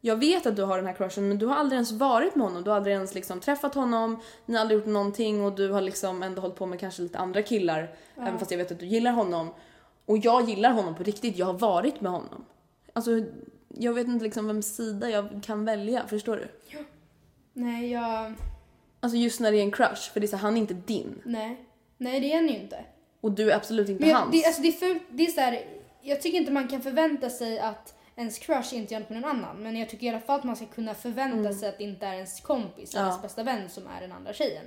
Jag 0.00 0.16
vet 0.16 0.46
att 0.46 0.56
du 0.56 0.62
har 0.62 0.76
den 0.76 0.86
här 0.86 0.94
crushen 0.94 1.28
men 1.28 1.38
du 1.38 1.46
har 1.46 1.56
aldrig 1.56 1.76
ens 1.76 1.92
varit 1.92 2.34
med 2.34 2.46
honom, 2.46 2.64
du 2.64 2.70
har 2.70 2.76
aldrig 2.76 2.94
ens 2.94 3.14
liksom 3.14 3.40
träffat 3.40 3.74
honom, 3.74 4.20
ni 4.46 4.54
har 4.54 4.60
aldrig 4.60 4.78
gjort 4.78 4.86
någonting 4.88 5.44
och 5.44 5.52
du 5.52 5.70
har 5.70 5.80
liksom 5.80 6.22
ändå 6.22 6.40
hållit 6.40 6.56
på 6.56 6.66
med 6.66 6.80
kanske 6.80 7.02
lite 7.02 7.18
andra 7.18 7.42
killar 7.42 7.94
även 8.16 8.38
fast 8.38 8.50
jag 8.50 8.58
vet 8.58 8.72
att 8.72 8.78
du 8.78 8.86
gillar 8.86 9.12
honom. 9.12 9.50
Och 10.06 10.18
jag 10.18 10.48
gillar 10.48 10.70
honom 10.72 10.94
på 10.94 11.02
riktigt, 11.02 11.38
jag 11.38 11.46
har 11.46 11.52
varit 11.52 12.00
med 12.00 12.12
honom. 12.12 12.44
Alltså 12.92 13.10
jag 13.68 13.92
vet 13.92 14.06
inte 14.08 14.24
liksom 14.24 14.46
vems 14.46 14.76
sida 14.76 15.10
jag 15.10 15.40
kan 15.42 15.64
välja, 15.64 16.06
förstår 16.06 16.36
du? 16.36 16.48
Nej, 17.52 17.90
jag... 17.92 18.34
Alltså 19.00 19.16
just 19.18 19.40
när 19.40 19.52
det 19.52 19.58
är 19.58 19.62
en 19.62 19.72
crush, 19.72 20.12
för 20.12 20.20
det 20.20 20.26
är 20.26 20.28
så 20.28 20.36
här, 20.36 20.42
han 20.42 20.56
är 20.56 20.60
inte 20.60 20.74
din. 20.74 21.22
Nej. 21.24 21.64
Nej, 21.98 22.20
det 22.20 22.32
är 22.32 22.36
han 22.36 22.48
ju 22.48 22.54
inte. 22.56 22.84
Och 23.20 23.32
du 23.32 23.50
är 23.52 23.56
absolut 23.56 23.88
inte 23.88 24.00
Men 24.00 24.10
jag, 24.10 24.16
hans. 24.18 24.32
det, 24.32 24.44
alltså, 24.46 24.62
det 24.62 24.68
är 24.68 24.72
för, 24.72 24.98
det 25.10 25.22
är 25.22 25.30
så 25.30 25.40
här, 25.40 25.64
jag 26.02 26.22
tycker 26.22 26.38
inte 26.38 26.52
man 26.52 26.68
kan 26.68 26.82
förvänta 26.82 27.30
sig 27.30 27.58
att 27.58 27.94
ens 28.16 28.38
crush 28.38 28.74
inte 28.74 28.98
något 28.98 29.10
med 29.10 29.20
någon 29.20 29.30
annan. 29.30 29.62
Men 29.62 29.76
jag 29.76 29.88
tycker 29.88 30.06
i 30.06 30.08
alla 30.08 30.20
fall 30.20 30.38
att 30.38 30.44
man 30.44 30.56
ska 30.56 30.66
kunna 30.66 30.94
förvänta 30.94 31.52
sig 31.52 31.68
att 31.68 31.78
det 31.78 31.84
inte 31.84 32.06
är 32.06 32.14
ens 32.14 32.40
kompis 32.40 32.94
eller 32.94 33.00
Mm. 33.02 33.08
Ja. 33.08 33.12
ens 33.12 33.22
bästa 33.22 33.42
vän 33.42 33.68
som 33.70 33.82
är 33.86 34.00
den 34.00 34.12
andra 34.12 34.32
tjejen. 34.32 34.64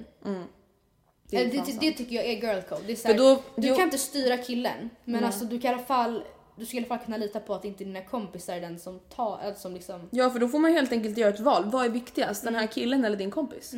Det 1.29 1.37
är 1.37 1.45
Det, 1.45 1.51
det, 1.51 1.77
det, 1.79 1.91
tycker 1.91 2.15
jag 2.15 2.25
är 2.25 2.31
girl 2.41 2.61
code. 2.61 2.81
Det 2.87 2.91
är 2.91 2.95
så 2.95 3.07
här, 3.07 3.17
då- 3.17 3.41
du 3.55 3.69
då- 3.69 3.75
kan 3.75 3.83
inte 3.83 3.97
styra 3.97 4.37
killen, 4.37 4.89
men 5.05 5.23
alltså 5.23 5.45
du 5.45 5.59
kan 5.59 5.71
i 5.71 5.73
alla 5.73 5.83
fall 5.83 6.23
du 6.55 6.65
ska 6.65 6.77
i 6.77 6.79
alla 6.79 6.87
fall 6.87 7.05
kunna 7.05 7.17
lita 7.17 7.39
på 7.39 7.53
att 7.55 7.65
inte 7.65 7.83
dina 7.83 8.01
kompisar 8.01 8.53
är 8.55 8.61
den 8.61 8.79
som 8.79 8.99
tar, 8.99 9.39
eller 9.43 9.53
som 9.55 9.73
liksom... 9.73 10.07
Ja 10.11 10.29
för 10.29 10.39
då 10.39 10.47
får 10.47 10.59
man 10.59 10.71
helt 10.73 10.91
enkelt 10.91 11.17
göra 11.17 11.33
ett 11.33 11.39
val. 11.39 11.63
Vad 11.71 11.85
är 11.85 11.89
viktigast? 11.89 12.43
Den 12.43 12.49
Mm. 12.55 12.59
här 12.59 12.67
killen 12.67 13.05
eller 13.05 13.17
din 13.17 13.31
kompis? 13.31 13.73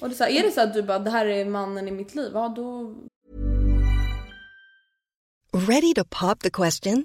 Och 0.00 0.08
det 0.08 0.14
är, 0.14 0.16
så 0.16 0.24
här, 0.24 0.30
är 0.30 0.42
det 0.42 0.50
så 0.50 0.60
att 0.60 0.74
du 0.74 0.82
bara 0.82 0.98
det 0.98 1.10
här 1.10 1.26
är 1.26 1.44
mannen 1.44 1.88
i 1.88 1.90
mitt 1.90 2.14
liv, 2.14 2.30
ja 2.34 2.48
då... 2.48 2.94
Ready 5.52 5.94
to 5.94 6.04
pop 6.04 6.40
the 6.40 6.50
question? 6.50 7.04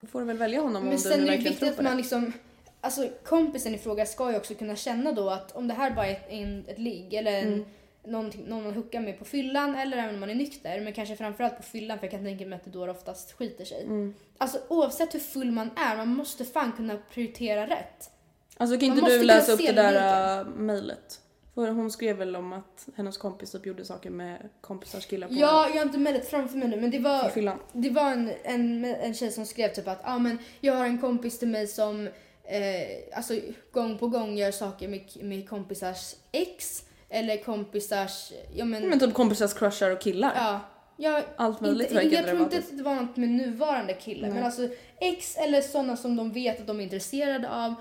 Då 0.00 0.06
får 0.06 0.20
du 0.20 0.26
väl 0.26 0.38
välja 0.38 0.60
honom 0.60 0.82
om 0.82 0.88
Men 0.88 0.96
du 0.96 1.02
sen 1.02 1.20
nu 1.20 1.26
är 1.26 1.38
det 1.38 1.44
viktigt 1.44 1.68
att 1.68 1.82
man 1.84 1.96
liksom... 1.96 2.32
Alltså 2.80 3.08
kompisen 3.24 3.74
i 3.74 3.78
fråga 3.78 4.06
ska 4.06 4.30
ju 4.30 4.36
också 4.36 4.54
kunna 4.54 4.76
känna 4.76 5.12
då 5.12 5.30
att 5.30 5.56
om 5.56 5.68
det 5.68 5.74
här 5.74 5.90
bara 5.90 6.06
är 6.06 6.12
ett, 6.12 6.26
en, 6.28 6.64
ett 6.68 6.78
ligg 6.78 7.14
eller 7.14 7.32
en, 7.32 7.64
Mm. 8.04 8.40
någon 8.48 8.64
man 8.64 8.74
hookar 8.74 9.00
med 9.00 9.18
på 9.18 9.24
fyllan 9.24 9.74
eller 9.74 9.96
även 9.96 10.14
om 10.14 10.20
man 10.20 10.30
är 10.30 10.34
nykter, 10.34 10.80
men 10.80 10.92
kanske 10.92 11.16
framförallt 11.16 11.56
på 11.56 11.62
fyllan 11.62 11.98
för 11.98 12.06
jag 12.06 12.10
kan 12.10 12.24
tänka 12.24 12.46
mig 12.46 12.56
att 12.56 12.64
det 12.64 12.70
då 12.70 12.90
oftast 12.90 13.32
skiter 13.32 13.64
sig. 13.64 13.82
Mm. 13.82 14.14
Alltså 14.38 14.58
oavsett 14.68 15.14
hur 15.14 15.18
full 15.20 15.50
man 15.50 15.70
är, 15.76 15.96
man 15.96 16.08
måste 16.08 16.44
fan 16.44 16.72
kunna 16.72 16.96
prioritera 17.14 17.66
rätt. 17.66 18.10
Alltså 18.56 18.78
kan 18.78 18.88
Man 18.88 18.98
inte 18.98 19.18
du 19.18 19.24
läsa 19.24 19.52
upp 19.52 19.58
det 19.58 19.72
där 19.72 20.40
uh, 20.40 20.48
mejlet? 20.48 21.20
Hon 21.66 21.90
skrev 21.90 22.16
väl 22.16 22.36
om 22.36 22.52
att 22.52 22.88
hennes 22.96 23.16
kompis 23.18 23.52
typ 23.52 23.66
gjorde 23.66 23.84
saker 23.84 24.10
med 24.10 24.48
kompisars 24.60 25.06
killar 25.06 25.28
på 25.28 25.34
Ja, 25.34 25.68
jag 25.68 25.76
har 25.76 25.86
inte 25.86 25.98
mejlet 25.98 26.30
framför 26.30 26.58
mig 26.58 26.68
nu 26.68 26.80
men 26.80 26.90
det 26.90 26.98
var, 26.98 27.28
fyllan. 27.28 27.58
det 27.72 27.90
var 27.90 28.10
en, 28.12 28.32
en, 28.42 28.84
en 28.84 29.14
tjej 29.14 29.32
som 29.32 29.46
skrev 29.46 29.68
typ 29.68 29.88
att 29.88 30.00
ah, 30.02 30.18
men 30.18 30.38
jag 30.60 30.74
har 30.74 30.84
en 30.84 30.98
kompis 30.98 31.38
till 31.38 31.48
mig 31.48 31.66
som 31.66 32.06
eh, 32.44 33.16
alltså, 33.16 33.34
gång 33.72 33.98
på 33.98 34.08
gång 34.08 34.36
gör 34.36 34.50
saker 34.50 34.88
med, 34.88 35.00
med 35.22 35.48
kompisars 35.48 36.14
ex 36.32 36.84
eller 37.08 37.36
kompisars... 37.36 38.32
Ja, 38.54 38.64
men, 38.64 38.88
Men 38.88 38.98
typ 38.98 39.14
kompisars 39.14 39.54
crushar 39.54 39.90
och 39.90 40.00
killar. 40.00 40.32
ja, 40.36 40.60
ja, 40.96 41.22
Allt 41.36 41.60
möjligt 41.60 41.90
inte, 41.90 42.02
Jag 42.02 42.24
det 42.24 42.30
tror 42.30 42.42
inte 42.42 42.58
att 42.58 42.76
det 42.76 42.82
var 42.82 42.94
något 42.94 43.16
med 43.16 43.28
nuvarande 43.28 43.94
killar 43.94 44.28
men 44.28 44.44
alltså 44.44 44.68
ex 45.00 45.36
eller 45.36 45.60
sådana 45.60 45.96
som 45.96 46.16
de 46.16 46.32
vet 46.32 46.60
att 46.60 46.66
de 46.66 46.80
är 46.80 46.84
intresserade 46.84 47.50
av. 47.50 47.74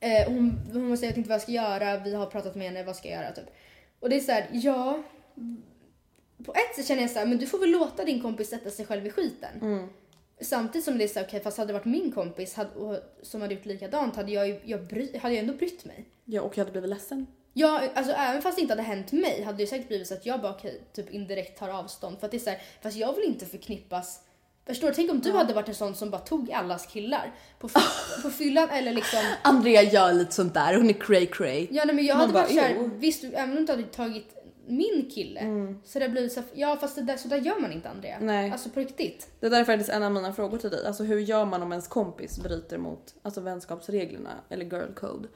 Eh, 0.00 0.26
hon, 0.26 0.60
hon 0.72 0.98
säger 0.98 1.12
att 1.12 1.16
inte 1.16 1.28
vad 1.28 1.34
jag 1.34 1.42
ska 1.42 1.52
göra, 1.52 1.98
vi 1.98 2.14
har 2.14 2.26
pratat 2.26 2.54
med 2.54 2.66
henne, 2.66 2.84
vad 2.84 2.96
ska 2.96 3.08
jag 3.08 3.22
göra 3.22 3.32
typ. 3.32 3.50
Och 4.00 4.10
det 4.10 4.16
är 4.16 4.20
så 4.20 4.32
här, 4.32 4.48
ja. 4.52 5.02
På 6.44 6.54
ett 6.54 6.76
sätt 6.76 6.86
känner 6.86 7.02
jag 7.02 7.10
så 7.10 7.18
här, 7.18 7.26
men 7.26 7.38
du 7.38 7.46
får 7.46 7.58
väl 7.58 7.70
låta 7.70 8.04
din 8.04 8.22
kompis 8.22 8.48
sätta 8.48 8.70
sig 8.70 8.86
själv 8.86 9.06
i 9.06 9.10
skiten. 9.10 9.60
Mm. 9.60 9.88
Samtidigt 10.40 10.84
som 10.84 10.98
det 10.98 11.04
är 11.04 11.08
så 11.08 11.18
här, 11.18 11.26
okej 11.26 11.40
fast 11.40 11.58
hade 11.58 11.68
det 11.68 11.78
varit 11.78 11.84
min 11.84 12.12
kompis 12.12 12.54
hade, 12.54 12.70
och, 12.70 12.98
som 13.22 13.40
hade 13.40 13.54
gjort 13.54 13.66
likadant 13.66 14.16
hade 14.16 14.32
jag, 14.32 14.60
jag, 14.64 14.86
bry, 14.86 15.18
hade 15.18 15.34
jag 15.34 15.42
ändå 15.42 15.54
brytt 15.54 15.84
mig. 15.84 16.04
Ja 16.24 16.42
och 16.42 16.58
jag 16.58 16.64
hade 16.64 16.72
blivit 16.72 16.90
ledsen. 16.90 17.26
Ja, 17.52 17.82
alltså 17.94 18.12
även 18.12 18.42
fast 18.42 18.56
det 18.56 18.62
inte 18.62 18.72
hade 18.72 18.82
hänt 18.82 19.12
mig 19.12 19.42
hade 19.42 19.58
det 19.58 19.66
säkert 19.66 19.88
blivit 19.88 20.08
så 20.08 20.14
att 20.14 20.26
jag 20.26 20.40
bara 20.40 20.52
okej, 20.52 20.80
typ 20.92 21.10
indirekt 21.10 21.58
tar 21.58 21.68
avstånd. 21.68 22.18
För 22.18 22.26
att 22.26 22.30
det 22.30 22.36
är 22.36 22.38
så 22.38 22.50
här, 22.50 22.62
fast 22.82 22.96
jag 22.96 23.16
vill 23.16 23.24
inte 23.24 23.46
förknippas 23.46 24.20
Förstår 24.68 24.88
du? 24.88 24.94
Tänk 24.94 25.10
om 25.10 25.20
du 25.20 25.32
hade 25.32 25.54
varit 25.54 25.68
en 25.68 25.74
sån 25.74 25.94
som 25.94 26.10
bara 26.10 26.20
tog 26.20 26.52
allas 26.52 26.86
killar 26.86 27.32
på, 27.58 27.68
på 28.22 28.30
fyllan 28.30 28.68
eller 28.70 28.92
liksom 28.92 29.18
Andrea 29.42 29.82
gör 29.82 30.12
lite 30.12 30.32
sånt 30.32 30.54
där, 30.54 30.74
hon 30.74 30.90
är 30.90 30.92
cray 30.92 31.26
cray. 31.26 31.68
Ja 31.70 31.84
nej, 31.84 31.94
men 31.94 32.04
jag 32.04 32.14
Man 32.14 32.20
hade 32.20 32.32
bara, 32.32 32.42
varit 32.42 32.54
såhär, 32.54 32.90
visst 32.98 33.24
även 33.24 33.48
om 33.48 33.54
du 33.54 33.60
inte 33.60 33.72
hade 33.72 33.84
tagit 33.84 34.34
min 34.66 35.10
kille. 35.14 35.40
Så 35.84 35.98
det 35.98 36.08
blir 36.08 36.28
så 36.28 36.42
ja 36.52 36.76
fast 36.80 36.96
det 36.96 37.02
där, 37.02 37.16
så 37.16 37.28
där 37.28 37.36
gör 37.36 37.60
man 37.60 37.72
inte 37.72 37.88
Andrea. 37.88 38.18
Nej. 38.20 38.50
Alltså 38.50 38.68
på 38.68 38.80
riktigt. 38.80 39.28
Det 39.40 39.48
där 39.48 39.60
är 39.60 39.64
faktiskt 39.64 39.90
en 39.90 40.02
av 40.02 40.12
mina 40.12 40.32
frågor 40.32 40.58
till 40.58 40.70
dig. 40.70 40.86
Alltså 40.86 41.04
hur 41.04 41.18
gör 41.18 41.44
man 41.44 41.62
om 41.62 41.72
ens 41.72 41.88
kompis 41.88 42.38
bryter 42.38 42.78
mot 42.78 43.14
alltså, 43.22 43.40
vänskapsreglerna 43.40 44.30
eller 44.48 44.64
girl 44.64 44.94
code? 44.94 45.28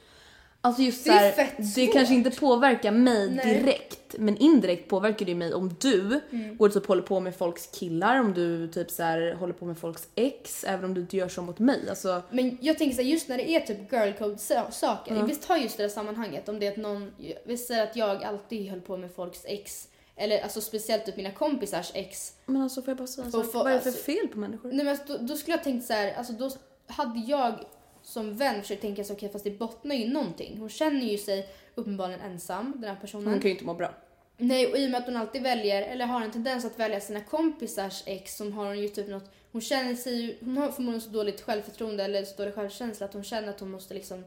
Alltså 0.65 0.83
just 0.83 1.05
Det 1.05 1.11
är 1.11 1.19
såhär, 1.19 1.33
fett 1.33 1.75
det 1.75 1.87
kanske 1.87 2.15
inte 2.15 2.31
påverkar 2.31 2.91
mig 2.93 3.31
Nej. 3.31 3.55
direkt 3.55 3.99
men 4.19 4.37
indirekt 4.37 4.89
påverkar 4.89 5.27
det 5.27 5.35
mig 5.35 5.55
om 5.55 5.75
du 5.81 6.21
Mm. 6.31 6.57
går 6.57 6.69
typ 6.69 6.87
håller 6.87 7.03
på 7.03 7.21
med 7.21 7.37
folks 7.37 7.67
killar, 7.67 8.21
om 8.21 8.35
du 8.35 8.69
typ 8.69 8.91
så 8.91 9.03
här 9.03 9.35
håller 9.35 9.53
på 9.55 9.65
med 9.65 9.79
folks 9.79 10.09
ex, 10.15 10.65
även 10.65 10.85
om 10.85 10.95
du 10.95 11.01
inte 11.01 11.17
gör 11.17 11.29
så 11.29 11.43
mot 11.43 11.59
mig. 11.59 11.89
Alltså, 11.89 12.23
Men 12.31 12.59
jag 12.61 12.79
tänker 12.79 12.97
så 12.97 13.03
här, 13.03 13.09
just 13.09 13.29
när 13.29 13.37
det 13.37 13.51
är 13.51 13.61
typ 13.61 13.93
girl 13.93 14.13
code 14.13 14.39
sa- 14.39 14.71
saker. 14.71 15.23
Visst 15.27 15.45
har 15.45 15.57
just 15.57 15.77
det 15.77 15.83
där 15.83 15.89
sammanhanget 15.91 16.49
om 16.49 16.59
det 16.59 16.67
är 16.67 16.71
att 16.71 16.77
någon, 16.77 17.11
visst 17.45 17.69
det 17.69 17.83
att 17.83 17.97
jag 17.97 18.25
alltid 18.25 18.71
höll 18.71 18.81
på 18.81 18.97
med 18.97 19.11
folks 19.15 19.41
ex. 19.45 19.89
Eller 20.17 20.43
alltså 20.43 20.61
speciellt 20.61 21.07
typ 21.07 21.17
mina 21.17 21.31
kompisars 21.31 21.91
ex. 21.95 22.33
men 22.47 22.63
alltså 22.63 22.83
får 22.83 22.91
jag 22.91 22.99
bara 22.99 23.07
säga 23.07 23.25
här, 23.25 23.31
få- 23.43 23.59
vad 23.63 23.67
är 23.73 23.75
det 23.75 23.81
för 23.81 23.89
alltså- 23.89 24.03
fel 24.05 24.29
på 24.29 24.39
människor? 24.39 24.69
Nej 24.73 24.85
men 24.85 24.89
alltså, 24.89 25.19
då, 25.19 25.27
då 25.27 25.37
skulle 25.37 25.57
jag 25.57 25.65
tänkt 25.65 25.87
så 25.87 25.93
här, 25.93 26.15
alltså 26.15 26.33
då 26.33 26.51
hade 26.87 27.19
jag 27.21 27.55
som 28.03 28.37
vän 28.37 28.63
försökt 28.63 28.81
tänka 28.81 29.05
så 29.05 29.13
okej 29.13 29.29
fast 29.29 29.45
det 29.45 29.51
bottnar 29.51 29.95
ju 29.95 30.09
någonting. 30.09 30.59
Hon 30.59 30.69
känner 30.69 31.07
ju 31.07 31.19
sig 31.19 31.49
uppenbarligen 31.75 32.21
ensam, 32.21 32.73
den 32.77 32.91
här 32.91 33.01
personen. 33.01 33.27
Hon 33.27 33.41
kan 33.41 33.49
ju 33.49 33.51
inte 33.51 33.65
må 33.65 33.75
bra. 33.75 33.95
Nej, 34.37 34.67
och 34.67 34.79
i 34.79 34.87
och 34.87 34.91
med 34.91 35.01
att 35.01 35.07
hon 35.07 35.17
alltid 35.17 35.43
väljer, 35.43 35.83
eller 35.83 36.07
har 36.07 36.21
en 36.21 36.31
tendens 36.31 36.65
att 36.65 36.79
välja 36.79 37.01
sina 37.01 37.21
kompisars 37.21 38.03
ex 38.07 38.37
som 38.37 38.53
har 38.53 38.67
hon 38.67 38.79
ju 38.79 38.89
typ 38.89 39.09
något, 39.09 39.31
hon 39.53 39.61
känner 39.61 39.95
sig 39.95 40.39
hon 40.41 40.57
har 40.57 40.69
förmodligen 40.69 41.01
så 41.01 41.11
dåligt 41.11 41.41
självförtroende 41.41 42.05
eller 42.05 42.25
så 42.25 42.37
dålig 42.37 42.55
självkänsla 42.55 43.07
att 43.07 43.15
hon 43.15 43.25
känner 43.25 43.49
att 43.49 43.61
hon 43.61 43.71
måste 43.71 43.95
liksom 43.95 44.25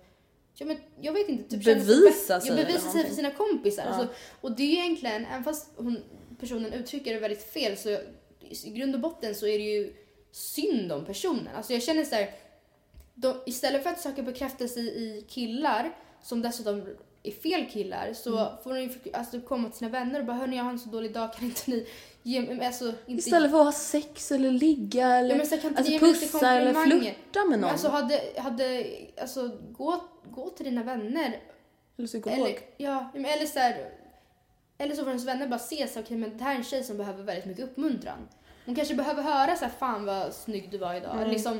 Ja, 0.58 0.66
men 0.66 0.78
jag 1.02 1.14
vet 1.14 1.30
inte, 1.30 1.50
typ 1.50 1.64
sig 1.64 1.76
Bevisa 1.76 2.42
sig 2.42 2.56
bevisa 2.56 2.92
sig 2.92 3.06
för 3.06 3.16
sina 3.16 3.32
kompisar. 3.32 3.84
Ja. 3.84 3.90
Alltså, 3.90 4.16
och 4.42 4.52
det 4.52 4.64
är 4.64 4.84
egentligen, 4.84 5.26
även 5.26 5.44
fast 5.44 5.70
hon, 5.76 5.98
personen 6.40 6.74
uttrycker 6.74 7.14
det 7.14 7.20
väldigt 7.20 7.44
fel 7.44 7.78
så 7.78 7.90
i 8.40 8.70
grund 8.70 8.96
och 8.96 9.02
botten 9.02 9.36
så 9.36 9.48
är 9.48 9.58
det 9.58 9.64
ju 9.64 9.94
synd 10.32 10.92
om 10.92 11.06
personen. 11.06 11.50
Alltså 11.56 11.74
jag 11.74 11.84
känner 11.84 12.04
så 12.04 12.16
här, 12.16 12.32
de, 13.15 13.36
istället 13.45 13.84
för 13.84 13.89
att 13.89 13.99
söka 14.01 14.23
bekräftelse 14.23 14.80
i 14.80 15.25
killar 15.30 15.91
som 16.21 16.41
dessutom 16.41 16.86
är 17.23 17.32
fel 17.32 17.65
killar 17.71 18.13
så 18.13 18.38
Mm. 18.38 18.58
får 18.63 18.73
de 18.73 19.12
alltså, 19.13 19.41
komma 19.41 19.69
till 19.69 19.78
sina 19.78 19.91
vänner 19.91 20.19
och 20.19 20.25
bara 20.25 20.38
hörni 20.38 20.58
jag 20.58 20.63
har 20.63 20.71
en 20.71 20.80
så 20.80 20.89
dålig 20.89 21.13
dag 21.13 21.34
kan 21.34 21.45
inte 21.45 21.71
ni 21.71 21.88
ge 22.23 22.41
mig, 22.41 22.67
alltså 22.67 22.86
inte 22.86 23.19
Istället 23.19 23.51
för 23.51 23.60
att 23.60 23.65
ha 23.65 23.71
sex 23.71 24.32
eller 24.32 24.51
ligga 24.51 25.08
eller 25.08 25.30
Ja, 25.30 25.36
men 25.36 25.45
så 25.47 25.58
kan 25.58 25.69
inte 25.69 25.82
alltså, 25.82 25.99
pussa 25.99 26.51
eller 26.51 26.73
flirta 26.86 27.45
med 27.45 27.60
någon. 27.60 27.69
Alltså 27.69 27.88
hade, 27.88 28.21
hade, 28.38 28.86
alltså 29.21 29.51
gå, 29.71 30.04
gå 30.32 30.49
till 30.49 30.65
dina 30.65 30.84
vänner 30.84 31.39
eller 31.97 32.08
psykolog. 32.08 32.38
eller, 32.38 32.60
ja, 32.78 33.12
eller 33.15 33.45
så 33.45 33.60
här, 33.60 33.89
eller 34.78 34.95
så 34.95 35.01
får 35.01 35.10
ens 35.10 35.25
vänner 35.28 35.47
bara 35.47 35.60
se 35.60 35.88
så 35.88 35.99
okej 35.99 36.17
men 36.17 36.38
det 36.38 36.43
här 36.43 36.51
är 36.51 36.58
en 36.58 36.63
tjej 36.63 36.84
som 36.84 36.97
behöver 36.97 37.23
väldigt 37.23 37.45
mycket 37.45 37.63
uppmuntran. 37.65 38.28
Hon 38.65 38.75
kanske 38.75 38.95
behöver 38.95 39.23
höra 39.23 39.56
så 39.56 39.65
här, 39.65 39.71
fan 39.80 40.06
vad 40.06 40.34
snygg 40.34 40.69
du 40.71 40.78
var 40.78 40.93
idag. 40.93 41.15
Mm. 41.17 41.30
Liksom, 41.30 41.60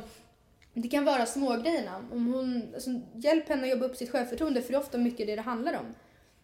det 0.82 0.88
kan 0.88 1.06
vara 1.06 1.26
smågrejerna. 1.26 1.96
Om 2.12 2.34
hon, 2.34 2.62
alltså, 2.74 2.90
hjälp 3.16 3.50
henne 3.50 3.64
att 3.64 3.70
jobba 3.70 3.86
upp 3.86 3.96
sitt 3.96 4.12
självförtroende 4.12 4.62
för 4.62 4.70
det 4.72 4.76
är 4.78 4.80
ofta 4.82 4.98
mycket 4.98 5.28
det 5.28 5.36
det 5.36 5.42
handlar 5.42 5.74
om. 5.74 5.86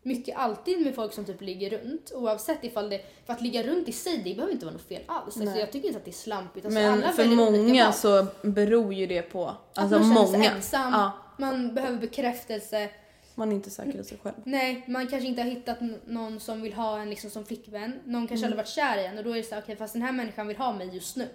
Mycket 0.04 0.38
alltid 0.38 0.82
med 0.86 0.96
folk 0.96 1.13
som 1.13 1.26
typ 1.26 1.41
ligger 1.41 1.70
runt 1.70 2.12
oavsett 2.15 2.63
ifall 2.63 2.89
det, 2.89 3.02
för 3.26 3.34
att 3.34 3.41
ligga 3.41 3.63
runt 3.63 3.89
i 3.89 3.91
sig 3.91 4.17
det 4.24 4.36
behöver 4.36 4.54
inte 4.54 4.65
vara 4.65 4.74
något 4.74 4.88
fel 4.88 5.02
alls. 5.06 5.38
Alltså, 5.38 5.58
jag 5.60 5.72
tycker 5.72 5.88
inte 5.88 6.00
att 6.00 6.06
det 6.06 6.12
är 6.12 6.13
slampigt. 6.13 6.65
Alltså, 6.65 6.80
Men 6.82 7.13
för 7.13 7.26
många 7.26 7.91
så 7.91 8.26
beror 8.41 8.94
ju 8.94 9.08
det 9.08 9.22
på, 9.22 9.56
alltså 9.76 9.96
att 9.96 10.02
man 10.06 10.15
känner 10.15 10.28
sig 10.28 10.38
många. 10.39 10.52
ensam, 10.52 10.94
Ja, 10.94 11.12
man 11.38 11.74
behöver 11.76 11.98
bekräftelse. 11.98 12.89
man 13.36 13.52
är 13.52 13.56
inte 13.56 13.70
säker 13.70 14.00
i 14.00 14.04
sig 14.04 14.17
själv. 14.24 14.36
Nej, 14.44 14.84
man 14.88 15.08
kanske 15.08 15.28
inte 15.28 15.41
har 15.41 15.50
hittat 15.50 15.78
någon 16.08 16.39
som 16.39 16.62
vill 16.62 16.74
ha 16.74 17.00
en 17.00 17.10
liksom 17.10 17.30
som 17.30 17.46
flickvän. 17.46 18.00
Någon 18.06 18.28
kanske 18.28 18.46
Mm. 18.46 18.54
aldrig 18.54 18.58
varit 18.58 18.67
kär 18.67 18.98
i 18.98 19.06
en 19.06 19.17
och 19.17 19.24
då 19.24 19.32
är 19.32 19.36
det 19.38 19.44
så 19.44 19.58
okej 19.58 19.76
fast 19.76 19.94
den 19.94 20.02
här 20.02 20.12
människan 20.12 20.48
vill 20.48 20.58
ha 20.58 20.74
mig 20.74 20.89
just 20.94 21.15
nu. 21.17 21.28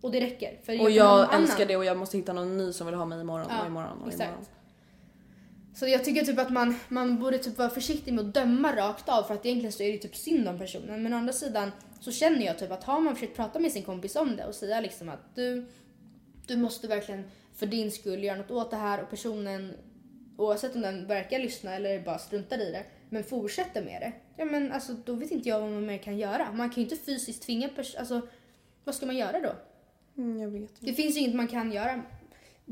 Och 0.00 0.10
det 0.10 0.20
räcker. 0.20 0.60
För 0.64 0.80
Och 0.82 0.90
jag 0.90 1.06
annan- 1.24 1.42
älskar 1.42 1.66
det 1.66 1.76
och 1.76 1.84
jag 1.84 1.96
måste 1.96 2.16
hitta 2.16 2.32
någon 2.32 2.56
ny 2.56 2.72
som 2.72 2.86
vill 2.86 2.96
ha 2.96 3.04
mig 3.04 3.20
imorgon 3.20 3.46
Ja, 3.50 3.60
och 3.60 3.66
imorgon 3.66 3.98
och 4.02 4.08
exakt. 4.08 4.28
imorgon. 4.28 4.46
Så 5.74 5.88
jag 5.88 6.04
tycker 6.04 6.24
typ 6.24 6.38
att 6.38 6.50
man, 6.50 6.74
man 6.88 7.18
borde 7.18 7.38
typ 7.38 7.58
vara 7.58 7.70
försiktig 7.70 8.12
med 8.14 8.24
att 8.28 8.34
döma 8.34 8.76
rakt 8.76 9.08
av 9.08 9.22
för 9.22 9.34
att 9.34 9.46
egentligen 9.46 9.72
så 9.72 9.82
är 9.82 9.92
det 9.92 9.98
typ 9.98 10.16
synd 10.16 10.48
om 10.48 10.58
personen. 10.58 11.02
Men 11.02 11.12
å 11.12 11.16
andra 11.16 11.32
sidan 11.32 11.72
så 12.00 12.12
känner 12.12 12.46
jag 12.46 12.58
typ 12.58 12.70
att 12.70 12.84
har 12.84 13.00
man 13.00 13.14
försökt 13.14 13.36
prata 13.36 13.58
med 13.58 13.72
sin 13.72 13.82
kompis 13.82 14.16
om 14.16 14.36
det 14.36 14.44
och 14.46 14.54
säga 14.54 14.80
liksom 14.80 15.08
att 15.08 15.34
du, 15.34 15.66
du 16.46 16.56
måste 16.56 16.88
verkligen 16.88 17.24
för 17.54 17.66
din 17.66 17.90
skull 17.92 18.24
göra 18.24 18.36
något 18.36 18.50
åt 18.50 18.70
det 18.70 18.76
här 18.76 19.02
och 19.02 19.10
personen 19.10 19.74
oavsett 20.36 20.74
om 20.74 20.80
den 20.80 21.06
verkar 21.06 21.38
lyssna 21.38 21.74
eller 21.74 22.00
bara 22.00 22.18
struntar 22.18 22.58
i 22.58 22.72
det 22.72 22.84
men 23.10 23.24
fortsätter 23.24 23.84
med 23.84 24.00
det. 24.00 24.12
Ja 24.36 24.44
men 24.44 24.72
alltså 24.72 24.92
då 24.92 25.12
vet 25.14 25.30
inte 25.30 25.48
jag 25.48 25.60
vad 25.60 25.70
man 25.70 25.86
mer 25.86 25.98
kan 25.98 26.18
göra. 26.18 26.52
Man 26.52 26.70
kan 26.70 26.82
ju 26.82 26.82
inte 26.90 26.96
fysiskt 27.04 27.42
tvinga 27.42 27.68
personen, 27.68 28.00
alltså 28.00 28.20
vad 28.84 28.94
ska 28.94 29.06
man 29.06 29.16
göra 29.16 29.40
då? 29.40 29.52
Mm, 30.18 30.40
jag 30.40 30.48
vet. 30.48 30.70
Det 30.80 30.92
finns 30.92 31.16
ju 31.16 31.20
inget 31.20 31.34
man 31.34 31.48
kan 31.48 31.72
göra. 31.72 32.02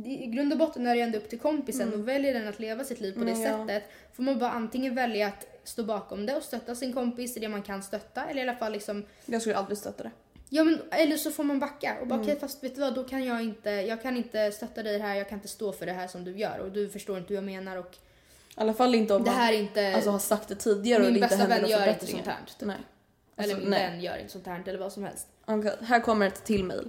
I 0.04 0.26
grund 0.26 0.52
och 0.52 0.58
botten 0.58 0.86
är 0.86 0.94
det 0.94 1.00
ändå 1.00 1.18
upp 1.18 1.28
till 1.30 1.38
kompisen 1.38 1.94
och 1.94 2.08
väljer 2.08 2.34
den 2.34 2.48
att 2.48 2.60
leva 2.60 2.84
sitt 2.84 3.00
liv 3.00 3.12
på 3.12 3.24
det 3.24 3.30
Mm, 3.30 3.42
ja. 3.42 3.66
sättet 3.66 3.90
får 4.12 4.22
man 4.22 4.38
bara 4.38 4.50
antingen 4.50 4.94
välja 4.94 5.26
att 5.26 5.46
stå 5.64 5.84
bakom 5.84 6.26
det 6.26 6.36
och 6.36 6.42
stötta 6.42 6.74
sin 6.74 6.92
kompis 6.92 7.36
i 7.36 7.40
det 7.40 7.48
man 7.48 7.62
kan 7.62 7.82
stötta 7.82 8.24
eller 8.26 8.40
i 8.40 8.48
alla 8.48 8.56
fall 8.58 8.72
liksom 8.72 9.04
Jag 9.26 9.40
skulle 9.40 9.56
aldrig 9.56 9.78
stötta 9.78 10.02
det. 10.02 10.10
Ja 10.48 10.64
men 10.64 10.78
eller 10.90 11.16
så 11.16 11.30
får 11.30 11.44
man 11.44 11.58
backa 11.58 11.96
och 12.00 12.06
bara 12.06 12.14
Mm. 12.14 12.26
okej 12.26 12.40
fast 12.40 12.64
vet 12.64 12.74
du 12.74 12.80
vad 12.80 12.94
då 12.94 13.04
kan 13.04 13.24
jag 13.24 13.42
inte, 13.42 13.70
jag 13.70 14.02
kan 14.02 14.16
inte 14.16 14.52
stötta 14.52 14.82
dig 14.82 14.98
här, 14.98 15.14
jag 15.14 15.28
kan 15.28 15.38
inte 15.38 15.48
stå 15.48 15.72
för 15.72 15.86
det 15.86 15.92
här 15.92 16.08
som 16.08 16.24
du 16.24 16.36
gör 16.38 16.58
och 16.58 16.72
du 16.72 16.88
förstår 16.88 17.18
inte 17.18 17.28
hur 17.28 17.34
jag 17.34 17.44
menar 17.44 17.76
och 17.76 17.94
I 17.94 17.98
alla 18.54 18.74
fall 18.74 18.94
inte 18.94 19.14
om 19.14 19.24
det 19.24 19.30
man 19.30 19.40
här 19.40 19.52
är 19.52 19.58
inte, 19.58 19.94
alltså, 19.94 20.10
har 20.10 20.18
sagt 20.18 20.48
det 20.48 20.54
tidigare 20.54 21.00
och 21.02 21.04
min 21.04 21.14
det 21.14 21.18
inte 21.18 21.28
bästa 21.28 21.36
händer 21.36 21.56
vän 21.56 21.62
några 21.70 21.84
gör 21.86 21.92
inte 21.92 22.06
förbättringar. 22.06 22.24
sånt 22.24 22.36
här. 22.36 22.58
Typ. 22.58 22.66
Nej. 22.68 22.76
eller 23.36 23.54
Alltså, 23.54 23.58
min 23.60 23.70
nej. 23.70 23.90
vän 23.90 24.00
gör 24.00 24.16
inte 24.18 24.32
sånt 24.32 24.46
här 24.46 24.62
eller 24.66 24.78
vad 24.78 24.92
som 24.92 25.04
helst. 25.04 25.26
Okej, 25.44 25.72
här 25.82 26.00
kommer 26.00 26.26
ett 26.26 26.44
till 26.44 26.64
mail. 26.64 26.88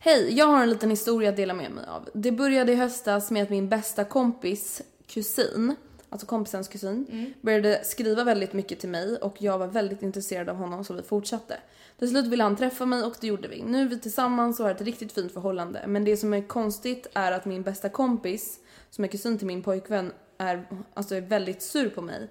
Hej, 0.00 0.38
jag 0.38 0.46
har 0.46 0.62
en 0.62 0.70
liten 0.70 0.90
historia 0.90 1.30
att 1.30 1.36
dela 1.36 1.54
med 1.54 1.70
mig 1.70 1.84
av. 1.86 2.08
Det 2.14 2.32
började 2.32 2.72
i 2.72 2.74
höstas 2.74 3.30
med 3.30 3.42
att 3.42 3.50
min 3.50 3.68
bästa 3.68 4.04
kompis 4.04 4.82
kusin, 5.06 5.74
alltså 6.08 6.26
kompisens 6.26 6.68
kusin, 6.68 7.06
började 7.40 7.84
skriva 7.84 8.24
väldigt 8.24 8.52
mycket 8.52 8.80
till 8.80 8.88
mig 8.88 9.16
och 9.16 9.42
jag 9.42 9.58
var 9.58 9.66
väldigt 9.66 10.02
intresserad 10.02 10.48
av 10.48 10.56
honom 10.56 10.84
så 10.84 10.94
vi 10.94 11.02
fortsatte. 11.02 11.58
Till 11.98 12.08
slut 12.08 12.26
ville 12.26 12.42
han 12.42 12.56
träffa 12.56 12.86
mig 12.86 13.02
och 13.02 13.14
det 13.20 13.26
gjorde 13.26 13.48
vi. 13.48 13.62
Nu 13.62 13.82
är 13.82 13.88
vi 13.88 13.98
tillsammans 13.98 14.60
och 14.60 14.66
har 14.66 14.74
ett 14.74 14.80
riktigt 14.80 15.12
fint 15.12 15.32
förhållande. 15.32 15.84
Men 15.86 16.04
det 16.04 16.16
som 16.16 16.34
är 16.34 16.42
konstigt 16.42 17.06
är 17.14 17.32
att 17.32 17.44
min 17.44 17.62
bästa 17.62 17.88
kompis, 17.88 18.60
som 18.90 19.04
är 19.04 19.08
kusin 19.08 19.38
till 19.38 19.46
min 19.46 19.62
pojkvän, 19.62 20.12
är, 20.38 20.66
alltså 20.94 21.14
är 21.14 21.20
väldigt 21.20 21.62
sur 21.62 21.88
på 21.88 22.02
mig. 22.02 22.28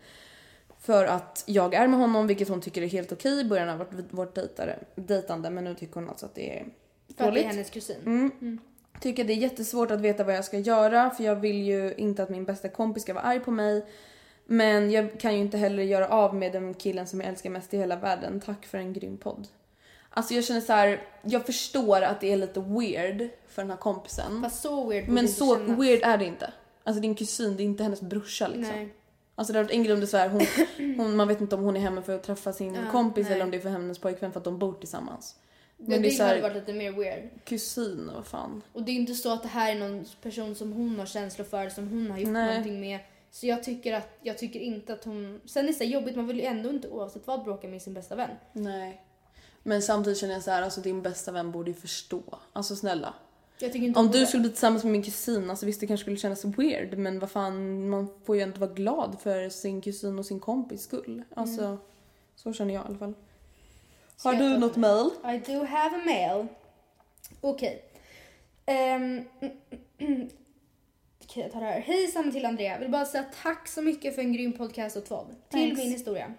För 0.79 1.05
att 1.05 1.43
jag 1.45 1.73
är 1.73 1.87
med 1.87 1.99
honom, 1.99 2.27
vilket 2.27 2.49
hon 2.49 2.61
tycker 2.61 2.81
är 2.81 2.87
helt 2.87 3.11
okej 3.11 3.39
i 3.39 3.43
början 3.43 3.69
av 3.69 3.77
vårt, 3.77 3.89
vårt 4.09 4.35
dejtare, 4.35 4.79
dejtande. 4.95 5.49
Men 5.49 5.63
nu 5.63 5.75
tycker 5.75 5.93
hon 5.95 6.09
alltså 6.09 6.25
att 6.25 6.35
det 6.35 6.59
är 6.59 6.67
För 7.17 7.27
att 7.27 7.33
det 7.33 7.43
är 7.43 7.47
hennes 7.47 7.69
kusin. 7.69 8.01
Mm. 8.05 8.59
Tycker 9.01 9.23
det 9.23 9.33
är 9.33 9.37
jättesvårt 9.37 9.91
att 9.91 10.01
veta 10.01 10.23
vad 10.23 10.35
jag 10.35 10.45
ska 10.45 10.59
göra 10.59 11.09
för 11.09 11.23
jag 11.23 11.35
vill 11.35 11.63
ju 11.63 11.93
inte 11.97 12.23
att 12.23 12.29
min 12.29 12.45
bästa 12.45 12.69
kompis 12.69 13.03
ska 13.03 13.13
vara 13.13 13.23
arg 13.23 13.39
på 13.39 13.51
mig. 13.51 13.85
Men 14.45 14.91
jag 14.91 15.19
kan 15.19 15.33
ju 15.33 15.39
inte 15.39 15.57
heller 15.57 15.83
göra 15.83 16.07
av 16.09 16.35
med 16.35 16.51
den 16.51 16.73
killen 16.73 17.07
som 17.07 17.21
jag 17.21 17.29
älskar 17.29 17.49
mest 17.49 17.73
i 17.73 17.77
hela 17.77 17.95
världen. 17.95 18.41
Tack 18.41 18.65
för 18.65 18.77
en 18.77 18.93
grym 18.93 19.17
podd. 19.17 19.47
Alltså 20.09 20.33
jag 20.33 20.43
känner 20.43 20.61
så 20.61 20.73
här, 20.73 21.01
jag 21.21 21.45
förstår 21.45 22.01
att 22.01 22.21
det 22.21 22.31
är 22.31 22.37
lite 22.37 22.59
weird 22.59 23.29
för 23.47 23.61
den 23.61 23.69
här 23.69 23.77
kompisen. 23.77 24.41
Fast 24.43 24.61
så 24.61 24.89
weird 24.89 25.09
men 25.09 25.27
så 25.27 25.55
kännas. 25.55 25.79
weird 25.79 25.99
är 26.03 26.17
det 26.17 26.25
inte. 26.25 26.53
Alltså 26.83 27.01
din 27.01 27.15
kusin, 27.15 27.57
det 27.57 27.63
är 27.63 27.65
inte 27.65 27.83
hennes 27.83 28.01
brorsa 28.01 28.47
liksom. 28.47 28.75
Nej. 28.75 28.93
Alltså 29.35 29.53
det 29.53 29.59
har 29.59 29.63
varit 29.63 29.73
en 29.73 29.83
grej 29.83 29.93
om 29.93 29.99
det 29.99 30.07
så 30.07 30.17
här, 30.17 30.29
hon, 30.29 30.41
hon, 30.97 31.15
man 31.15 31.27
vet 31.27 31.41
inte 31.41 31.55
om 31.55 31.63
hon 31.63 31.75
är 31.75 31.79
hemma 31.79 32.01
för 32.01 32.15
att 32.15 32.23
träffa 32.23 32.53
sin 32.53 32.75
Ja, 32.75 32.81
kompis 32.91 33.25
nej. 33.25 33.33
eller 33.33 33.45
om 33.45 33.51
det 33.51 33.57
är 33.57 33.61
för 33.61 33.69
hennes 33.69 33.99
pojkvän 33.99 34.31
för 34.31 34.39
att 34.39 34.43
de 34.43 34.59
bor 34.59 34.73
tillsammans. 34.73 35.35
Men 35.77 36.01
det 36.01 36.17
det 36.17 36.23
hade 36.23 36.41
varit 36.41 36.55
lite 36.55 36.73
mer 36.73 36.91
weird. 36.91 37.29
kusin, 37.43 38.11
vad 38.15 38.27
fan. 38.27 38.61
Och 38.73 38.83
det 38.83 38.91
är 38.91 38.95
inte 38.95 39.13
så 39.13 39.33
att 39.33 39.41
det 39.43 39.47
här 39.49 39.75
är 39.75 39.79
någon 39.79 40.05
person 40.21 40.55
som 40.55 40.73
hon 40.73 40.99
har 40.99 41.05
känslor 41.05 41.45
för, 41.45 41.69
som 41.69 41.87
hon 41.89 42.11
har 42.11 42.17
gjort 42.17 42.29
Nej. 42.29 42.47
någonting 42.47 42.79
med. 42.79 42.99
Så 43.31 43.47
jag 43.47 43.63
tycker, 43.63 43.93
att, 43.93 44.09
jag 44.21 44.37
tycker 44.37 44.59
inte 44.59 44.93
att 44.93 45.03
hon... 45.03 45.41
Sen 45.45 45.63
är 45.63 45.67
det 45.67 45.73
så 45.73 45.83
jobbigt, 45.83 46.15
man 46.15 46.27
vill 46.27 46.37
ju 46.39 46.43
ändå 46.45 46.69
inte 46.69 46.89
oavsett 46.89 47.27
vad 47.27 47.43
bråka 47.43 47.67
med 47.67 47.81
sin 47.81 47.93
bästa 47.93 48.15
vän. 48.15 48.29
Nej. 48.53 49.01
Men 49.63 49.81
samtidigt 49.81 50.19
känner 50.19 50.33
jag 50.33 50.43
så 50.43 50.51
här, 50.51 50.61
alltså 50.61 50.81
din 50.81 51.01
bästa 51.01 51.31
vän 51.31 51.51
borde 51.51 51.71
ju 51.71 51.75
förstå. 51.77 52.23
Alltså 52.53 52.75
snälla. 52.75 53.13
Om 53.95 54.11
du 54.11 54.25
skulle 54.25 54.41
bli 54.41 54.49
tillsammans 54.49 54.83
med 54.83 54.91
min 54.91 55.03
kusin, 55.03 55.49
alltså 55.49 55.65
visst 55.65 55.79
det 55.79 55.87
kanske 55.87 56.03
skulle 56.03 56.17
kännas 56.17 56.45
weird 56.45 56.97
men 56.97 57.19
vad 57.19 57.31
fan, 57.31 57.89
man 57.89 58.07
får 58.25 58.35
ju 58.35 58.41
ändå 58.41 58.59
vara 58.59 58.73
glad 58.73 59.17
för 59.23 59.49
sin 59.49 59.81
kusin 59.81 60.19
och 60.19 60.25
sin 60.25 60.39
kompis 60.39 60.81
skull. 60.81 61.23
Alltså, 61.35 61.61
Mm. 61.65 61.77
så 62.35 62.53
känner 62.53 62.73
jag 62.73 62.83
i 62.83 62.87
alla 62.87 62.97
fall. 62.97 63.13
Har 64.23 64.35
du 64.35 64.57
något 64.57 64.75
mail? 64.75 65.09
I 65.23 65.51
do 65.51 65.65
have 65.65 65.95
a 65.95 66.01
mail. 66.05 66.47
Okej. 67.41 67.83
Ehm, 68.65 69.23
Okej, 71.23 71.43
jag 71.43 71.51
tar 71.51 71.59
det 71.59 71.65
här. 71.65 71.79
Hejsan 71.79 72.31
till 72.31 72.45
Andrea. 72.45 72.79
Vill 72.79 72.89
bara 72.91 73.05
säga 73.05 73.25
tack 73.43 73.67
så 73.67 73.81
mycket 73.81 74.15
för 74.15 74.21
en 74.21 74.33
grym 74.33 74.53
podcast 74.53 74.97
och 74.97 75.05
tvådd. 75.05 75.35
Till 75.49 75.75
min 75.77 75.91
historia. 75.91 76.33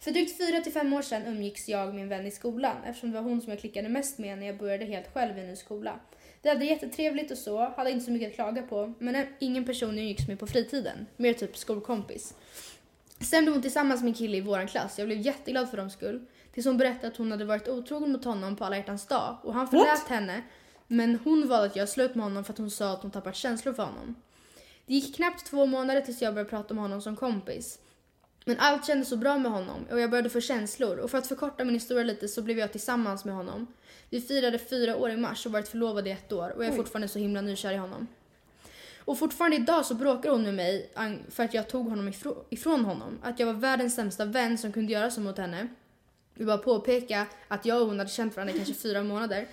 För 0.00 0.10
drygt 0.10 0.38
4 0.38 0.60
till 0.60 0.72
fem 0.72 0.92
år 0.92 1.02
sedan 1.02 1.22
umgicks 1.26 1.68
jag 1.68 1.94
med 1.94 2.02
en 2.02 2.08
vän 2.08 2.26
i 2.26 2.30
skolan 2.30 2.76
eftersom 2.86 3.10
det 3.10 3.20
var 3.20 3.30
hon 3.30 3.40
som 3.40 3.50
jag 3.50 3.60
klickade 3.60 3.88
mest 3.88 4.18
med 4.18 4.38
när 4.38 4.46
jag 4.46 4.58
började 4.58 4.84
helt 4.84 5.12
själv 5.12 5.38
i 5.38 5.40
en 5.40 5.46
ny 5.46 5.56
skola. 5.56 6.00
Vi 6.42 6.48
hade 6.48 6.64
jättetrevligt 6.64 7.30
och 7.30 7.38
så, 7.38 7.58
hade 7.76 7.90
inte 7.90 8.04
så 8.04 8.10
mycket 8.10 8.28
att 8.28 8.34
klaga 8.34 8.62
på, 8.62 8.92
men 8.98 9.26
ingen 9.38 9.64
person 9.64 9.88
jag 9.88 9.98
umgicks 9.98 10.28
med 10.28 10.38
på 10.38 10.46
fritiden. 10.46 11.06
Mer 11.16 11.32
typ 11.32 11.56
skolkompis. 11.56 12.34
Sen 13.20 13.44
blev 13.44 13.54
hon 13.54 13.62
tillsammans 13.62 14.02
med 14.02 14.08
en 14.08 14.14
kille 14.14 14.36
i 14.36 14.40
vår 14.40 14.66
klass. 14.66 14.98
Jag 14.98 15.06
blev 15.06 15.20
jätteglad 15.20 15.70
för 15.70 15.76
dem 15.76 15.90
skull. 15.90 16.26
Tills 16.52 16.66
hon 16.66 16.76
berättade 16.76 17.06
att 17.06 17.16
hon 17.16 17.30
hade 17.30 17.44
varit 17.44 17.68
otrogen 17.68 18.12
mot 18.12 18.24
honom 18.24 18.56
på 18.56 18.64
alla 18.64 18.76
hjärtans 18.76 19.06
dag. 19.06 19.36
Och 19.42 19.54
han 19.54 19.68
förlät 19.68 20.08
henne. 20.08 20.42
Men 20.86 21.18
hon 21.24 21.48
valde 21.48 21.66
att 21.66 21.76
göra 21.76 21.86
slut 21.86 22.14
med 22.14 22.24
honom 22.24 22.44
för 22.44 22.52
att 22.52 22.58
hon 22.58 22.70
sa 22.70 22.92
att 22.92 23.02
hon 23.02 23.10
tappat 23.10 23.36
känslor 23.36 23.72
för 23.72 23.82
honom. 23.82 24.14
Det 24.86 24.94
gick 24.94 25.16
knappt 25.16 25.46
två 25.46 25.66
månader 25.66 26.00
tills 26.00 26.22
jag 26.22 26.34
började 26.34 26.50
prata 26.50 26.74
med 26.74 26.82
honom 26.82 27.02
som 27.02 27.16
kompis. 27.16 27.78
Men 28.44 28.56
allt 28.58 28.86
kändes 28.86 29.08
så 29.08 29.16
bra 29.16 29.38
med 29.38 29.52
honom 29.52 29.86
och 29.90 30.00
jag 30.00 30.10
började 30.10 30.30
få 30.30 30.40
känslor 30.40 30.98
och 30.98 31.10
för 31.10 31.18
att 31.18 31.26
förkorta 31.26 31.64
min 31.64 31.74
historia 31.74 32.04
lite 32.04 32.28
så 32.28 32.42
blev 32.42 32.58
jag 32.58 32.72
tillsammans 32.72 33.24
med 33.24 33.34
honom. 33.34 33.66
Vi 34.10 34.20
firade 34.20 34.58
fyra 34.58 34.96
år 34.96 35.10
i 35.10 35.16
mars 35.16 35.46
och 35.46 35.52
varit 35.52 35.68
förlovade 35.68 36.08
i 36.08 36.12
ett 36.12 36.32
år 36.32 36.50
och 36.56 36.64
jag 36.64 36.72
är 36.72 36.76
fortfarande 36.76 37.08
så 37.08 37.18
himla 37.18 37.40
nykär 37.40 37.72
i 37.72 37.76
honom. 37.76 38.06
Och 39.06 39.18
fortfarande 39.18 39.56
idag 39.56 39.86
så 39.86 39.94
bråkar 39.94 40.30
hon 40.30 40.42
med 40.42 40.54
mig 40.54 40.90
för 41.30 41.44
att 41.44 41.54
jag 41.54 41.68
tog 41.68 41.88
honom 41.88 42.08
ifrå- 42.08 42.44
ifrån 42.50 42.84
honom. 42.84 43.18
Att 43.22 43.38
jag 43.40 43.46
var 43.46 43.52
världens 43.54 43.94
sämsta 43.94 44.24
vän 44.24 44.58
som 44.58 44.72
kunde 44.72 44.92
göra 44.92 45.10
så 45.10 45.20
mot 45.20 45.38
henne. 45.38 45.68
Vi 46.34 46.44
bara 46.44 46.58
påpeka 46.58 47.26
att 47.48 47.66
jag 47.66 47.80
och 47.82 47.86
hon 47.88 47.98
hade 47.98 48.10
känt 48.10 48.36
varandra 48.36 48.54
kanske 48.56 48.74
fyra 48.74 49.02
månader. 49.02 49.46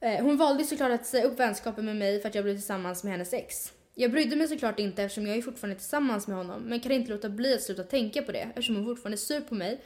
Eh, 0.00 0.22
Hon 0.24 0.36
valde 0.36 0.64
såklart 0.64 0.90
att 0.92 1.06
säga 1.06 1.24
upp 1.24 1.38
vänskapen 1.40 1.84
med 1.86 1.96
mig 1.96 2.20
för 2.20 2.28
att 2.28 2.34
jag 2.34 2.44
blev 2.44 2.54
tillsammans 2.54 3.04
med 3.04 3.12
hennes 3.12 3.32
ex. 3.32 3.72
Jag 3.94 4.10
brydde 4.10 4.36
mig 4.36 4.48
såklart 4.48 4.78
inte 4.78 5.02
eftersom 5.02 5.26
jag 5.26 5.36
är 5.36 5.42
fortfarande 5.42 5.76
tillsammans 5.80 6.26
med 6.26 6.36
honom 6.36 6.62
men 6.62 6.80
kan 6.80 6.92
inte 6.92 7.10
låta 7.12 7.28
bli 7.28 7.54
att 7.54 7.62
sluta 7.62 7.82
tänka 7.82 8.22
på 8.22 8.32
det 8.32 8.38
eftersom 8.38 8.76
hon 8.76 8.84
fortfarande 8.84 9.14
är 9.14 9.18
sur 9.18 9.40
på 9.40 9.54
mig. 9.54 9.80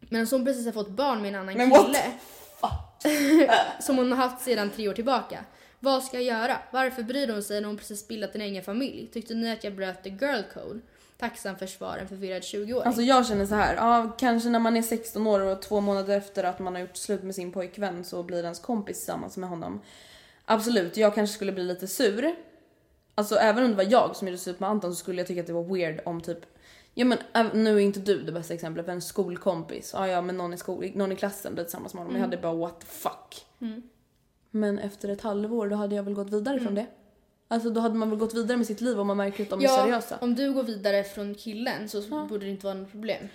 Men 0.00 0.26
hon 0.30 0.44
precis 0.44 0.64
har 0.66 0.72
fått 0.72 0.88
barn 0.90 1.22
med 1.22 1.28
en 1.28 1.34
annan 1.40 1.54
Men 1.56 1.70
what 1.70 1.86
kille. 1.86 3.52
som 3.80 3.96
hon 3.98 4.12
har 4.12 4.28
haft 4.28 4.44
sedan 4.44 4.70
tre 4.70 4.88
år 4.88 4.92
tillbaka. 4.94 5.44
Vad 5.80 6.04
ska 6.04 6.20
jag 6.20 6.38
göra? 6.38 6.58
Varför 6.70 7.02
bryr 7.02 7.28
hon 7.28 7.42
sig 7.42 7.60
när 7.60 7.68
hon 7.68 7.76
precis 7.76 8.08
bildat 8.08 8.34
en 8.34 8.40
egen 8.40 8.62
familj? 8.62 9.08
Tyckte 9.12 9.34
ni 9.34 9.52
att 9.52 9.64
jag 9.64 9.76
bröt 9.76 10.02
the 10.02 10.10
girl 10.10 10.42
code? 10.54 10.80
Tacksam 11.18 11.56
för 11.56 11.66
svar, 11.66 11.98
en 11.98 12.08
förvirrad 12.08 12.42
20-åring. 12.42 12.86
Alltså 12.86 13.02
jag 13.02 13.26
känner 13.26 13.46
så 13.46 13.54
här, 13.54 13.74
ja, 13.74 14.16
kanske 14.18 14.48
när 14.48 14.58
man 14.58 14.76
är 14.76 14.82
16 14.82 15.26
år 15.26 15.40
och 15.40 15.62
två 15.62 15.80
månader 15.80 16.16
efter 16.16 16.44
att 16.44 16.58
man 16.58 16.74
har 16.74 16.80
gjort 16.80 16.96
slut 16.96 17.22
med 17.22 17.34
sin 17.34 17.52
pojkvän 17.52 18.04
så 18.04 18.22
blir 18.22 18.42
ens 18.42 18.58
kompis 18.58 18.96
tillsammans 18.96 19.36
med 19.36 19.48
honom. 19.48 19.80
Absolut, 20.44 20.96
jag 20.96 21.14
kanske 21.14 21.34
skulle 21.34 21.52
bli 21.52 21.64
lite 21.64 21.88
sur. 21.88 22.34
Alltså 23.14 23.36
även 23.36 23.64
om 23.64 23.70
det 23.70 23.76
var 23.76 23.92
jag 23.92 24.16
som 24.16 24.28
gjorde 24.28 24.38
slut 24.38 24.60
med 24.60 24.70
Anton 24.70 24.94
så 24.94 24.98
skulle 24.98 25.20
jag 25.20 25.26
tycka 25.26 25.40
att 25.40 25.46
det 25.46 25.52
var 25.52 25.74
weird 25.74 26.00
om 26.04 26.20
typ 26.20 26.38
Ja 26.94 27.04
men 27.04 27.18
nu 27.52 27.76
är 27.76 27.78
inte 27.78 28.00
du 28.00 28.22
det 28.22 28.32
bästa 28.32 28.54
exemplet 28.54 28.86
för 28.86 28.92
en 28.92 29.02
skolkompis. 29.02 29.90
Ja 29.94 30.08
ja 30.08 30.22
men 30.22 30.36
någon 30.36 30.54
i, 30.54 30.56
skol, 30.56 30.90
någon 30.94 31.12
i 31.12 31.16
klassen 31.16 31.54
blir 31.54 31.64
tillsammans 31.64 31.94
med 31.94 32.02
honom. 32.02 32.16
Jag 32.16 32.22
hade 32.22 32.36
bara 32.36 32.54
what 32.54 32.80
the 32.80 32.86
fuck. 32.86 33.46
Men 34.50 34.78
efter 34.78 35.08
ett 35.08 35.20
halvår 35.20 35.68
då 35.68 35.76
hade 35.76 35.94
jag 35.94 36.02
väl 36.02 36.14
gått 36.14 36.32
vidare 36.32 36.60
från 36.60 36.74
det. 36.74 36.86
Alltså 37.48 37.70
då 37.70 37.80
hade 37.80 37.94
man 37.94 38.10
väl 38.10 38.18
gått 38.18 38.34
vidare 38.34 38.56
med 38.56 38.66
sitt 38.66 38.80
liv 38.80 39.00
om 39.00 39.06
man 39.06 39.16
märker 39.16 39.42
att 39.44 39.50
de 39.50 39.64
är 39.64 39.68
seriösa. 39.68 40.18
om 40.20 40.34
du 40.34 40.52
går 40.52 40.62
vidare 40.62 41.04
från 41.04 41.34
killen 41.34 41.88
så 41.88 42.02
borde 42.28 42.44
det 42.44 42.50
inte 42.50 42.66
vara 42.66 42.74
något 42.74 42.90
problem. 42.90 43.28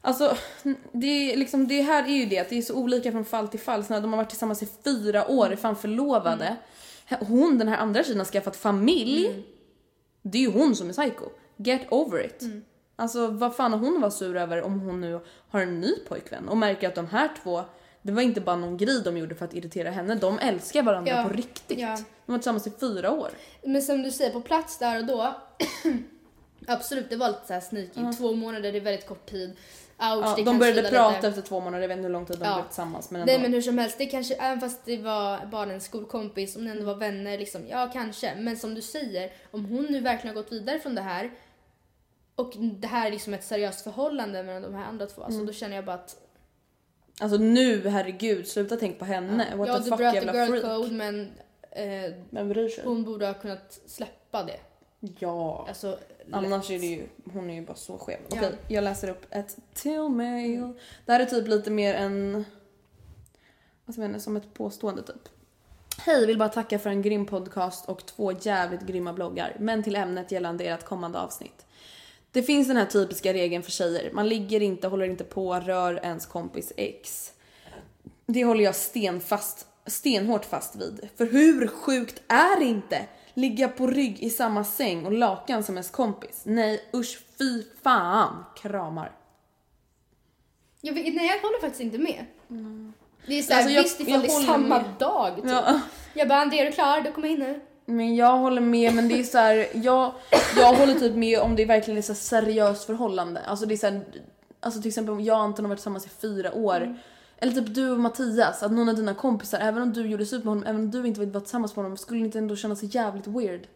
Alltså, 0.00 0.36
det, 0.92 1.32
är 1.32 1.36
liksom, 1.36 1.68
det 1.68 1.82
här 1.82 2.04
är 2.04 2.16
ju 2.16 2.26
det 2.26 2.38
att 2.38 2.48
det 2.48 2.58
är 2.58 2.62
så 2.62 2.74
olika 2.74 3.12
från 3.12 3.24
fall 3.24 3.48
till 3.48 3.60
fall. 3.60 3.84
Så 3.84 3.92
när 3.92 4.00
de 4.00 4.12
har 4.12 4.16
varit 4.16 4.28
tillsammans 4.28 4.62
i 4.62 4.68
fyra 4.84 5.28
år, 5.28 5.52
är 5.52 5.56
fan 5.56 5.76
förlovade. 5.76 6.56
Hon, 7.20 7.58
den 7.58 7.68
här 7.68 7.78
andra 7.78 8.02
tjejen, 8.02 8.18
har 8.18 8.24
skaffat 8.24 8.56
familj. 8.56 9.44
Det 10.22 10.38
är 10.38 10.42
ju 10.42 10.50
hon 10.50 10.76
som 10.76 10.88
är 10.88 10.92
psycho. 10.92 11.24
Get 11.56 11.86
over 11.90 12.26
it. 12.26 12.42
Alltså 12.96 13.26
vad 13.26 13.56
fan 13.56 13.72
har 13.72 13.78
hon 13.78 14.00
vara 14.00 14.10
sur 14.10 14.36
över 14.36 14.62
om 14.62 14.80
hon 14.80 15.00
nu 15.00 15.20
har 15.48 15.60
en 15.60 15.80
ny 15.80 15.92
pojkvän 16.08 16.48
och 16.48 16.56
märker 16.56 16.88
att 16.88 16.94
de 16.94 17.06
här 17.06 17.30
två, 17.42 17.64
det 18.06 18.12
var 18.12 18.22
inte 18.22 18.40
bara 18.40 18.56
någon 18.56 18.76
grej 18.76 19.02
de 19.04 19.16
gjorde 19.16 19.34
för 19.34 19.44
att 19.44 19.54
irritera 19.54 19.90
henne. 19.90 20.14
De 20.14 20.38
älskar 20.38 20.82
varandra 20.82 21.12
Ja, 21.12 21.22
på 21.28 21.34
riktigt. 21.36 21.78
ja. 21.78 21.96
De 22.26 22.32
var 22.32 22.38
tillsammans 22.38 22.66
i 22.66 22.70
fyra 22.80 23.10
år. 23.10 23.30
Men 23.62 23.82
som 23.82 24.02
du 24.02 24.10
säger, 24.10 24.30
på 24.30 24.40
plats 24.40 24.78
där 24.78 24.98
och 24.98 25.04
då. 25.06 25.34
absolut, 26.66 27.10
det 27.10 27.16
var 27.16 27.28
lite 27.28 27.46
såhär 27.46 27.60
sneaky. 27.60 28.16
Två 28.18 28.34
månader, 28.34 28.72
det 28.72 28.78
är 28.78 28.80
väldigt 28.80 29.06
kort 29.08 29.26
tid. 29.30 29.50
Ouch, 29.98 30.38
Ja, 30.38 30.44
de 30.44 30.58
började 30.58 30.82
prata 30.82 31.14
lite. 31.16 31.28
efter 31.28 31.42
två 31.42 31.60
månader, 31.60 31.80
jag 31.82 31.88
vet 31.88 31.96
inte 31.96 32.06
hur 32.06 32.12
lång 32.12 32.26
tid 32.26 32.38
de 32.38 32.44
Ja. 32.44 32.54
blev 32.54 32.64
tillsammans 32.66 33.10
men 33.10 33.20
ändå. 33.20 33.32
Nej 33.32 33.42
men 33.42 33.52
hur 33.52 33.60
som 33.62 33.78
helst, 33.78 33.98
det 33.98 34.06
kanske, 34.06 34.34
även 34.34 34.60
fast 34.60 34.80
det 34.84 34.96
var 34.96 35.46
bara 35.46 35.72
en 35.72 35.80
skolkompis, 35.80 36.56
om 36.56 36.64
ni 36.64 36.70
ändå 36.70 36.82
Mm. 36.82 36.94
var 36.94 37.00
vänner 37.00 37.38
liksom, 37.38 37.62
ja 37.70 37.90
kanske. 37.92 38.34
Men 38.34 38.56
som 38.56 38.74
du 38.74 38.82
säger, 38.82 39.32
om 39.50 39.64
hon 39.64 39.84
nu 39.84 40.00
verkligen 40.00 40.36
har 40.36 40.42
gått 40.42 40.52
vidare 40.52 40.78
från 40.78 40.94
det 40.94 41.00
här 41.02 41.30
och 42.34 42.52
det 42.56 42.86
här 42.88 43.06
är 43.06 43.10
liksom 43.10 43.34
ett 43.34 43.44
seriöst 43.44 43.80
förhållande 43.80 44.42
mellan 44.42 44.62
de 44.62 44.74
här 44.74 44.84
andra 44.84 45.06
två, 45.06 45.22
Mm. 45.22 45.26
alltså 45.26 45.46
då 45.46 45.52
känner 45.52 45.76
jag 45.76 45.84
bara 45.84 45.96
att 45.96 46.16
Alltså 47.20 47.38
nu, 47.38 47.88
herregud, 47.88 48.48
sluta 48.48 48.76
tänk 48.76 48.98
på 48.98 49.04
henne. 49.04 49.56
What 49.56 49.68
ja 49.68 49.78
the 49.78 49.84
du 49.84 49.90
fuck 49.90 50.00
jävla 50.00 50.34
girl 50.34 50.48
freak. 50.48 50.62
code 50.62 50.94
men 50.94 51.32
eh, 51.70 52.12
Vem 52.30 52.48
bryr 52.48 52.68
sig? 52.68 52.84
hon 52.84 53.04
borde 53.04 53.26
ha 53.26 53.34
kunnat 53.34 53.80
släppa 53.86 54.42
det. 54.44 54.60
Ja. 55.18 55.64
Alltså, 55.68 55.98
Annars 56.32 56.70
är 56.70 56.78
det 56.78 56.86
ju, 56.86 57.06
hon 57.32 57.50
är 57.50 57.54
ju 57.54 57.66
bara 57.66 57.76
så 57.76 57.98
skev. 57.98 58.18
Ja. 58.28 58.36
Okej, 58.36 58.52
jag 58.68 58.84
läser 58.84 59.10
upp 59.10 59.26
ett 59.30 59.56
till 59.74 60.00
mail. 60.00 60.72
Det 61.06 61.12
här 61.12 61.20
är 61.20 61.24
typ 61.24 61.48
lite 61.48 61.70
mer 61.70 61.94
en, 61.94 62.44
vad 63.84 63.94
ska 63.94 64.02
jag 64.02 64.08
mena, 64.08 64.20
som 64.20 64.36
ett 64.36 64.54
påstående 64.54 65.02
typ. 65.02 65.28
Hej, 65.98 66.26
vill 66.26 66.38
bara 66.38 66.48
tacka 66.48 66.78
för 66.78 66.90
en 66.90 67.02
grym 67.02 67.26
podcast 67.26 67.88
och 67.88 68.06
två 68.06 68.32
jävligt 68.32 68.80
grymma 68.80 69.12
bloggar. 69.12 69.56
Men 69.60 69.82
till 69.82 69.96
ämnet 69.96 70.32
gällande 70.32 70.64
ert 70.64 70.84
kommande 70.84 71.18
avsnitt. 71.18 71.65
Det 72.36 72.42
finns 72.42 72.68
den 72.68 72.76
här 72.76 72.86
typiska 72.86 73.32
regeln 73.32 73.62
för 73.62 73.70
tjejer. 73.70 74.10
Man 74.12 74.28
ligger 74.28 74.62
inte, 74.62 74.88
håller 74.88 75.04
inte 75.06 75.24
på, 75.24 75.54
rör 75.54 76.00
ens 76.02 76.26
kompis 76.26 76.72
ex. 76.76 77.32
Det 78.26 78.44
håller 78.44 78.64
jag 78.64 78.74
stenfast, 78.74 79.66
stenhårt 79.86 80.44
fast 80.44 80.76
vid. 80.76 81.08
För 81.16 81.26
hur 81.26 81.66
sjukt 81.68 82.22
är 82.28 82.60
det 82.60 82.64
inte? 82.64 83.06
Ligga 83.34 83.68
på 83.68 83.86
rygg 83.86 84.22
i 84.22 84.30
samma 84.30 84.64
säng 84.64 85.06
och 85.06 85.12
lakan 85.12 85.62
som 85.62 85.74
ens 85.74 85.90
kompis. 85.90 86.42
Nej 86.44 86.84
usch 86.94 87.18
fy 87.38 87.62
fan. 87.82 88.44
Kramar. 88.56 89.12
jag 90.80 90.94
vet, 90.94 91.14
nej 91.14 91.26
jag 91.26 91.40
håller 91.42 91.60
faktiskt 91.60 91.82
inte 91.82 91.98
med. 91.98 92.24
Det 93.26 93.38
är 93.38 93.42
såhär, 93.42 93.62
Alltså, 93.62 93.82
visst 93.82 94.00
ifall 94.00 94.20
det 94.20 94.26
är 94.26 94.46
samma 94.46 94.78
med. 94.78 94.84
dag 94.98 95.36
typ. 95.36 95.44
Ja. 95.50 95.80
Jag 96.14 96.28
bara, 96.28 96.40
Andrea 96.40 96.62
är 96.62 96.66
du 96.66 96.72
klar? 96.72 97.00
Du 97.00 97.12
kommer 97.12 97.28
in 97.28 97.38
nu. 97.38 97.60
Men 97.86 98.16
jag 98.16 98.38
håller 98.38 98.60
med 98.60 98.94
men 98.94 99.08
det 99.08 99.20
är 99.20 99.24
så 99.24 99.38
här, 99.38 99.66
jag, 99.72 100.12
jag 100.56 100.74
håller 100.74 100.94
typ 100.94 101.14
med 101.14 101.40
om 101.40 101.56
det 101.56 101.64
verkligen 101.64 101.98
är 101.98 102.02
så 102.02 102.14
seriöst 102.14 102.84
förhållande. 102.84 103.40
Alltså 103.40 103.66
det 103.66 103.74
är 103.74 103.76
så 103.76 103.86
här, 103.86 104.00
alltså 104.60 104.80
till 104.82 104.88
exempel 104.88 105.12
om 105.12 105.20
jag 105.20 105.36
och 105.36 105.42
Anton 105.42 105.64
har 105.64 105.68
varit 105.68 105.78
tillsammans 105.78 106.06
i 106.06 106.08
fyra 106.08 106.54
år. 106.54 106.98
Eller 107.38 107.52
typ 107.52 107.74
du 107.74 107.90
och 107.90 108.00
Mattias, 108.00 108.62
att 108.62 108.72
någon 108.72 108.88
av 108.88 108.96
dina 108.96 109.14
kompisar, 109.14 109.58
även 109.58 109.82
om 109.82 109.92
du 109.92 110.06
gjorde 110.06 110.26
slut 110.26 110.44
med 110.44 110.50
honom, 110.50 110.64
även 110.66 110.80
om 110.80 110.90
du 110.90 111.06
inte 111.06 111.20
vill 111.20 111.30
vara 111.30 111.40
tillsammans 111.40 111.76
med 111.76 111.84
honom, 111.84 111.96
skulle 111.96 112.20
inte 112.20 112.38
ändå 112.38 112.56
känna 112.56 112.76
sig 112.76 112.88
jävligt 112.92 113.26
weird? 113.26 113.66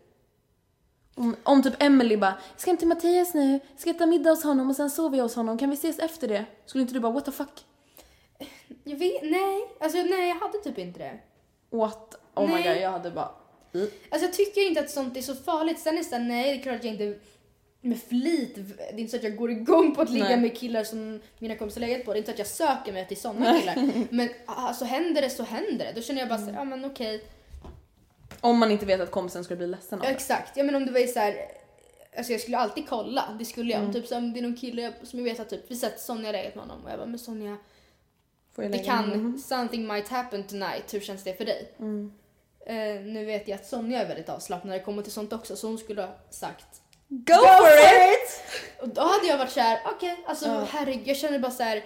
Om, 1.14 1.36
om 1.42 1.62
typ 1.62 1.82
Emily 1.82 2.16
bara, 2.16 2.38
jag 2.52 2.60
ska 2.60 2.70
hem 2.70 2.76
till 2.76 2.88
Mattias 2.88 3.34
nu, 3.34 3.52
jag 3.52 3.80
ska 3.80 3.90
äta 3.90 4.06
middag 4.06 4.30
hos 4.30 4.44
honom 4.44 4.70
och 4.70 4.76
sen 4.76 4.90
sover 4.90 5.16
jag 5.16 5.24
hos 5.24 5.36
honom, 5.36 5.58
kan 5.58 5.70
vi 5.70 5.74
ses 5.74 5.98
efter 5.98 6.28
det? 6.28 6.44
Skulle 6.66 6.82
inte 6.82 6.94
du 6.94 7.00
bara 7.00 7.12
what 7.12 7.24
the 7.24 7.32
fuck? 7.32 7.64
Jag 8.84 8.96
vet, 8.96 9.22
nej. 9.22 9.68
Alltså 9.80 9.98
nej 9.98 10.28
jag 10.28 10.36
hade 10.36 10.58
typ 10.58 10.78
inte 10.78 10.98
det. 10.98 11.20
What? 11.76 12.14
Oh 12.34 12.46
my 12.46 12.54
Nej. 12.54 12.74
god, 12.74 12.82
jag 12.82 12.90
hade 12.90 13.10
bara... 13.10 13.30
"I." 13.72 13.90
Alltså 14.08 14.26
jag 14.26 14.32
tycker 14.32 14.68
inte 14.68 14.80
att 14.80 14.90
sånt 14.90 15.16
är 15.16 15.22
så 15.22 15.34
farligt. 15.34 15.78
Sen 15.78 15.94
är 15.94 15.98
det 15.98 16.04
såhär, 16.04 16.24
nej 16.24 16.52
det 16.52 16.60
är 16.60 16.62
klart 16.62 16.76
att 16.76 16.84
jag 16.84 16.92
inte 16.92 17.18
med 17.80 18.02
flit, 18.02 18.54
det 18.54 18.84
är 18.84 18.98
inte 18.98 19.10
så 19.10 19.16
att 19.16 19.22
jag 19.22 19.36
går 19.36 19.50
igång 19.50 19.94
på 19.94 20.02
att 20.02 20.10
ligga 20.10 20.24
Nej. 20.24 20.40
med 20.40 20.56
killar 20.56 20.84
som 20.84 21.20
mina 21.38 21.56
kompisar 21.56 21.80
legat 21.80 22.04
på. 22.04 22.12
Det 22.12 22.16
är 22.16 22.18
inte 22.18 22.28
så 22.28 22.32
att 22.32 22.38
jag 22.38 22.46
söker 22.46 22.92
mig 22.92 23.08
till 23.08 23.16
såna 23.16 23.60
killar. 23.60 23.92
Men 24.10 24.28
alltså 24.46 24.84
händer 24.84 25.22
det 25.22 25.30
så 25.30 25.42
händer 25.42 25.84
det. 25.84 25.92
Då 25.94 26.00
känner 26.00 26.20
jag 26.20 26.28
bara 26.28 26.38
såhär, 26.38 26.52
ja 26.52 26.64
men 26.64 26.84
okej. 26.84 27.24
Om 28.40 28.58
man 28.58 28.70
inte 28.70 28.86
vet 28.86 29.00
att 29.00 29.10
kompisen 29.10 29.44
skulle 29.44 29.56
bli 29.56 29.66
ledsen 29.66 29.98
av 29.98 30.06
det. 30.06 30.12
exakt. 30.12 30.56
Ja 30.56 30.64
men 30.64 30.74
om 30.74 30.86
det 30.86 30.92
var 30.92 31.06
så 31.06 31.18
här. 31.18 31.36
Alltså 32.16 32.32
jag 32.32 32.40
skulle 32.40 32.58
alltid 32.58 32.88
kolla, 32.88 33.36
det 33.38 33.44
skulle 33.44 33.72
jag. 33.72 33.80
Mm. 33.80 33.92
Typ 33.92 34.06
så 34.06 34.16
om 34.16 34.32
det 34.32 34.40
är 34.40 34.42
någon 34.42 34.56
kille 34.56 34.92
som 35.02 35.18
jag 35.18 35.24
vet 35.24 35.40
att 35.40 35.48
typ, 35.48 35.64
vi 35.68 35.76
sett 35.76 36.00
Sonja 36.00 36.32
legat 36.32 36.54
med 36.54 36.64
honom 36.64 36.84
och 36.84 36.90
jag 36.90 36.98
bara, 36.98 37.06
men 37.06 37.18
Sonja, 37.18 37.56
det 38.56 38.78
kan, 38.78 39.12
in? 39.12 39.38
something 39.38 39.86
might 39.86 40.08
happen 40.08 40.42
tonight, 40.42 40.94
hur 40.94 41.00
känns 41.00 41.24
det 41.24 41.34
för 41.34 41.44
dig? 41.44 41.72
Mm. 41.78 42.12
Eh, 42.70 43.00
nu 43.04 43.24
vet 43.24 43.48
jag 43.48 43.56
att 43.56 43.66
Sonja 43.66 44.00
är 44.00 44.06
väldigt 44.08 44.28
avslappnad 44.28 44.70
när 44.70 44.78
det 44.78 44.84
kommer 44.84 45.02
till 45.02 45.12
sånt 45.12 45.32
också, 45.32 45.56
så 45.56 45.66
hon 45.66 45.78
skulle 45.78 46.02
ha 46.02 46.14
sagt 46.30 46.66
Go, 47.08 47.34
for 47.34 47.68
it! 48.12 48.42
Och 48.80 48.88
då 48.88 49.00
hade 49.00 49.26
jag 49.26 49.38
varit 49.38 49.50
såhär, 49.52 49.80
okej, 49.96 50.24
alltså 50.26 50.46
Ja. 50.46 50.66
herregud, 50.70 51.06
jag 51.08 51.16
känner 51.16 51.38
bara 51.38 51.52
så 51.52 51.62
här. 51.62 51.84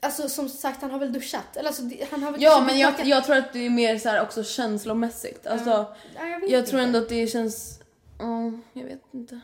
Alltså 0.00 0.28
som 0.28 0.48
sagt, 0.48 0.82
han 0.82 0.90
har 0.90 0.98
väl 0.98 1.12
duschat? 1.12 1.56
Eller 1.56 1.68
alltså, 1.68 1.82
han 2.10 2.22
har 2.22 2.32
väl 2.32 2.42
Ja 2.42 2.50
kanske 2.50 2.66
men 2.72 2.78
jag, 2.80 3.06
jag 3.06 3.24
tror 3.24 3.36
att 3.36 3.52
det 3.52 3.66
är 3.66 3.70
mer 3.70 3.98
så 3.98 4.08
här 4.08 4.22
också 4.22 4.44
känslomässigt. 4.44 5.46
Alltså, 5.46 5.70
Ja, 5.70 5.94
jag 6.26 6.50
jag 6.50 6.66
tror 6.66 6.80
ändå 6.80 6.98
att 6.98 7.08
det 7.08 7.26
känns, 7.26 7.80
ja, 8.18 8.52
jag 8.72 8.84
vet 8.84 9.02
inte. 9.14 9.40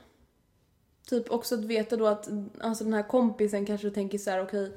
Typ 1.08 1.30
också 1.30 1.54
att 1.54 1.64
veta 1.64 1.96
då 1.96 2.06
att 2.06 2.28
alltså 2.60 2.84
den 2.84 2.94
här 2.94 3.08
kompisen 3.08 3.66
kanske 3.66 3.90
tänker 3.90 4.18
så 4.18 4.30
här: 4.30 4.42
okej 4.42 4.72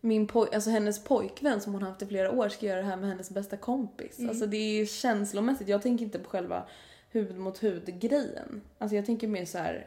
min 0.00 0.26
poj- 0.28 0.54
alltså 0.54 0.70
hennes 0.70 1.04
pojkvän 1.04 1.60
som 1.60 1.72
hon 1.72 1.82
har 1.82 1.90
haft 1.90 2.02
i 2.02 2.06
flera 2.06 2.30
år 2.32 2.48
ska 2.48 2.66
göra 2.66 2.78
det 2.80 2.86
här 2.86 2.96
med 2.96 3.08
hennes 3.10 3.30
bästa 3.30 3.56
kompis. 3.56 4.18
Mm. 4.18 4.30
Alltså 4.30 4.46
det 4.46 4.56
är 4.56 4.86
känslomässigt. 4.86 5.68
Jag 5.68 5.82
tänker 5.82 6.04
inte 6.04 6.18
på 6.18 6.30
själva 6.30 6.62
hud 7.10 7.38
mot 7.38 7.62
hud 7.62 8.00
grejen. 8.00 8.60
Alltså 8.78 8.96
jag 8.96 9.06
tänker 9.06 9.28
mer 9.28 9.44
så 9.44 9.58
här 9.58 9.86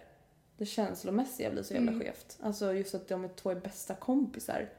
det 0.58 0.66
känslomässiga 0.66 1.52
blir 1.52 1.64
så 1.64 1.74
jävla 1.74 1.92
Mm. 1.92 2.04
skevt. 2.04 2.38
Alltså 2.42 2.74
just 2.74 2.96
att 2.96 3.08
de 3.08 3.24
är 3.24 3.28
två 3.28 3.50
är 3.52 3.56
bästa 3.56 3.96
kompisar. 3.96 4.70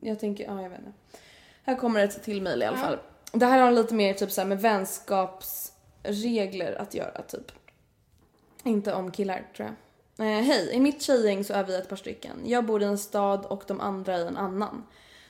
Jag 0.00 0.18
tänker, 0.20 0.44
ja 0.44 0.62
jag 0.62 0.70
vet 0.70 0.78
inte. 0.78 0.92
Här 1.62 1.76
kommer 1.76 2.04
ett 2.04 2.22
till 2.22 2.42
mejl 2.42 2.62
i 2.62 2.64
alla 2.64 2.76
Ja. 2.78 2.82
fall. 2.84 2.98
Det 3.32 3.46
här 3.46 3.58
har 3.60 3.72
lite 3.72 3.94
mer 3.94 4.14
typ 4.14 4.30
så 4.32 4.44
med 4.44 4.60
vänskapsregler 4.60 6.72
att 6.80 6.94
göra 6.94 7.22
typ. 7.22 7.52
Inte 8.64 8.94
om 8.94 9.10
killar 9.10 9.46
tror 9.56 9.68
jag. 9.68 9.74
Eh, 10.18 10.24
Hej, 10.24 10.70
i 10.72 10.80
mitt 10.80 11.02
tjejgäng 11.02 11.44
så 11.44 11.54
är 11.54 11.64
vi 11.64 11.76
ett 11.76 11.88
par 11.88 11.96
stycken. 11.96 12.36
Jag 12.44 12.64
bor 12.64 12.82
i 12.82 12.84
en 12.84 12.98
stad 12.98 13.44
och 13.44 13.62
de 13.66 13.80
andra 13.80 14.18
i 14.18 14.26
en 14.26 14.36
annan. 14.36 14.84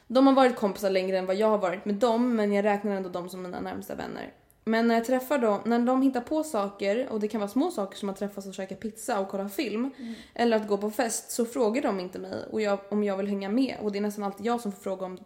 De 0.06 0.26
har 0.26 0.34
varit 0.34 0.56
kompisar 0.56 0.90
längre 0.90 1.18
än 1.18 1.26
vad 1.26 1.36
jag 1.36 1.48
har 1.48 1.58
varit 1.58 1.84
med 1.84 1.94
dem 1.94 2.36
men 2.36 2.52
jag 2.52 2.64
räknar 2.64 2.92
ändå 2.92 3.08
dem 3.08 3.28
som 3.28 3.42
mina 3.42 3.60
närmsta 3.60 3.94
vänner. 3.94 4.32
Men 4.64 4.88
när 4.88 4.94
jag 4.94 5.04
träffar 5.04 5.38
dem, 5.38 5.60
när 5.64 5.78
de 5.78 6.02
hittar 6.02 6.20
på 6.20 6.44
saker 6.44 7.08
och 7.08 7.20
det 7.20 7.28
kan 7.28 7.40
vara 7.40 7.50
små 7.50 7.70
saker 7.70 7.98
som 7.98 8.08
att 8.08 8.16
träffas 8.16 8.46
och 8.46 8.54
käka 8.54 8.74
pizza 8.74 9.20
och 9.20 9.28
kolla 9.28 9.48
film 9.48 9.90
eller 10.34 10.56
att 10.56 10.68
gå 10.68 10.78
på 10.78 10.90
fest 10.90 11.30
så 11.30 11.44
frågar 11.44 11.82
de 11.82 12.00
inte 12.00 12.18
mig 12.18 12.44
och 12.50 12.60
jag, 12.60 12.78
om 12.88 13.04
jag 13.04 13.16
vill 13.16 13.26
hänga 13.26 13.48
med 13.48 13.76
och 13.82 13.92
det 13.92 13.98
är 13.98 14.02
nästan 14.02 14.24
alltid 14.24 14.46
jag 14.46 14.60
som 14.60 14.72
får 14.72 14.82
fråga 14.82 15.06
om, 15.06 15.18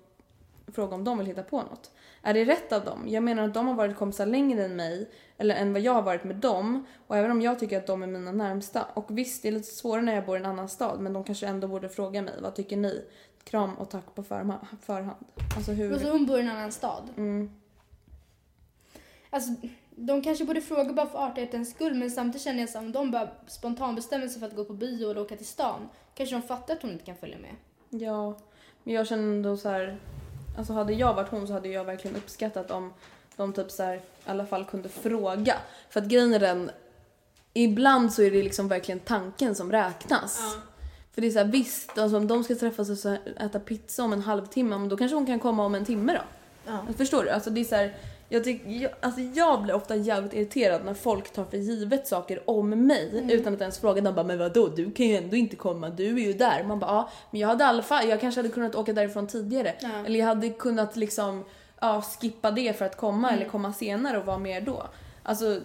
fråga 0.74 0.94
om 0.94 1.04
de 1.04 1.18
vill 1.18 1.26
hitta 1.26 1.42
på 1.42 1.56
något. 1.56 1.90
Är 2.22 2.34
det 2.34 2.44
rätt 2.44 2.72
av 2.72 2.84
dem? 2.84 3.04
Jag 3.08 3.22
menar 3.22 3.42
att 3.42 3.54
de 3.54 3.66
har 3.66 3.74
varit 3.74 3.96
kompisar 3.96 4.26
längre 4.26 4.64
än 4.64 4.76
mig 4.76 5.10
eller 5.40 5.54
än 5.54 5.72
vad 5.72 5.82
jag 5.82 5.94
har 5.94 6.02
varit 6.02 6.24
med 6.24 6.36
dem 6.36 6.86
och 7.06 7.16
även 7.16 7.30
om 7.30 7.42
jag 7.42 7.58
tycker 7.58 7.78
att 7.78 7.86
de 7.86 8.02
är 8.02 8.06
mina 8.06 8.32
närmsta 8.32 8.84
och 8.94 9.18
visst 9.18 9.42
det 9.42 9.48
är 9.48 9.52
lite 9.52 9.74
svårare 9.74 10.02
när 10.02 10.14
jag 10.14 10.26
bor 10.26 10.36
i 10.36 10.40
en 10.40 10.46
annan 10.46 10.68
stad 10.68 11.00
men 11.00 11.12
de 11.12 11.24
kanske 11.24 11.46
ändå 11.46 11.68
borde 11.68 11.88
fråga 11.88 12.22
mig 12.22 12.34
vad 12.42 12.54
tycker 12.54 12.76
ni? 12.76 13.04
Kram 13.44 13.74
och 13.74 13.90
tack 13.90 14.14
på 14.14 14.22
förhand. 14.22 15.16
Alltså 15.56 15.72
hur... 15.72 15.94
Och 15.94 16.00
så 16.00 16.10
hon 16.10 16.26
bor 16.26 16.38
i 16.38 16.42
en 16.42 16.48
annan 16.48 16.72
stad. 16.72 17.02
Mm. 17.16 17.50
Alltså, 19.30 19.50
de 19.90 20.22
kanske 20.22 20.44
borde 20.44 20.60
fråga 20.60 20.92
bara 20.92 21.06
för 21.06 21.18
artighetens 21.18 21.70
skull 21.70 21.94
men 21.94 22.10
samtidigt 22.10 22.44
känner 22.44 22.60
jag 22.60 22.68
så 22.68 22.78
om 22.78 22.92
de 22.92 23.10
bara 23.10 23.30
spontant 23.46 23.96
bestämmer 23.96 24.28
sig 24.28 24.40
för 24.40 24.46
att 24.46 24.56
gå 24.56 24.64
på 24.64 24.72
bio 24.72 25.10
eller 25.10 25.20
åka 25.20 25.36
till 25.36 25.46
stan 25.46 25.88
kanske 26.14 26.36
de 26.36 26.42
fattar 26.42 26.74
att 26.74 26.82
hon 26.82 26.90
inte 26.90 27.04
kan 27.04 27.16
följa 27.16 27.38
med. 27.38 27.56
Ja, 28.02 28.36
men 28.84 28.94
jag 28.94 29.06
känner 29.06 29.22
ändå 29.22 29.56
så 29.56 29.68
här. 29.68 29.98
Alltså 30.58 30.72
hade 30.72 30.92
jag 30.92 31.14
varit 31.14 31.30
hon 31.30 31.46
så 31.46 31.52
hade 31.52 31.68
jag 31.68 31.84
verkligen 31.84 32.16
uppskattat 32.16 32.70
om 32.70 32.92
de 33.36 33.52
typ 33.52 33.70
så 33.70 33.82
här, 33.82 33.94
i 33.96 34.00
alla 34.26 34.46
fall 34.46 34.64
kunde 34.64 34.88
fråga. 34.88 35.54
För 35.90 36.00
att 36.00 36.06
grejen 36.06 36.34
är 36.34 36.38
den, 36.40 36.70
ibland 37.52 38.12
så 38.12 38.22
är 38.22 38.30
det 38.30 38.42
liksom 38.42 38.68
verkligen 38.68 39.00
tanken 39.00 39.54
som 39.54 39.72
räknas. 39.72 40.56
För 41.12 41.20
det 41.20 41.26
är 41.26 41.30
så 41.30 41.38
här, 41.38 41.46
visst, 41.46 41.98
alltså 41.98 42.16
om 42.16 42.26
de 42.26 42.44
ska 42.44 42.54
träffas 42.54 43.04
och 43.04 43.12
äta 43.40 43.60
pizza 43.60 44.04
om 44.04 44.12
en 44.12 44.22
halvtimme, 44.22 44.78
men 44.78 44.88
då 44.88 44.96
kanske 44.96 45.14
hon 45.14 45.26
kan 45.26 45.40
komma 45.40 45.64
om 45.64 45.74
en 45.74 45.84
timme 45.84 46.12
då. 46.12 46.22
Ja. 46.66 46.94
Förstår 46.96 47.24
du? 47.24 47.30
Alltså 47.30 47.50
det 47.50 47.60
är 47.60 47.64
så 47.64 47.74
här, 47.74 47.94
jag, 48.28 48.44
tyck, 48.44 48.62
jag, 48.66 48.90
alltså 49.00 49.20
jag 49.20 49.62
blir 49.62 49.74
ofta 49.74 49.96
jävligt 49.96 50.34
irriterad 50.34 50.84
när 50.84 50.94
folk 50.94 51.32
tar 51.32 51.44
för 51.44 51.56
givet 51.56 52.08
saker 52.08 52.50
om 52.50 52.86
mig 52.86 53.26
utan 53.30 53.54
att 53.54 53.60
ens 53.60 53.78
fråga. 53.78 54.02
De 54.02 54.14
bara 54.14 54.26
“men 54.26 54.38
vadå, 54.38 54.68
du 54.68 54.90
kan 54.90 55.06
ju 55.06 55.16
ändå 55.16 55.36
inte 55.36 55.56
komma, 55.56 55.88
du 55.88 56.06
är 56.06 56.26
ju 56.26 56.32
där”. 56.32 56.64
Man 56.64 56.78
bara 56.78 56.90
“ja, 56.90 57.10
men 57.30 57.40
jag 57.40 57.48
hade 57.48 57.64
i 57.64 57.66
alla 57.66 57.82
fall, 57.82 58.08
jag 58.08 58.20
kanske 58.20 58.38
hade 58.38 58.48
kunnat 58.48 58.74
åka 58.74 58.92
därifrån 58.92 59.26
tidigare”. 59.26 59.74
Ja. 59.80 59.88
Eller 60.06 60.18
jag 60.18 60.26
hade 60.26 60.48
kunnat 60.48 60.96
liksom 60.96 61.44
ja, 61.80 62.02
skippa 62.02 62.50
det 62.50 62.78
för 62.78 62.84
att 62.84 62.96
komma 62.96 63.30
eller 63.30 63.48
komma 63.48 63.72
senare 63.72 64.18
och 64.18 64.26
vara 64.26 64.38
med 64.38 64.64
då. 64.64 64.86
Alltså 65.22 65.60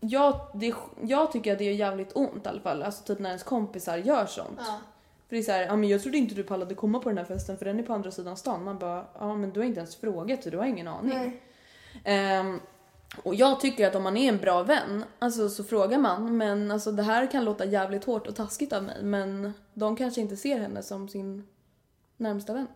jag, 0.00 0.40
det, 0.54 0.74
jag 1.02 1.32
tycker 1.32 1.52
att 1.52 1.58
det 1.58 1.68
är 1.68 1.72
jävligt 1.72 2.16
ont 2.16 2.46
i 2.46 2.48
alla 2.48 2.60
fall, 2.60 2.82
alltså 2.82 3.04
typ 3.04 3.18
när 3.18 3.30
ens 3.30 3.42
kompisar 3.42 3.96
gör 3.98 4.26
sånt. 4.26 4.58
Ja. 4.58 4.78
För 5.28 5.36
det 5.36 5.38
är 5.38 5.42
så 5.42 5.52
här, 5.52 5.62
ja 5.62 5.76
men 5.76 5.88
jag 5.88 6.02
trodde 6.02 6.18
inte 6.18 6.34
du 6.34 6.42
pallade 6.42 6.74
komma 6.74 6.98
på 6.98 7.08
den 7.08 7.18
här 7.18 7.24
festen 7.24 7.58
för 7.58 7.64
den 7.64 7.78
är 7.78 7.82
på 7.82 7.92
andra 7.92 8.10
sidan 8.10 8.36
stan. 8.36 8.64
Man 8.64 8.78
bara, 8.78 9.06
ja 9.18 9.36
men 9.36 9.50
du 9.50 9.60
har 9.60 9.66
inte 9.66 9.80
ens 9.80 9.96
frågat 9.96 10.42
du 10.42 10.58
har 10.58 10.64
ingen 10.64 10.88
aning. 10.88 11.40
Ehm, 12.04 12.60
och 13.22 13.34
jag 13.34 13.60
tycker 13.60 13.86
att 13.86 13.94
om 13.94 14.02
man 14.02 14.16
är 14.16 14.28
en 14.28 14.38
bra 14.38 14.62
vän, 14.62 15.04
alltså 15.18 15.48
så 15.48 15.64
frågar 15.64 15.98
man. 15.98 16.36
Men 16.36 16.70
alltså 16.70 16.92
det 16.92 17.02
här 17.02 17.30
kan 17.30 17.44
låta 17.44 17.64
jävligt 17.64 18.04
hårt 18.04 18.26
och 18.26 18.36
taskigt 18.36 18.72
av 18.72 18.82
mig 18.82 19.02
men 19.02 19.52
de 19.74 19.96
kanske 19.96 20.20
inte 20.20 20.36
ser 20.36 20.58
henne 20.58 20.82
som 20.82 21.08
sin 21.08 21.46
närmsta 22.16 22.52
vän. 22.52 22.66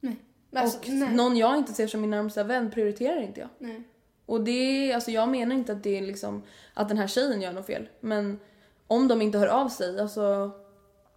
Nej. 0.00 0.16
Alltså, 0.52 0.78
och 0.78 0.88
nej. 0.88 1.14
någon 1.14 1.36
jag 1.36 1.56
inte 1.56 1.72
ser 1.72 1.86
som 1.86 2.00
min 2.00 2.10
närmsta 2.10 2.44
vän 2.44 2.70
prioriterar 2.70 3.20
inte 3.22 3.40
jag. 3.40 3.48
Nej. 3.58 3.82
Och 4.26 4.40
det 4.44 4.92
alltså 4.92 5.10
jag 5.10 5.28
menar 5.28 5.54
inte 5.54 5.72
att 5.72 5.82
det 5.82 5.98
är 5.98 6.02
liksom 6.02 6.42
att 6.74 6.88
den 6.88 6.98
här 6.98 7.06
tjejen 7.06 7.42
gör 7.42 7.52
något 7.52 7.66
fel. 7.66 7.88
Men 8.00 8.40
om 8.86 9.08
de 9.08 9.22
inte 9.22 9.38
hör 9.38 9.46
av 9.46 9.68
sig, 9.68 10.00
alltså 10.00 10.50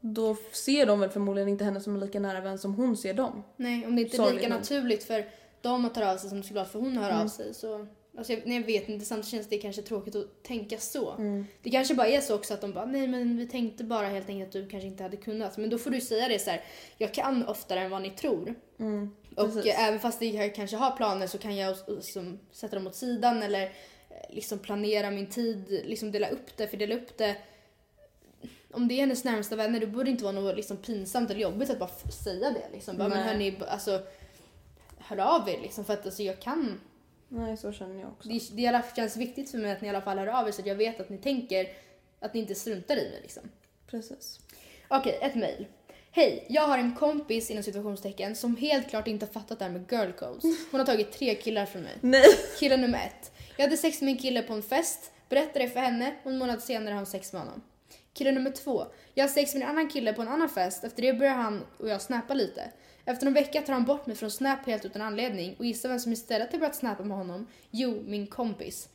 då 0.02 0.36
ser 0.52 0.86
de 0.86 1.00
väl 1.00 1.10
förmodligen 1.10 1.50
inte 1.50 1.64
henne 1.64 1.82
som 1.82 1.94
en 1.94 2.00
lika 2.00 2.20
nära 2.20 2.42
vän 2.42 2.58
som 2.58 2.74
hon 2.74 2.98
ser 2.98 3.14
dem. 3.14 3.44
Nej, 3.56 3.86
om 3.88 3.96
det 3.96 4.02
inte 4.02 4.16
är 4.16 4.18
Sorgligt 4.18 4.36
lika 4.36 4.50
nog. 4.50 4.60
naturligt 4.60 5.04
för 5.04 5.26
dem 5.62 5.86
att 5.86 5.96
höra 5.96 6.12
av 6.12 6.18
sig 6.18 6.30
som 6.30 6.38
det 6.38 6.44
skulle 6.44 6.60
vara 6.60 6.70
för 6.70 6.80
hon 6.80 6.98
att 6.98 7.04
höra 7.04 7.14
Mm. 7.14 7.24
av 7.24 7.28
sig 7.28 7.54
så... 7.54 7.88
Alltså 8.18 8.34
jag, 8.34 8.42
nej, 8.46 8.58
jag 8.58 8.66
vet 8.66 8.90
inte, 8.90 9.06
samtidigt 9.06 9.32
känns 9.32 9.48
det 9.48 9.58
kanske 9.58 9.82
tråkigt 9.82 10.16
att 10.16 10.44
tänka 10.44 10.78
så. 10.78 11.12
Mm. 11.12 11.46
Det 11.62 11.70
kanske 11.70 11.96
bara 11.96 12.08
är 12.08 12.22
så 12.22 12.36
också 12.36 12.54
att 12.54 12.62
de 12.62 12.74
bara 12.74 12.86
nej 12.86 13.08
men 13.08 13.38
vi 13.38 13.48
tänkte 13.48 13.84
bara 13.84 14.08
helt 14.08 14.30
enkelt 14.30 14.48
att 14.48 14.54
du 14.54 14.70
kanske 14.70 14.88
inte 14.88 15.04
hade 15.04 15.18
kunnat. 15.18 15.58
Men 15.58 15.70
då 15.70 15.78
får 15.78 15.90
du 15.90 16.02
säga 16.02 16.28
det 16.28 16.40
så 16.40 16.50
här. 16.50 16.64
jag 16.98 17.14
kan 17.14 17.48
oftare 17.48 17.80
än 17.80 17.92
vad 17.92 18.02
ni 18.02 18.10
tror. 18.10 18.56
Mm, 18.80 19.12
och 19.36 19.54
precis. 19.54 19.66
eh, 19.66 19.88
även 19.88 20.00
fast 20.00 20.22
jag 20.22 20.56
kanske 20.56 20.78
har 20.78 20.92
planer 20.92 21.28
så 21.28 21.38
kan 21.38 21.56
jag 21.56 21.78
liksom 21.88 22.40
sätta 22.52 22.76
dem 22.76 22.88
åt 22.88 22.96
sidan 22.96 23.44
eller 23.44 23.64
eh, 23.64 23.70
liksom 24.30 24.60
planera 24.60 25.12
min 25.12 25.30
tid, 25.30 25.82
liksom 25.86 26.12
dela 26.12 26.30
upp 26.30 26.58
det, 26.58 26.68
fördela 26.68 26.96
upp 26.96 27.18
det. 27.18 27.36
Om 28.72 28.88
det 28.88 28.94
är 28.94 29.00
hennes 29.00 29.24
närmsta 29.24 29.56
vänner 29.56 29.80
då 29.80 29.88
borde 29.88 30.04
det 30.04 30.12
inte 30.12 30.24
vara 30.24 30.34
något 30.34 30.56
liksom 30.56 30.78
pinsamt 30.78 31.32
eller 31.32 31.42
jobbigt 31.42 31.70
att 31.70 31.80
bara 31.80 31.90
säga 32.24 32.52
det. 32.52 32.70
Liksom. 32.74 32.98
Bara, 32.98 33.10
men 33.10 33.24
hörni, 33.24 33.58
alltså, 33.68 34.02
hör 34.98 35.18
av 35.18 35.50
er 35.50 35.60
liksom 35.62 35.86
för 35.86 35.94
att 35.94 36.06
alltså, 36.06 36.24
jag 36.24 36.40
kan. 36.40 36.80
Nej, 37.28 37.58
så 37.58 37.72
känner 37.72 38.02
jag 38.02 38.10
också. 38.10 38.30
Det, 38.30 38.72
det 38.72 38.84
känns 38.96 39.18
viktigt 39.18 39.52
för 39.52 39.58
mig 39.58 39.72
att 39.72 39.82
ni 39.82 39.88
i 39.88 39.90
alla 39.90 40.02
fall 40.02 40.18
hör 40.18 40.28
av 40.28 40.48
er 40.48 40.52
så 40.52 40.62
att 40.62 40.68
jag 40.68 40.76
vet 40.76 41.00
att 41.00 41.10
ni 41.10 41.18
tänker 41.18 41.68
att 42.20 42.34
ni 42.34 42.40
inte 42.40 42.56
struntar 42.56 42.98
i 42.98 43.10
mig. 43.10 43.20
Liksom. 43.22 43.44
Precis. 43.88 44.40
Okej, 44.88 45.20
ett 45.22 45.36
mejl. 45.36 45.66
Hej, 46.12 46.46
jag 46.50 46.62
har 46.62 46.78
en 46.78 46.96
kompis 46.96 47.52
inom 47.52 47.64
situationstecken 47.64 48.36
som 48.36 48.56
helt 48.58 48.90
klart 48.90 49.08
inte 49.08 49.26
har 49.26 49.34
fattat 49.34 49.60
det 49.60 49.66
här 49.66 49.72
med 49.72 49.92
girl 49.92 50.12
codes. 50.12 50.44
Hon 50.72 50.80
har 50.80 50.86
tagit 50.86 51.12
tre 51.12 51.36
killar 51.36 51.66
från 51.66 51.82
mig. 51.82 51.98
Nej! 52.02 52.24
Kille 52.60 52.78
nummer 52.78 52.98
ett. 53.06 53.32
Jag 53.58 53.64
hade 53.64 53.78
sex 53.78 54.02
med 54.02 54.12
en 54.12 54.18
kille 54.18 54.42
på 54.42 54.54
en 54.54 54.64
fest, 54.64 55.12
berättade 55.30 55.66
det 55.66 55.70
för 55.70 55.80
henne 55.80 56.16
och 56.24 56.32
en 56.32 56.38
månad 56.38 56.64
senare 56.64 56.94
har 56.94 56.98
hon 56.98 57.06
sex 57.06 57.34
med 57.34 57.42
honom. 57.42 57.62
Kille 58.14 58.32
nummer 58.32 58.52
två. 58.52 58.86
Jag 59.14 59.24
har 59.24 59.30
sex 59.30 59.54
med 59.54 59.64
en 59.64 59.70
annan 59.70 59.90
kille 59.90 60.14
på 60.14 60.22
en 60.22 60.28
annan 60.28 60.50
fest, 60.50 60.84
efter 60.84 61.02
det 61.02 61.14
börjar 61.14 61.34
han 61.34 61.66
och 61.78 61.90
jag 61.90 62.02
snappa 62.02 62.34
lite. 62.34 62.72
Efter 63.06 63.28
en 63.28 63.34
vecka 63.34 63.62
tar 63.62 63.74
han 63.74 63.86
bort 63.86 64.06
mig 64.06 64.16
från 64.16 64.32
Snap 64.32 64.66
helt 64.66 64.86
utan 64.86 65.02
anledning 65.02 65.56
och 65.60 65.66
gissa 65.66 65.88
vem 65.88 66.00
som 66.00 66.12
istället 66.14 66.52
har 66.52 66.60
börjat 66.60 66.76
snappa 66.76 67.04
med 67.04 67.18
honom? 67.18 67.48
Jo, 67.72 68.04
min 68.08 68.28
kompis. 68.28 68.90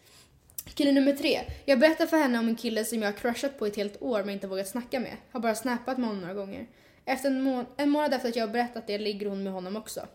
Kille 0.74 0.92
nummer 0.92 1.12
tre. 1.12 1.40
Jag 1.64 1.78
berättar 1.78 2.06
för 2.06 2.16
henne 2.16 2.38
om 2.38 2.48
en 2.48 2.56
kille 2.56 2.84
som 2.84 3.02
jag 3.02 3.09
har 3.09 3.18
crushat 3.18 3.59
på 3.59 3.66
ett 3.66 3.76
helt 3.76 4.02
år 4.02 4.24
men 4.24 4.30
inte 4.30 4.46
vågat 4.46 4.68
snacka 4.68 5.00
med. 5.00 5.16
Har 5.32 5.40
bara 5.40 5.54
snappat 5.54 5.98
med 5.98 6.06
honom 6.09 6.20
några 6.20 6.34
gånger. 6.34 6.66
Efter 7.04 7.30
en, 7.30 7.42
må- 7.42 7.64
en 7.76 7.90
månad 7.90 8.14
efter 8.14 8.28
att 8.28 8.36
jag 8.36 8.46
har 8.46 8.52
berättat 8.52 8.86
det 8.86 8.98
ligger 8.98 9.26
hon 9.26 9.42
med 9.42 9.52
honom 9.52 9.76
också. 9.76 10.06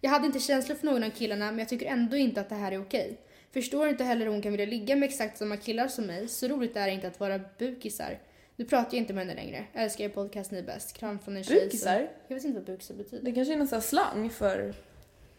Jag 0.00 0.10
hade 0.10 0.26
inte 0.26 0.40
känslor 0.40 0.76
för 0.76 0.86
någon 0.86 1.04
av 1.04 1.10
killarna 1.10 1.46
men 1.46 1.58
jag 1.58 1.68
tycker 1.68 1.86
ändå 1.86 2.16
inte 2.16 2.40
att 2.40 2.48
det 2.48 2.54
här 2.54 2.72
är 2.72 2.82
okej. 2.82 3.20
Förstår 3.52 3.88
inte 3.88 4.04
heller 4.04 4.24
hur 4.24 4.32
hon 4.32 4.42
kan 4.42 4.52
vilja 4.52 4.66
ligga 4.66 4.96
med 4.96 5.08
exakt 5.08 5.38
samma 5.38 5.56
killar 5.56 5.88
som 5.88 6.06
mig. 6.06 6.28
Så 6.28 6.48
roligt 6.48 6.76
är 6.76 6.86
det 6.86 6.92
inte 6.92 7.08
att 7.08 7.20
vara 7.20 7.40
bukisar. 7.58 8.18
Nu 8.56 8.64
pratar 8.64 8.88
jag 8.94 9.02
inte 9.02 9.12
med 9.12 9.26
henne 9.26 9.34
längre. 9.42 9.64
Älskar 9.72 10.04
er 10.04 10.08
podcast, 10.08 10.50
ni 10.50 10.58
är 10.58 10.62
bäst. 10.62 10.92
Kram 10.96 11.18
från 11.18 11.36
en 11.36 11.44
tjej 11.44 11.58
som- 11.58 11.64
Bukisar? 11.66 12.08
Jag 12.28 12.36
vet 12.36 12.44
inte 12.44 12.58
vad 12.58 12.66
bukisar 12.66 12.94
betyder. 12.94 13.24
Det 13.24 13.32
kanske 13.32 13.54
är 13.54 13.58
någon 13.58 13.68
sån 13.68 13.76
här 13.76 13.82
slang 13.86 14.30
för 14.30 14.74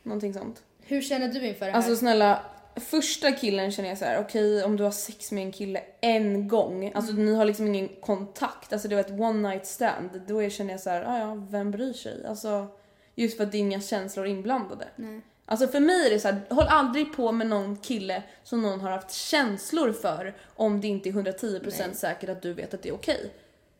någonting 0.04 0.34
sånt. 0.34 0.64
Hur 0.82 1.02
känner 1.02 1.28
du 1.28 1.48
inför 1.48 1.66
det 1.66 1.72
här? 1.72 1.78
Alltså 1.78 1.96
snälla, 1.96 2.46
första 2.76 3.32
killen 3.32 3.72
känner 3.72 3.90
jag 3.90 3.98
så 3.98 4.06
här: 4.06 4.20
okej 4.22 4.64
om 4.64 4.78
du 4.78 4.84
har 4.84 4.92
sex 4.92 5.32
med 5.32 5.44
en 5.44 5.52
kille 5.52 5.82
en 6.02 6.48
gång, 6.48 6.92
alltså 6.96 7.14
ni 7.14 7.36
har 7.36 7.46
liksom 7.46 7.68
ingen 7.68 7.90
kontakt, 8.02 8.74
alltså 8.74 8.88
det 8.88 8.96
var 8.96 9.02
ett 9.02 9.20
one 9.20 9.50
night 9.50 9.66
stand, 9.66 10.22
då 10.28 10.50
känner 10.50 10.72
jag 10.74 10.80
så 10.80 10.90
här, 10.90 11.04
"Ah, 11.08 11.20
ja 11.20 11.48
vem 11.50 11.72
bryr 11.72 11.94
sig? 11.94 12.26
Alltså 12.26 12.68
just 13.16 13.38
för 13.38 13.44
att 13.44 13.52
det 13.52 13.58
är 13.58 13.60
inga 13.60 13.82
känslor 13.82 14.26
inblandade. 14.28 14.88
Nej. 14.96 15.22
Alltså 15.50 15.68
för 15.68 15.80
mig 15.80 16.06
är 16.06 16.10
det 16.10 16.20
så 16.20 16.28
här, 16.28 16.42
håll 16.50 16.66
aldrig 16.70 17.14
på 17.16 17.32
med 17.32 17.48
någon 17.48 17.76
kille 17.78 18.24
som 18.44 18.62
någon 18.62 18.82
har 18.82 18.92
haft 18.92 19.12
känslor 19.12 19.92
för 19.92 20.36
om 20.56 20.82
det 20.82 20.88
inte 20.88 21.10
är 21.10 21.14
110% 21.14 21.94
säkert 21.94 22.30
att 22.30 22.42
du 22.42 22.54
vet 22.54 22.74
att 22.74 22.82
det 22.82 22.90
är 22.90 22.94
okej. 22.94 23.34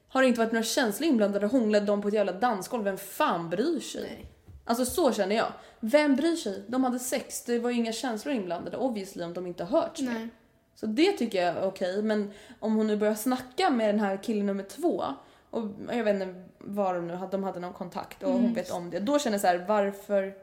Har 0.10 0.22
det 0.22 0.28
inte 0.28 0.40
varit 0.40 0.52
några 0.52 0.64
känslor 0.64 1.10
inblandade, 1.10 1.48
hånglade 1.48 1.86
de 1.86 2.02
på 2.02 2.08
ett 2.08 2.14
jävla 2.14 2.32
dansgolv, 2.32 2.84
vem 2.84 2.98
fan 2.98 3.50
bryr 3.50 3.80
sig? 3.80 4.02
Nej. 4.02 4.26
Alltså 4.66 4.86
så 4.86 5.12
känner 5.14 5.36
jag. 5.36 5.48
Vem 5.80 6.16
bryr 6.16 6.36
sig? 6.36 6.64
De 6.68 6.84
hade 6.84 7.00
sex, 7.00 7.44
det 7.44 7.60
var 7.60 7.70
ju 7.70 7.76
inga 7.78 7.92
känslor 7.94 8.34
inblandade 8.36 8.78
obviously 8.78 9.24
om 9.24 9.34
de 9.34 9.48
inte 9.48 9.64
har 9.64 9.82
hört. 9.82 10.00
Nej. 10.00 10.28
Så 10.76 10.86
det 10.86 11.12
tycker 11.12 11.46
jag 11.46 11.58
är 11.58 11.68
okej, 11.68 12.02
men 12.04 12.32
om 12.60 12.76
hon 12.76 12.88
nu 12.88 12.98
börjar 12.98 13.16
snacka 13.16 13.70
med 13.70 13.90
den 13.90 14.00
här 14.00 14.24
killen 14.24 14.46
nummer 14.46 14.64
två 14.64 15.04
och 15.50 15.64
jag 15.92 16.04
vet 16.04 16.14
inte 16.14 16.44
vad 16.58 16.96
de 16.96 17.08
nu 17.08 17.14
hade, 17.14 17.32
de 17.32 17.44
hade 17.44 17.60
någon 17.60 17.74
kontakt 17.74 18.24
och 18.24 18.30
Mm. 18.30 18.42
hon 18.44 18.54
vet 18.54 18.72
om 18.72 18.90
det. 18.90 19.00
Då 19.00 19.20
känner 19.20 19.34
jag 19.34 19.42
så 19.42 19.48
här, 19.48 19.66
varför, 19.68 20.34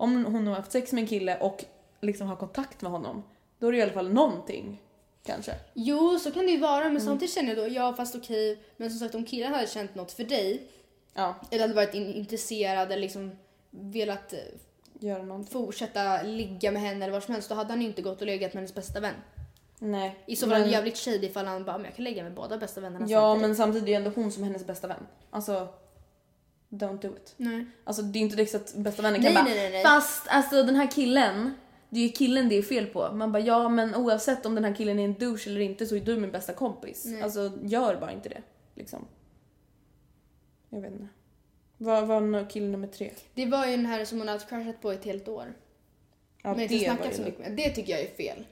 om 0.00 0.24
hon 0.24 0.46
har 0.46 0.54
haft 0.54 0.72
sex 0.72 0.92
med 0.92 1.02
en 1.02 1.08
kille 1.08 1.38
och 1.38 1.64
liksom 2.00 2.26
har 2.28 2.36
kontakt 2.36 2.82
med 2.82 2.92
honom, 2.92 3.22
då 3.58 3.68
är 3.68 3.72
det 3.72 3.78
i 3.78 3.82
alla 3.82 3.92
fall 3.92 4.12
någonting. 4.12 4.82
Kanske. 5.24 5.52
Jo, 5.74 6.18
så 6.18 6.30
kan 6.30 6.46
det 6.46 6.52
ju 6.52 6.58
vara 6.58 6.80
Mm. 6.80 6.92
men 6.92 7.02
samtidigt 7.02 7.34
känner 7.34 7.48
jag 7.56 7.58
då, 7.70 7.74
ja 7.74 7.92
fast 7.94 8.14
okej, 8.14 8.58
men 8.76 8.90
som 8.90 8.98
sagt 8.98 9.14
om 9.14 9.24
killen 9.24 9.54
hade 9.54 9.66
känt 9.66 9.94
något 9.94 10.12
för 10.12 10.24
dig 10.24 10.62
Ja, 11.14 11.34
eller 11.50 11.62
hade 11.62 11.74
varit 11.74 11.94
in- 11.94 12.14
intresserad 12.14 12.92
eller 12.92 13.02
liksom 13.02 13.32
velat 13.70 14.32
eh, 14.32 14.38
göra 15.00 15.22
någonting. 15.22 15.52
fortsätta 15.52 16.22
ligga 16.22 16.70
med 16.72 16.82
henne 16.82 17.04
eller 17.04 17.12
vad 17.12 17.22
som 17.22 17.34
helst, 17.34 17.48
då 17.48 17.54
hade 17.54 17.70
han 17.70 17.80
ju 17.80 17.86
inte 17.86 18.02
gått 18.02 18.20
och 18.20 18.26
legat 18.26 18.54
med 18.54 18.60
hennes 18.60 18.74
bästa 18.74 19.00
vän. 19.00 19.14
Nej. 19.78 20.18
I 20.26 20.36
så 20.36 20.46
fall 20.46 20.52
är 20.54 20.58
det 20.58 20.64
men- 20.64 20.72
jävligt 20.72 20.98
shady 20.98 21.26
ifall 21.26 21.46
han 21.46 21.64
bara, 21.64 21.76
men 21.78 21.84
jag 21.84 21.94
kan 21.94 22.04
lägga 22.04 22.22
med 22.22 22.34
båda 22.34 22.58
bästa 22.58 22.80
vännerna 22.80 23.06
Ja, 23.08 23.20
samtidigt. 23.20 23.48
men 23.48 23.56
samtidigt 23.56 23.82
är 23.82 23.86
det 23.86 23.94
ändå 23.94 24.10
hon 24.14 24.32
som 24.32 24.42
är 24.42 24.46
hennes 24.46 24.66
bästa 24.66 24.86
vän. 24.86 25.06
Alltså, 25.30 25.68
don't 26.70 27.00
do 27.00 27.08
it. 27.16 27.34
Nej. 27.36 27.64
Alltså 27.84 28.02
det 28.02 28.18
är 28.18 28.20
inte 28.20 28.36
direkt 28.36 28.50
så 28.50 28.56
att 28.56 28.74
bästa 28.74 29.02
vännen 29.02 29.20
Nej, 29.20 29.34
kan 29.34 29.44
bara 29.44 29.54
nej, 29.54 29.62
nej, 29.62 29.70
nej. 29.70 29.82
fast 29.82 30.28
alltså 30.28 30.62
den 30.62 30.76
här 30.76 30.90
killen, 30.90 31.54
det 31.90 32.00
är 32.00 32.02
ju 32.04 32.08
killen 32.08 32.48
det 32.48 32.58
är 32.58 32.62
fel 32.62 32.86
på. 32.86 33.12
Man 33.14 33.32
bara 33.32 33.42
ja 33.42 33.68
men 33.68 33.94
oavsett 33.94 34.46
om 34.46 34.54
den 34.54 34.64
här 34.64 34.74
killen 34.74 34.98
är 34.98 35.04
en 35.04 35.14
douche 35.14 35.46
eller 35.50 35.60
inte 35.60 35.86
så 35.86 35.96
är 35.96 36.00
du 36.00 36.16
min 36.16 36.30
bästa 36.30 36.52
kompis. 36.52 37.04
Nej. 37.04 37.22
Alltså 37.22 37.52
gör 37.62 37.96
bara 37.96 38.12
inte 38.12 38.28
det. 38.28 38.42
liksom. 38.74 39.06
Jag 40.68 40.80
vet 40.80 40.92
inte. 40.92 41.08
Vad 41.76 42.06
var 42.06 42.50
kille 42.50 42.66
nummer 42.66 42.88
tre? 42.88 43.10
Det 43.34 43.46
var 43.46 43.66
ju 43.66 43.76
den 43.76 43.86
här 43.86 44.04
som 44.04 44.18
hon 44.18 44.28
hade 44.28 44.44
crushat 44.44 44.80
på 44.82 44.92
ett 44.92 45.04
helt 45.04 45.28
år. 45.28 45.54
Ja, 46.42 46.50
men 46.50 46.60
inte 46.60 46.74
det 46.74 46.84
snackat 46.84 47.14
så 47.16 47.22
mycket 47.22 47.40
med. 47.40 47.56
Det 47.56 47.70
tycker 47.70 47.92
jag 47.92 48.00
är 48.00 48.06
fel. 48.14 48.44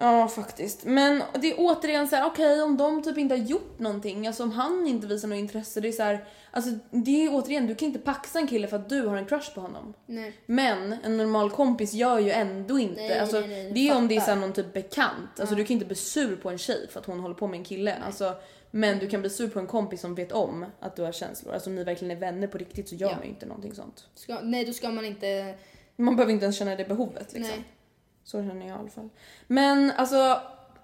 Ja, 0.00 0.28
faktiskt. 0.28 0.84
Men 0.84 1.22
det 1.40 1.50
är 1.50 1.54
återigen 1.58 2.08
så 2.08 2.16
här, 2.16 2.26
okej 2.26 2.62
om 2.62 2.76
de 2.76 3.02
typ 3.02 3.18
inte 3.18 3.34
har 3.34 3.42
gjort 3.42 3.78
någonting, 3.78 4.26
alltså 4.26 4.42
om 4.42 4.50
han 4.50 4.86
inte 4.86 5.06
visar 5.06 5.28
något 5.28 5.38
intresse, 5.38 5.80
det 5.80 5.88
är 5.88 5.92
så 5.92 6.02
här, 6.02 6.24
alltså 6.50 6.70
det 6.90 7.24
är 7.24 7.34
återigen, 7.34 7.66
du 7.66 7.74
kan 7.74 7.88
inte 7.88 7.98
paxa 7.98 8.38
en 8.38 8.46
kille 8.46 8.68
för 8.68 8.76
att 8.76 8.88
du 8.88 9.06
har 9.06 9.16
en 9.16 9.26
crush 9.26 9.54
på 9.54 9.60
honom. 9.60 9.94
Nej. 10.06 10.32
Men 10.46 10.96
en 11.04 11.16
normal 11.16 11.50
kompis 11.50 11.92
gör 11.92 12.18
ju 12.18 12.30
ändå 12.30 12.78
inte, 12.78 13.00
Nej, 13.00 13.18
alltså 13.18 13.40
nej, 13.40 13.48
nej, 13.48 13.72
det 13.72 13.88
är 13.88 13.96
om 13.96 14.08
det 14.08 14.16
är 14.16 14.20
så 14.20 14.30
här 14.30 14.36
någon 14.36 14.52
typ 14.52 14.72
bekant, 14.72 15.40
alltså 15.40 15.54
du 15.54 15.64
kan 15.64 15.74
inte 15.74 15.86
bli 15.86 15.96
sur 15.96 16.36
på 16.36 16.50
en 16.50 16.58
tjej 16.58 16.88
för 16.90 17.00
att 17.00 17.06
hon 17.06 17.20
håller 17.20 17.34
på 17.34 17.46
med 17.46 17.58
en 17.58 17.64
kille. 17.64 17.94
Alltså, 18.06 18.34
men 18.70 18.98
du 18.98 19.08
kan 19.08 19.20
bli 19.20 19.30
sur 19.30 19.48
på 19.48 19.58
en 19.58 19.66
kompis 19.66 20.00
som 20.00 20.14
vet 20.14 20.32
om 20.32 20.64
att 20.80 20.96
du 20.96 21.02
har 21.02 21.12
känslor. 21.12 21.54
Alltså 21.54 21.70
om 21.70 21.76
ni 21.76 21.84
verkligen 21.84 22.16
är 22.16 22.20
vänner 22.20 22.46
på 22.46 22.58
riktigt 22.58 22.88
så 22.88 22.94
gör 22.94 23.08
Ja. 23.08 23.14
man 23.14 23.24
ju 23.24 23.28
inte 23.30 23.46
någonting 23.46 23.74
sånt. 23.74 24.06
Ska, 24.14 24.40
nej, 24.42 24.64
då 24.64 24.72
ska 24.72 24.90
man 24.90 25.04
inte... 25.04 25.54
Man 25.96 26.16
behöver 26.16 26.32
inte 26.32 26.44
ens 26.44 26.58
känna 26.58 26.76
det 26.76 26.84
behovet 26.84 27.32
liksom. 27.32 27.54
Nej. 27.56 27.64
Så 28.28 28.42
känner 28.42 28.66
jag 28.68 28.76
i 28.76 28.80
alla 28.80 28.90
fall. 28.90 29.08
Men 29.46 29.90
alltså 29.96 30.40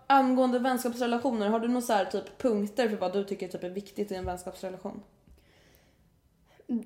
angående 0.07 0.59
vänskapsrelationer, 0.59 1.49
har 1.49 1.61
du 1.61 1.69
några 1.69 1.81
så 1.81 1.93
här 1.93 2.05
typ 2.05 2.39
punkter 2.39 2.89
för 2.89 2.97
vad 2.97 3.13
du 3.13 3.25
tycker 3.25 3.49
typ 3.49 3.65
är 3.65 3.71
viktigt 3.71 4.13
i 4.13 4.15
en 4.15 4.25
vänskapsrelation? 4.25 5.03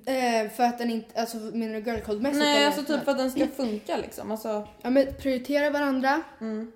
Eh, 0.05 0.49
för 0.51 0.63
att 0.63 0.77
den 0.77 0.91
inte... 0.91 1.21
Alltså 1.21 1.37
menar 1.37 1.73
du 1.73 1.91
girl 1.91 1.99
code 1.99 2.19
mässigt 2.21 2.39
Nej, 2.39 2.65
alltså 2.65 2.83
typ 2.83 3.03
för 3.03 3.11
att 3.11 3.17
den 3.17 3.31
ska 3.31 3.47
funka 3.47 3.97
liksom. 3.97 4.31
Alltså, 4.31 4.67
Ja 4.81 4.89
men 4.89 5.13
prioritera 5.13 5.69
varandra. 5.69 6.21
mm. 6.41 6.71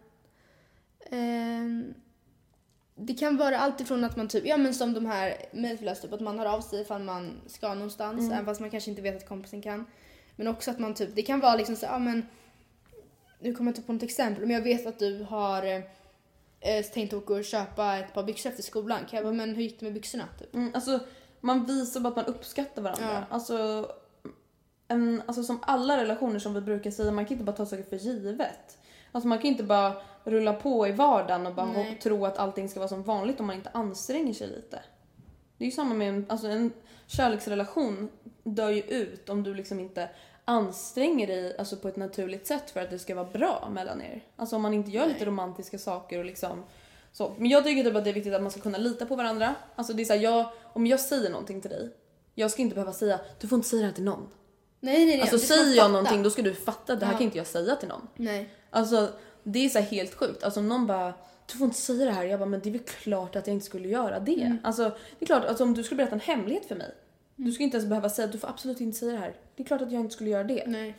Ehm, 1.09 1.93
det 2.95 3.13
kan 3.13 3.37
vara 3.37 3.57
allt 3.59 3.81
ifrån 3.81 4.03
att 4.03 4.17
man 4.17 4.27
typ, 4.27 4.45
ja 4.45 4.57
men 4.57 4.73
som 4.73 4.93
de 4.93 5.05
här 5.05 5.35
mejlflös 5.51 6.01
typ, 6.01 6.13
att 6.13 6.21
man 6.21 6.39
hör 6.39 6.45
av 6.45 6.61
sig 6.61 6.81
ifall 6.81 7.03
man 7.03 7.41
ska 7.47 7.73
någonstans, 7.73 8.19
Mm. 8.19 8.31
även 8.31 8.45
fast 8.45 8.61
man 8.61 8.69
kanske 8.69 8.89
inte 8.89 9.01
vet 9.01 9.15
att 9.17 9.29
kompisen 9.29 9.61
kan. 9.61 9.85
Men 10.35 10.47
också 10.47 10.71
att 10.71 10.79
man 10.79 10.93
typ, 10.93 11.15
det 11.15 11.21
kan 11.21 11.39
vara 11.39 11.55
liksom 11.55 11.75
så, 11.75 11.85
ja 11.85 11.99
men, 11.99 12.25
nu 13.43 13.53
kommer 13.53 13.71
jag 13.71 13.77
inte 13.77 13.87
på 13.87 13.93
något 13.93 14.03
exempel, 14.03 14.45
men 14.45 14.55
jag 14.55 14.61
vet 14.61 14.87
att 14.87 14.99
du 14.99 15.23
har 15.23 15.65
eh, 16.59 16.83
tänkt 16.93 17.13
åka 17.13 17.33
och 17.33 17.45
köpa 17.45 17.97
ett 17.97 18.13
par 18.13 18.23
byxor 18.23 18.49
efter 18.49 18.63
skolan. 18.63 18.99
Kan 19.09 19.17
jag 19.17 19.25
bara, 19.25 19.33
men 19.33 19.55
hur 19.55 19.63
gick 19.63 19.79
det 19.79 19.85
med 19.85 19.93
byxorna? 19.93 20.23
Typ. 20.39 20.55
Mm, 20.55 20.71
alltså, 20.75 20.99
man 21.39 21.65
visar 21.65 21.99
bara 21.99 22.09
att 22.09 22.15
man 22.15 22.25
uppskattar 22.25 22.81
varandra. 22.81 23.25
Ja. 23.29 23.35
Alltså, 23.35 23.87
en, 24.87 25.21
alltså 25.25 25.43
som 25.43 25.59
alla 25.61 25.97
relationer 25.97 26.39
som 26.39 26.53
vi 26.53 26.61
brukar 26.61 26.91
säga, 26.91 27.11
man 27.11 27.25
kan 27.25 27.33
inte 27.33 27.43
bara 27.43 27.55
ta 27.55 27.65
saker 27.65 27.83
för 27.83 27.95
givet. 27.95 28.77
Alltså 29.11 29.27
man 29.27 29.37
kan 29.37 29.47
inte 29.47 29.63
bara 29.63 29.93
rulla 30.23 30.53
på 30.53 30.87
i 30.87 30.91
vardagen 30.91 31.47
och 31.47 31.55
bara 31.55 31.65
Nej. 31.65 31.99
tro 32.03 32.25
att 32.25 32.37
allting 32.37 32.69
ska 32.69 32.79
vara 32.79 32.89
som 32.89 33.03
vanligt 33.03 33.39
om 33.39 33.47
man 33.47 33.55
inte 33.55 33.69
anstränger 33.73 34.33
sig 34.33 34.47
lite. 34.47 34.79
Det 35.57 35.63
är 35.63 35.65
ju 35.65 35.71
samma 35.71 35.93
med 35.93 36.09
en, 36.09 36.25
alltså 36.29 36.47
en 36.47 36.71
kärleksrelation 37.07 38.09
dör 38.43 38.69
ju 38.69 38.81
ut 38.81 39.29
om 39.29 39.43
du 39.43 39.53
liksom 39.53 39.79
inte 39.79 40.09
anstränger 40.45 41.27
dig 41.27 41.57
alltså 41.57 41.75
på 41.77 41.87
ett 41.87 41.95
naturligt 41.95 42.47
sätt 42.47 42.71
för 42.71 42.79
att 42.81 42.89
det 42.89 42.99
ska 42.99 43.15
vara 43.15 43.29
bra 43.33 43.69
mellan 43.73 44.01
er. 44.01 44.23
Alltså 44.35 44.55
om 44.55 44.61
man 44.61 44.73
inte 44.73 44.91
gör 44.91 45.07
lite 45.07 45.25
romantiska 45.25 45.77
saker 45.77 46.19
och 46.19 46.25
liksom 46.25 46.63
så. 47.11 47.35
Men 47.37 47.49
jag 47.49 47.63
tycker 47.63 47.83
typ 47.83 47.95
att 47.95 48.03
det 48.03 48.09
är 48.09 48.13
viktigt 48.13 48.33
att 48.33 48.41
man 48.41 48.51
ska 48.51 48.61
kunna 48.61 48.77
lita 48.77 49.05
på 49.05 49.15
varandra. 49.15 49.55
Alltså 49.75 49.93
det 49.93 50.03
är 50.03 50.05
så 50.05 50.13
här, 50.13 50.19
jag, 50.19 50.49
om 50.73 50.87
jag 50.87 50.99
säger 50.99 51.29
någonting 51.29 51.61
till 51.61 51.69
dig, 51.71 51.89
jag 52.35 52.51
ska 52.51 52.61
inte 52.61 52.75
behöva 52.75 52.93
säga 52.93 53.19
du 53.39 53.47
får 53.47 53.55
inte 53.55 53.67
säga 53.69 53.79
det 53.81 53.87
här 53.87 53.93
till 53.93 54.03
någon. 54.03 54.27
Nej 54.79 55.05
nej 55.05 55.05
nej. 55.05 55.21
Alltså 55.21 55.39
säger 55.39 55.63
jag 55.75 55.75
fatta. 55.75 55.87
någonting 55.87 56.23
då 56.23 56.29
ska 56.29 56.41
du 56.41 56.53
fatta, 56.53 56.95
det 56.95 57.05
här 57.05 57.13
Ja. 57.13 57.17
kan 57.17 57.25
inte 57.25 57.37
jag 57.37 57.47
säga 57.47 57.75
till 57.75 57.87
någon. 57.87 58.07
Nej. 58.15 58.49
Alltså 58.69 59.09
det 59.43 59.65
är 59.65 59.69
så 59.69 59.79
här 59.79 59.85
helt 59.85 60.13
sjukt. 60.15 60.43
Alltså 60.43 60.59
om 60.59 60.67
någon 60.67 60.87
bara 60.87 61.13
du 61.51 61.57
får 61.57 61.65
inte 61.65 61.79
säga 61.79 62.05
det 62.05 62.11
här. 62.11 62.23
Jag 62.23 62.39
bara 62.39 62.49
men 62.49 62.59
det 62.59 62.69
är 62.69 62.71
väl 62.71 62.81
klart 62.81 63.35
att 63.35 63.47
jag 63.47 63.53
inte 63.53 63.65
skulle 63.65 63.87
göra 63.87 64.19
det. 64.19 64.41
Mm. 64.41 64.57
Alltså 64.63 64.83
det 65.19 65.23
är 65.23 65.25
klart 65.25 65.45
alltså 65.45 65.63
om 65.63 65.73
du 65.73 65.83
skulle 65.83 65.97
berätta 65.97 66.13
en 66.15 66.19
hemlighet 66.19 66.65
för 66.65 66.75
mig. 66.75 66.91
Du 67.35 67.51
skulle 67.51 67.63
inte 67.63 67.77
ens 67.77 67.89
behöva 67.89 68.09
säga 68.09 68.27
du 68.27 68.37
får 68.37 68.47
absolut 68.47 68.81
inte 68.81 68.97
säga 68.99 69.11
det 69.11 69.17
här. 69.17 69.35
Det 69.55 69.63
är 69.63 69.67
klart 69.67 69.81
att 69.81 69.91
jag 69.91 70.01
inte 70.01 70.13
skulle 70.13 70.29
göra 70.29 70.43
det. 70.43 70.63
Nej. 70.67 70.95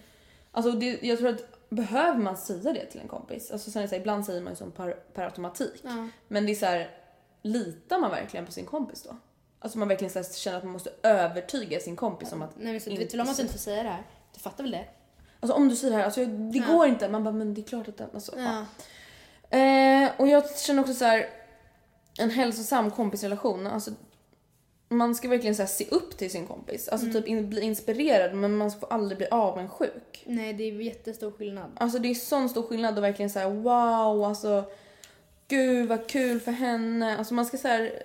Alltså 0.53 0.73
det, 0.73 1.03
jag 1.03 1.19
tror 1.19 1.29
att 1.29 1.71
behöver 1.71 2.19
man 2.19 2.37
säga 2.37 2.73
det 2.73 2.87
till 2.87 3.01
en 3.01 3.09
kompis? 3.09 3.51
Alltså 3.51 3.71
sen 3.71 3.81
är 3.81 3.83
det 3.83 3.89
så 3.89 3.95
här, 3.95 4.01
ibland 4.01 4.27
säger 4.27 4.41
man 4.41 4.53
ju 4.53 4.57
sånt 4.57 4.77
per, 4.77 4.91
per 4.91 5.25
automatik. 5.25 5.81
Ja. 5.83 6.09
Men 6.29 6.47
det 6.47 6.53
är 6.53 6.57
så 6.57 6.67
här, 6.67 6.91
litar 7.43 7.99
man 7.99 8.11
verkligen 8.11 8.47
på 8.47 8.53
sin 8.53 8.67
kompis 8.67 9.03
då? 9.03 9.17
Alltså 9.59 9.79
man 9.79 9.89
verkligen 9.89 10.13
så 10.13 10.19
här, 10.19 10.27
känner 10.39 10.59
att 10.59 10.65
man 10.65 10.73
måste 10.73 10.91
övertyga 11.03 11.81
sin 11.81 11.97
kompis 11.97 12.33
om 12.33 12.43
att 12.43 12.51
Nej 12.57 12.73
men 12.73 12.81
så, 12.81 12.91
du 12.91 12.97
vet 12.97 13.15
väl 13.15 13.21
om 13.21 13.29
att 13.29 13.37
du 13.37 13.43
inte 13.43 13.55
får 13.55 13.61
säga 13.61 13.83
det 13.83 13.89
här? 13.89 14.03
Du 14.35 14.41
fattar 14.41 14.65
väl 14.65 14.71
det? 14.71 14.85
Alltså 15.41 15.57
om 15.57 15.69
du 15.69 15.77
säger 15.77 15.91
det 15.93 15.97
här, 15.99 16.05
alltså 16.05 16.27
det 16.27 16.59
Ja. 16.59 16.67
går 16.67 16.87
inte. 16.87 17.09
Man 17.09 17.25
bara 17.25 17.35
men 17.35 17.55
det 17.55 17.61
är 17.61 17.63
klart 17.63 17.89
att 17.89 17.97
den, 17.97 18.09
alltså, 18.15 18.33
Ja. 18.39 18.65
ja. 19.51 19.59
Eh, 19.59 20.11
och 20.19 20.29
jag 20.29 20.59
känner 20.59 20.81
också 20.83 20.95
så 20.95 21.05
här 21.05 21.27
en 22.19 22.31
hälsosam 22.31 22.91
kompisrelation. 22.91 23.67
Alltså, 23.67 23.91
man 24.97 25.15
ska 25.15 25.29
verkligen 25.29 25.55
så 25.55 25.63
här, 25.63 25.69
se 25.69 25.85
upp 25.91 26.17
till 26.17 26.31
sin 26.31 26.47
kompis. 26.47 26.89
Alltså 26.89 27.07
Mm. 27.07 27.15
typ 27.23 27.29
in, 27.29 27.51
bli 27.51 27.61
inspirerad 27.61 28.35
men 28.35 28.57
man 28.57 28.71
får 28.71 28.93
aldrig 28.93 29.19
bli 29.19 29.27
avundsjuk. 29.31 30.23
Nej 30.27 30.53
det 30.53 30.65
är 30.65 30.73
jättestor 30.81 31.31
skillnad. 31.31 31.71
Alltså 31.77 31.99
det 31.99 32.09
är 32.11 32.15
sån 32.15 32.49
stor 32.49 32.63
skillnad 32.63 32.99
och 32.99 33.05
verkligen 33.05 33.31
så 33.31 33.39
här: 33.39 33.51
wow 33.51 34.25
alltså 34.25 34.65
gud 35.49 35.89
vad 35.89 36.07
kul 36.07 36.41
för 36.41 36.53
henne. 36.53 37.19
Alltså 37.19 37.35
man 37.35 37.47
ska 37.47 37.57
så 37.57 37.69
här, 37.69 38.03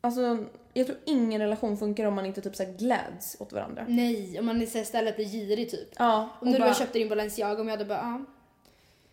alltså 0.00 0.44
jag 0.72 0.86
tror 0.86 0.98
ingen 1.04 1.40
relation 1.40 1.76
funkar 1.76 2.04
om 2.04 2.14
man 2.14 2.26
inte 2.26 2.40
typ 2.40 2.56
så 2.56 2.62
här 2.64 2.72
gläds 2.72 3.36
åt 3.38 3.52
varandra. 3.52 3.84
Nej, 3.88 4.38
om 4.38 4.46
man 4.46 4.62
istället 4.62 5.16
blir 5.16 5.26
girig 5.26 5.70
typ. 5.70 5.88
Ja, 5.98 6.28
Om 6.40 6.52
du 6.52 6.58
bara, 6.58 6.74
köpte 6.74 6.98
din 6.98 7.08
Balenciaga 7.08 7.60
om 7.60 7.68
jag 7.68 7.72
hade 7.76 7.84
bara 7.84 7.98
ja. 7.98 8.24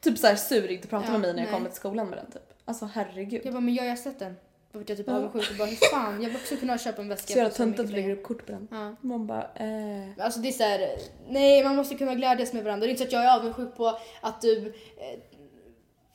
typ 0.01 0.17
så 0.17 0.27
här 0.27 0.35
sur 0.35 0.71
inte 0.71 0.87
prata 0.87 1.05
Ja, 1.05 1.11
med 1.11 1.21
mig 1.21 1.33
när 1.33 1.39
jag 1.39 1.45
nej. 1.45 1.53
kommer 1.53 1.69
till 1.69 1.77
skolan 1.79 2.07
med 2.09 2.17
den 2.17 2.31
typ. 2.31 2.53
Alltså 2.65 2.85
herregud. 2.93 3.41
Jag 3.43 3.53
bara 3.53 3.59
men 3.61 3.73
jag 3.73 3.89
har 3.89 3.95
sett 3.95 4.19
den. 4.19 4.35
Vart 4.73 4.89
jag 4.89 4.97
typ 4.97 5.07
Ja. 5.07 5.15
avundsjuk 5.15 5.51
och 5.51 5.57
bara 5.57 5.67
hur 5.67 5.89
fan 5.91 6.21
jag 6.21 6.29
vill 6.29 6.37
också 6.37 6.55
kunna 6.57 6.77
köpa 6.77 7.01
en 7.01 7.09
väska. 7.09 7.33
Så 7.33 7.37
jävla 7.39 7.53
töntigt 7.53 7.79
att 7.79 7.91
pengar. 7.91 8.11
upp 8.11 8.23
kort 8.23 8.45
på 8.45 8.51
den. 8.51 8.67
Ja. 8.71 8.95
Man 9.01 9.27
bara 9.27 9.43
eh. 9.55 10.09
Alltså 10.25 10.39
det 10.39 10.47
är 10.47 10.51
såhär, 10.51 10.89
nej 11.29 11.63
man 11.63 11.75
måste 11.75 11.95
kunna 11.95 12.15
glädjas 12.15 12.53
med 12.53 12.63
varandra. 12.63 12.85
Det 12.85 12.89
är 12.89 12.91
inte 12.91 13.01
så 13.01 13.07
att 13.07 13.13
jag 13.13 13.25
är 13.25 13.35
avundsjuk 13.39 13.75
på 13.77 13.97
att 14.21 14.41
du 14.41 14.67
eh, 14.67 15.19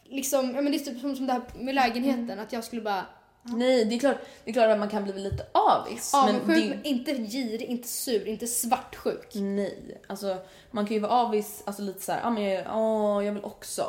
liksom, 0.05 0.55
ja 0.55 0.61
men 0.63 0.73
det 0.73 0.79
är 0.79 0.85
typ 0.85 1.01
som, 1.01 1.17
som 1.17 1.27
det 1.27 1.33
här 1.33 1.43
med 1.59 1.75
lägenheten. 1.75 2.31
Mm. 2.31 2.39
Att 2.39 2.53
jag 2.53 2.65
skulle 2.65 2.83
bara 2.83 3.07
Nej 3.49 3.85
det 3.85 3.95
är 3.95 3.99
klart, 3.99 4.17
det 4.45 4.51
är 4.51 4.55
klart 4.55 4.71
att 4.71 4.79
man 4.79 4.89
kan 4.89 5.05
bli 5.05 5.13
lite 5.13 5.47
avis. 5.53 6.15
avundsjuk 6.15 6.47
men 6.47 6.61
men, 6.61 6.83
det, 6.83 6.89
inte 6.89 7.13
girig, 7.13 7.63
inte 7.63 7.89
sur, 7.89 8.27
inte 8.27 8.47
svartsjuk. 8.47 9.35
Nej, 9.35 10.01
alltså 10.07 10.37
man 10.71 10.87
kan 10.87 10.95
ju 10.95 11.01
vara 11.01 11.13
avis, 11.13 11.63
alltså 11.67 11.83
lite 11.83 12.01
så 12.01 12.13
här, 12.13 12.21
ah, 12.25 12.31
men 12.31 12.43
jag, 12.43 12.65
åh, 12.77 13.25
jag 13.25 13.33
vill 13.33 13.45
också. 13.45 13.87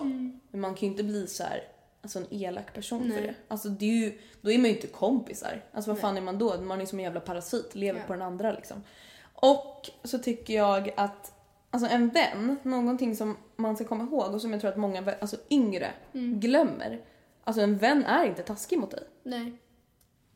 Men 0.51 0.61
man 0.61 0.75
kan 0.75 0.81
ju 0.81 0.87
inte 0.87 1.03
bli 1.03 1.27
så 1.27 1.43
här, 1.43 1.63
alltså 2.15 2.19
en 2.19 2.41
elak 2.43 2.73
person 2.73 3.01
för 3.01 3.07
Nej. 3.07 3.21
det. 3.21 3.33
Alltså 3.47 3.69
det 3.69 3.85
är 3.85 3.89
ju, 4.05 4.17
då 4.41 4.51
är 4.51 4.57
man 4.57 4.65
ju 4.69 4.75
inte 4.75 4.87
kompisar. 4.87 5.63
Alltså 5.71 5.91
vad 5.91 5.99
fan 5.99 6.17
är 6.17 6.21
man 6.21 6.37
då? 6.37 6.61
Man 6.61 6.81
är 6.81 6.85
som 6.85 6.99
en 6.99 7.03
jävla 7.05 7.19
parasit, 7.19 7.75
lever 7.75 7.99
Ja. 7.99 8.05
på 8.07 8.13
den 8.13 8.21
andra 8.21 8.51
liksom. 8.51 8.83
Och 9.33 9.89
så 10.03 10.17
tycker 10.19 10.53
jag 10.53 10.93
att 10.97 11.33
Alltså 11.71 11.89
en 11.89 12.09
vän, 12.09 12.57
någonting 12.63 13.15
som 13.15 13.37
man 13.55 13.75
ska 13.75 13.85
komma 13.85 14.03
ihåg 14.03 14.33
och 14.33 14.41
som 14.41 14.51
jag 14.51 14.61
tror 14.61 14.71
att 14.71 14.77
många 14.77 15.13
alltså 15.21 15.37
yngre 15.49 15.91
glömmer. 16.13 17.01
Alltså 17.43 17.61
en 17.61 17.77
vän 17.77 18.03
är 18.05 18.25
inte 18.25 18.43
taskig 18.43 18.79
mot 18.79 18.91
dig. 18.91 19.03
Nej. 19.23 19.57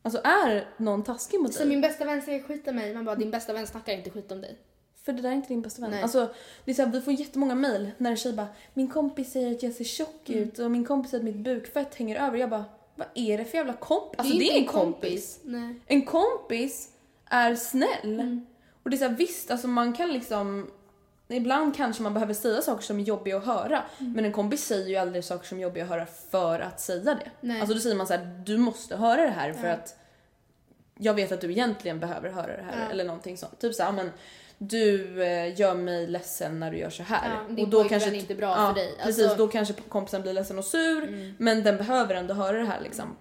Alltså 0.01 0.21
är 0.23 0.67
någon 0.77 1.03
taskig 1.03 1.39
mot 1.39 1.53
Så 1.53 1.59
dig? 1.59 1.67
min 1.69 1.81
bästa 1.81 2.05
vän 2.05 2.21
säger 2.21 2.43
skit 2.43 2.67
om 2.67 2.75
mig, 2.75 2.93
man 2.93 3.05
bara 3.05 3.15
din 3.15 3.31
bästa 3.31 3.53
vän 3.53 3.67
snackar 3.67 3.93
inte 3.93 4.09
skit 4.09 4.31
om 4.31 4.41
dig. 4.41 4.57
För 5.05 5.13
det 5.13 5.21
där 5.21 5.29
är 5.29 5.33
inte 5.33 5.47
din 5.47 5.61
bästa 5.61 5.81
vän. 5.81 5.91
Nej. 5.91 6.03
Alltså, 6.03 6.33
det 6.65 6.71
är 6.71 6.75
så 6.75 6.81
här, 6.85 6.91
vi 6.91 7.01
får 7.01 7.13
jättemånga 7.13 7.55
mejl 7.55 7.91
när 7.97 8.11
en 8.11 8.17
tjej 8.17 8.33
bara 8.33 8.47
“min 8.73 8.87
kompis 8.87 9.31
säger 9.31 9.51
att 9.55 9.63
jag 9.63 9.73
ser 9.73 9.83
tjock 9.83 10.29
Mm. 10.29 10.43
ut 10.43 10.59
och 10.59 10.71
min 10.71 10.85
kompis 10.85 11.11
säger 11.11 11.21
att 11.21 11.35
mitt 11.35 11.43
bukfett 11.43 11.95
hänger 11.95 12.27
över”. 12.27 12.37
Jag 12.37 12.49
bara 12.49 12.65
“vad 12.95 13.07
är 13.15 13.37
det 13.37 13.45
för 13.45 13.57
jävla 13.57 13.73
kompis?” 13.73 14.19
Alltså 14.19 14.37
det 14.37 14.43
är, 14.43 14.57
inte 14.57 14.59
en 14.59 14.81
kompis. 14.81 15.39
Nej. 15.43 15.75
En 15.87 16.01
kompis 16.05 16.89
är 17.25 17.55
snäll. 17.55 18.19
Mm. 18.19 18.45
Och 18.83 18.89
det 18.89 18.95
är 18.95 18.97
så 18.97 19.05
här, 19.07 19.15
visst, 19.15 19.51
alltså 19.51 19.67
man 19.67 19.93
kan 19.93 20.13
liksom 20.13 20.71
Ibland 21.27 21.75
kanske 21.75 22.03
man 22.03 22.13
behöver 22.13 22.33
säga 22.33 22.61
saker 22.61 22.83
som 22.83 22.99
är 22.99 23.03
jobbiga 23.03 23.37
att 23.37 23.45
höra. 23.45 23.83
Mm. 23.99 24.13
Men 24.13 24.25
en 24.25 24.31
kompis 24.31 24.65
säger 24.65 24.87
ju 24.89 24.95
aldrig 24.95 25.23
saker 25.23 25.47
som 25.47 25.57
är 25.57 25.61
jobbiga 25.61 25.83
att 25.83 25.89
höra 25.89 26.05
för 26.05 26.59
att 26.59 26.79
säga 26.81 27.15
det. 27.15 27.31
Nej. 27.41 27.59
Alltså 27.61 27.73
då 27.73 27.79
säger 27.81 27.95
man 27.95 28.07
så 28.07 28.13
här, 28.13 28.43
du 28.45 28.57
måste 28.57 28.95
höra 28.95 29.21
det 29.21 29.29
här 29.29 29.53
för 29.53 29.67
Ja. 29.67 29.73
att 29.73 29.95
jag 30.99 31.13
vet 31.13 31.31
att 31.31 31.41
du 31.41 31.51
egentligen 31.51 31.99
behöver 31.99 32.29
höra 32.29 32.57
det 32.57 32.63
här. 32.63 32.85
Ja. 32.85 32.91
Eller 32.91 33.03
någonting 33.05 33.37
sånt. 33.37 33.59
Typ 33.59 33.75
såhär, 33.75 33.91
men 33.91 34.11
du 34.63 35.23
eh, 35.23 35.59
gör 35.59 35.75
mig 35.75 36.07
ledsen 36.07 36.59
när 36.59 36.71
du 36.71 36.77
gör 36.77 36.89
så 36.89 37.03
här. 37.03 37.29
Ja, 37.49 37.55
din 37.55 37.71
pojkvän 37.71 38.01
är 38.01 38.13
inte 38.13 38.35
bra 38.35 38.55
för 38.67 38.73
dig. 38.73 38.95
Precis, 39.03 39.23
Alltså- 39.23 39.37
då 39.37 39.47
kanske 39.47 39.73
kompisen 39.73 40.21
blir 40.21 40.33
ledsen 40.33 40.57
och 40.57 40.65
sur. 40.65 41.33
Men 41.37 41.63
den 41.63 41.77
behöver 41.77 42.15
ändå 42.15 42.33
höra 42.33 42.57
det 42.57 42.65
här 42.65 42.81
liksom. 42.81 43.15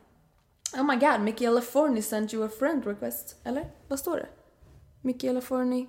Oh 0.77 0.85
my 0.85 0.97
god, 0.97 1.21
Michaela 1.21 1.61
Forney 1.61 2.03
sent 2.03 2.35
you 2.35 2.47
a 2.47 2.51
friend 2.59 2.87
request. 2.87 3.37
Eller? 3.45 3.71
Vad 3.89 3.99
står 3.99 4.17
det? 4.17 4.27
Michaela 5.03 5.41
Forney 5.41 5.87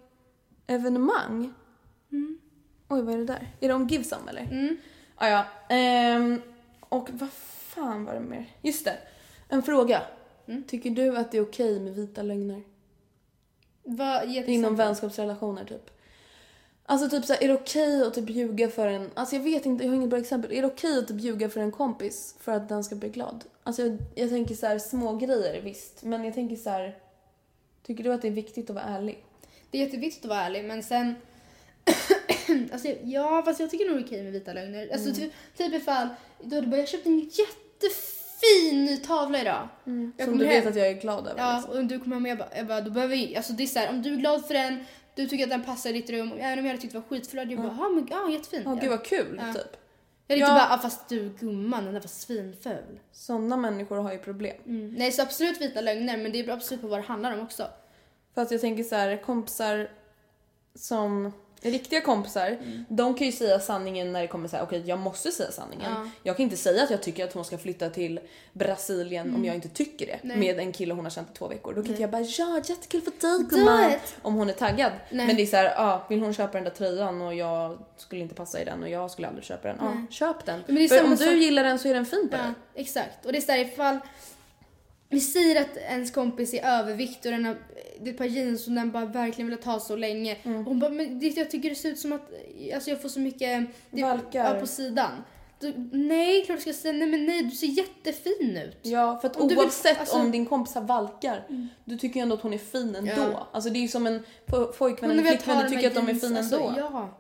evenemang? 0.68 1.54
Oj, 2.90 3.02
vad 3.02 3.14
är 3.14 3.18
det 3.18 3.26
där? 3.26 3.56
Är 3.60 3.68
det 3.68 3.74
om 3.74 3.88
Givesome 3.88 4.30
eller? 4.32 4.42
Mm. 4.42 4.78
Ah, 5.16 5.30
ja. 5.30 5.46
Ehm, 5.70 6.42
och 6.80 7.10
vad 7.12 7.30
fan 7.34 8.06
var 8.06 8.14
det 8.14 8.20
mer? 8.20 8.46
Just 8.62 8.86
det. 8.86 8.98
En 9.50 9.64
fråga. 9.64 10.02
Mm. 10.48 10.64
Tycker 10.64 10.90
du 10.90 11.18
att 11.18 11.32
det 11.32 11.38
är 11.38 11.42
okej 11.42 11.80
med 11.80 11.96
vita 11.96 12.22
lögner? 12.22 12.64
Ett 13.84 14.48
Inom 14.48 14.76
vänskapsrelationer 14.76 15.66
typ. 15.66 15.92
Alltså 16.86 17.10
typ 17.10 17.26
så 17.26 17.34
här, 17.34 17.44
är 17.44 17.48
det 17.48 17.54
okej 17.54 18.02
att 18.08 18.14
typ 18.14 18.30
ljuga 18.30 18.70
för 18.70 18.88
en, 18.88 19.10
alltså 19.14 19.36
jag 19.36 19.44
vet 19.44 19.66
inte, 19.66 19.84
jag 19.84 19.92
har 19.92 19.96
inget 19.96 20.10
bra 20.10 20.20
exempel. 20.20 20.52
Är 20.52 20.62
det 20.62 20.68
okej 20.68 20.98
att 21.00 21.08
typ 21.08 21.20
ljuga 21.22 21.50
för 21.50 21.60
en 21.62 21.72
kompis 21.72 22.36
för 22.40 22.52
att 22.52 22.70
den 22.70 22.84
ska 22.84 22.96
bli 22.96 23.10
glad? 23.10 23.44
Alltså 23.64 23.82
jag, 23.82 23.98
jag 24.16 24.30
tänker 24.30 24.56
så 24.56 24.66
här 24.68 24.80
små 24.80 25.16
grejer 25.16 25.62
visst, 25.62 26.04
men 26.04 26.24
jag 26.26 26.34
tänker 26.34 26.56
så 26.56 26.70
här. 26.70 26.98
Tycker 27.84 28.04
du 28.04 28.14
att 28.14 28.22
det 28.22 28.28
är 28.28 28.32
viktigt 28.32 28.70
att 28.70 28.76
vara 28.76 28.86
ärlig? 28.86 29.26
Det 29.72 29.78
är 29.78 29.86
jätteviktigt 29.86 30.26
att 30.26 30.30
vara 30.30 30.42
ärlig 30.42 30.64
men 30.66 30.84
sen 30.84 31.16
alltså, 32.72 32.88
ja, 33.04 33.42
fast 33.46 33.60
jag 33.60 33.70
tycker 33.70 33.86
nog 33.86 33.96
det 33.98 34.02
är 34.02 34.06
okej 34.06 34.24
med 34.24 34.32
vita 34.34 34.54
lögner. 34.54 34.90
Alltså 34.94 35.10
Mm. 35.10 35.16
typ, 35.22 35.32
typ 35.58 35.74
ifall 35.74 36.08
du 36.44 36.56
hade 36.56 36.68
bara, 36.68 36.78
jag 36.78 36.90
köpte 36.90 37.10
en 37.10 37.20
jättefin 37.20 38.21
ny 38.74 38.98
tavla 38.98 39.42
idag. 39.42 39.68
Jag 40.18 40.28
Som 40.28 40.38
du 40.38 40.46
vet 40.46 40.64
hem. 40.64 40.68
att 40.72 40.76
jag 40.78 40.88
är 40.88 40.94
glad 41.02 41.28
över. 41.28 41.40
Ja, 41.42 41.56
liksom. 41.58 41.78
och 41.78 41.86
du 41.86 42.00
kommer 42.00 42.16
hem 42.16 42.24
och 42.24 42.30
jag 42.30 42.38
bara, 42.38 42.50
jag 42.58 42.68
bara 42.68 42.82
då 42.82 42.92
behöver 42.92 43.16
vi, 43.16 43.36
alltså 43.38 43.54
det 43.54 43.64
är 43.64 43.68
så 43.68 43.80
här, 43.80 43.90
om 43.90 44.02
du 44.02 44.14
är 44.14 44.18
glad 44.18 44.46
för 44.46 44.54
den, 44.54 44.84
du 45.16 45.28
tycker 45.28 45.44
att 45.44 45.50
den 45.50 45.64
passar 45.64 45.90
i 45.90 45.94
ditt 45.94 46.10
rum, 46.10 46.32
även 46.40 46.60
om 46.60 46.66
jag 46.66 46.72
hade 46.72 46.82
tyckt 46.82 46.94
det 46.94 47.00
var 47.00 47.08
skitful 47.08 47.40
hade 47.40 47.52
jag 47.54 47.62
bara, 47.64 47.76
ja 47.80 47.90
men 47.90 48.08
ja, 48.12 48.30
jättefin. 48.32 48.62
Ja, 48.66 48.74
gud 48.82 48.90
vad 48.90 49.04
kul 49.06 49.42
Ja. 49.48 49.54
typ. 49.54 49.78
Jag 50.28 50.36
hade 50.38 50.40
Ja. 50.40 50.46
inte 50.60 50.66
bara, 50.70 50.76
ah, 50.78 50.82
fast 50.82 51.10
du 51.10 51.30
gumman, 51.40 51.84
den 51.86 51.94
där 51.94 52.02
var 52.02 52.08
svinful. 52.08 53.00
Sådana 53.12 53.58
människor 53.58 53.98
har 53.98 54.12
ju 54.12 54.18
problem. 54.20 54.56
Mm. 54.66 54.94
Nej, 54.94 55.12
så 55.12 55.22
absolut 55.22 55.62
vita 55.62 55.82
lögner, 55.82 56.18
men 56.18 56.32
det 56.32 56.44
beror 56.44 56.56
absolut 56.56 56.82
på 56.82 56.88
vad 56.88 57.00
det 57.00 57.04
handlar 57.06 57.34
om 57.34 57.40
också. 57.40 57.68
För 58.36 58.42
att 58.42 58.52
jag 58.52 58.62
tänker 58.62 58.84
så 58.84 58.96
här, 58.96 59.18
kompisar 59.24 59.90
som 60.76 61.32
riktiga 61.62 62.02
kompisar, 62.02 62.48
Mm. 62.48 62.86
de 62.90 63.14
kan 63.14 63.28
ju 63.28 63.34
säga 63.34 63.60
sanningen 63.60 64.12
när 64.14 64.22
det 64.22 64.28
kommer 64.28 64.48
så 64.48 64.56
här, 64.56 64.64
okej 64.64 64.84
jag 64.86 65.00
måste 65.00 65.32
säga 65.32 65.52
sanningen. 65.52 65.92
Ja. 65.92 66.10
Jag 66.24 66.38
kan 66.38 66.44
inte 66.44 66.58
säga 66.58 66.84
att 66.84 66.90
jag 66.90 67.02
tycker 67.04 67.24
att 67.26 67.34
hon 67.34 67.46
ska 67.46 67.58
flytta 67.58 67.90
till 67.90 68.20
Brasilien 68.54 69.36
om 69.36 69.46
jag 69.46 69.56
inte 69.56 69.70
tycker 69.70 70.06
det. 70.06 70.12
Mm. 70.24 70.40
Nej. 70.40 70.56
Med 70.56 70.60
en 70.60 70.72
kille 70.72 70.94
hon 70.94 71.06
har 71.06 71.10
känt 71.12 71.30
i 71.30 71.34
två 71.38 71.48
veckor. 71.48 71.74
Då 71.74 71.82
kan 71.82 71.90
inte 71.90 72.02
jag 72.02 72.12
bara 72.12 72.22
ja 72.22 72.62
jättekul 72.66 73.02
för 73.02 73.12
dig 73.12 73.46
gumman. 73.50 73.92
Om 74.22 74.34
hon 74.34 74.50
är 74.50 74.54
taggad. 74.54 74.92
Nej. 75.10 75.28
Men 75.28 75.36
det 75.36 75.42
är 75.42 75.46
så 75.46 75.56
här, 75.58 75.66
ja 75.66 76.06
vill 76.10 76.20
hon 76.22 76.34
köpa 76.34 76.54
den 76.54 76.64
där 76.64 76.72
tröjan 76.72 77.22
och 77.22 77.36
jag 77.36 77.78
skulle 77.98 78.22
inte 78.22 78.36
passa 78.36 78.62
i 78.62 78.66
den 78.66 78.84
och 78.84 78.90
jag 78.90 79.12
skulle 79.12 79.28
aldrig 79.28 79.46
köpa 79.46 79.68
den. 79.68 79.78
Ja 79.80 79.94
Nej. 79.94 80.04
köp 80.10 80.46
den. 80.46 80.64
Men 80.68 80.90
för 80.90 81.04
om 81.04 81.10
du 81.10 81.18
sak- 81.18 81.34
gillar 81.36 81.64
den 81.64 81.80
så 81.80 81.88
är 81.88 81.94
den 81.94 82.06
fin 82.06 82.30
på 82.32 82.38
Ja, 82.38 82.44
dig. 82.44 82.52
exakt. 82.76 83.26
Och 83.26 83.32
det 83.32 83.38
är 83.38 83.42
såhär 83.42 83.60
ifall 83.60 83.98
vi 85.12 85.20
säger 85.20 85.62
att 85.62 85.78
ens 85.78 86.12
kompis 86.12 86.54
är 86.54 86.66
överviktig 86.66 87.32
och 87.32 87.38
den 87.38 87.46
har, 87.46 87.56
det 88.00 88.10
är 88.10 88.14
ett 88.14 88.18
par 88.18 88.26
jeans 88.26 88.64
som 88.66 88.76
den 88.76 88.92
bara 88.92 89.06
verkligen 89.06 89.50
vill 89.52 89.64
ha 89.64 89.80
så 89.80 89.96
länge. 89.96 90.38
Mm. 90.44 90.58
Och 90.58 90.66
hon 90.66 90.80
bara, 90.80 90.92
men 90.92 91.20
det, 91.20 91.28
jag 91.28 91.52
tycker 91.52 91.70
det 91.70 91.76
ser 91.76 91.90
ut 91.90 92.00
som 92.00 92.14
att 92.14 92.32
alltså 92.76 92.90
jag 92.90 93.02
får 93.02 93.10
så 93.10 93.20
mycket 93.20 93.68
det, 93.92 94.02
Valkar. 94.04 94.54
Ja, 94.56 94.60
på 94.62 94.68
sidan. 94.68 95.12
Du, 95.60 95.74
nej, 95.92 96.46
klart 96.46 96.58
du 96.58 96.62
ska 96.62 96.74
säga 96.74 96.94
nej 96.94 97.08
men 97.08 97.26
nej, 97.26 97.44
du 97.44 97.52
ser 97.52 97.68
jättefin 97.68 98.58
ut. 98.58 98.78
Ja, 98.82 99.20
för 99.22 99.28
att 99.28 99.36
Om 99.38 99.48
du 99.48 99.56
vill- 99.56 99.64
oavsett 99.64 100.00
alltså- 100.00 100.16
Mm. 100.16 100.26
om 100.26 100.32
din 100.32 100.46
kompis 100.46 100.76
har 100.76 100.82
valkar, 100.82 101.44
du 101.86 101.98
tycker 101.98 102.16
ju 102.16 102.22
ändå 102.22 102.36
att 102.36 102.42
hon 102.42 102.54
är 102.54 102.58
fin 102.58 102.96
ändå. 102.96 103.12
Ja. 103.18 103.48
Alltså 103.52 103.70
det 103.70 103.80
är 103.80 103.82
ju 103.82 103.88
som 103.88 104.08
en 104.08 104.24
po- 104.48 104.72
pojkvän 104.72 105.12
eller 105.12 105.24
flickvän, 105.24 105.64
du 105.64 105.70
tycker 105.70 105.88
att 105.88 105.96
de 105.96 106.10
är 106.10 106.14
fina 106.14 106.38
alltså, 106.40 106.56
ändå. 106.56 106.74
Ja. 106.78 107.18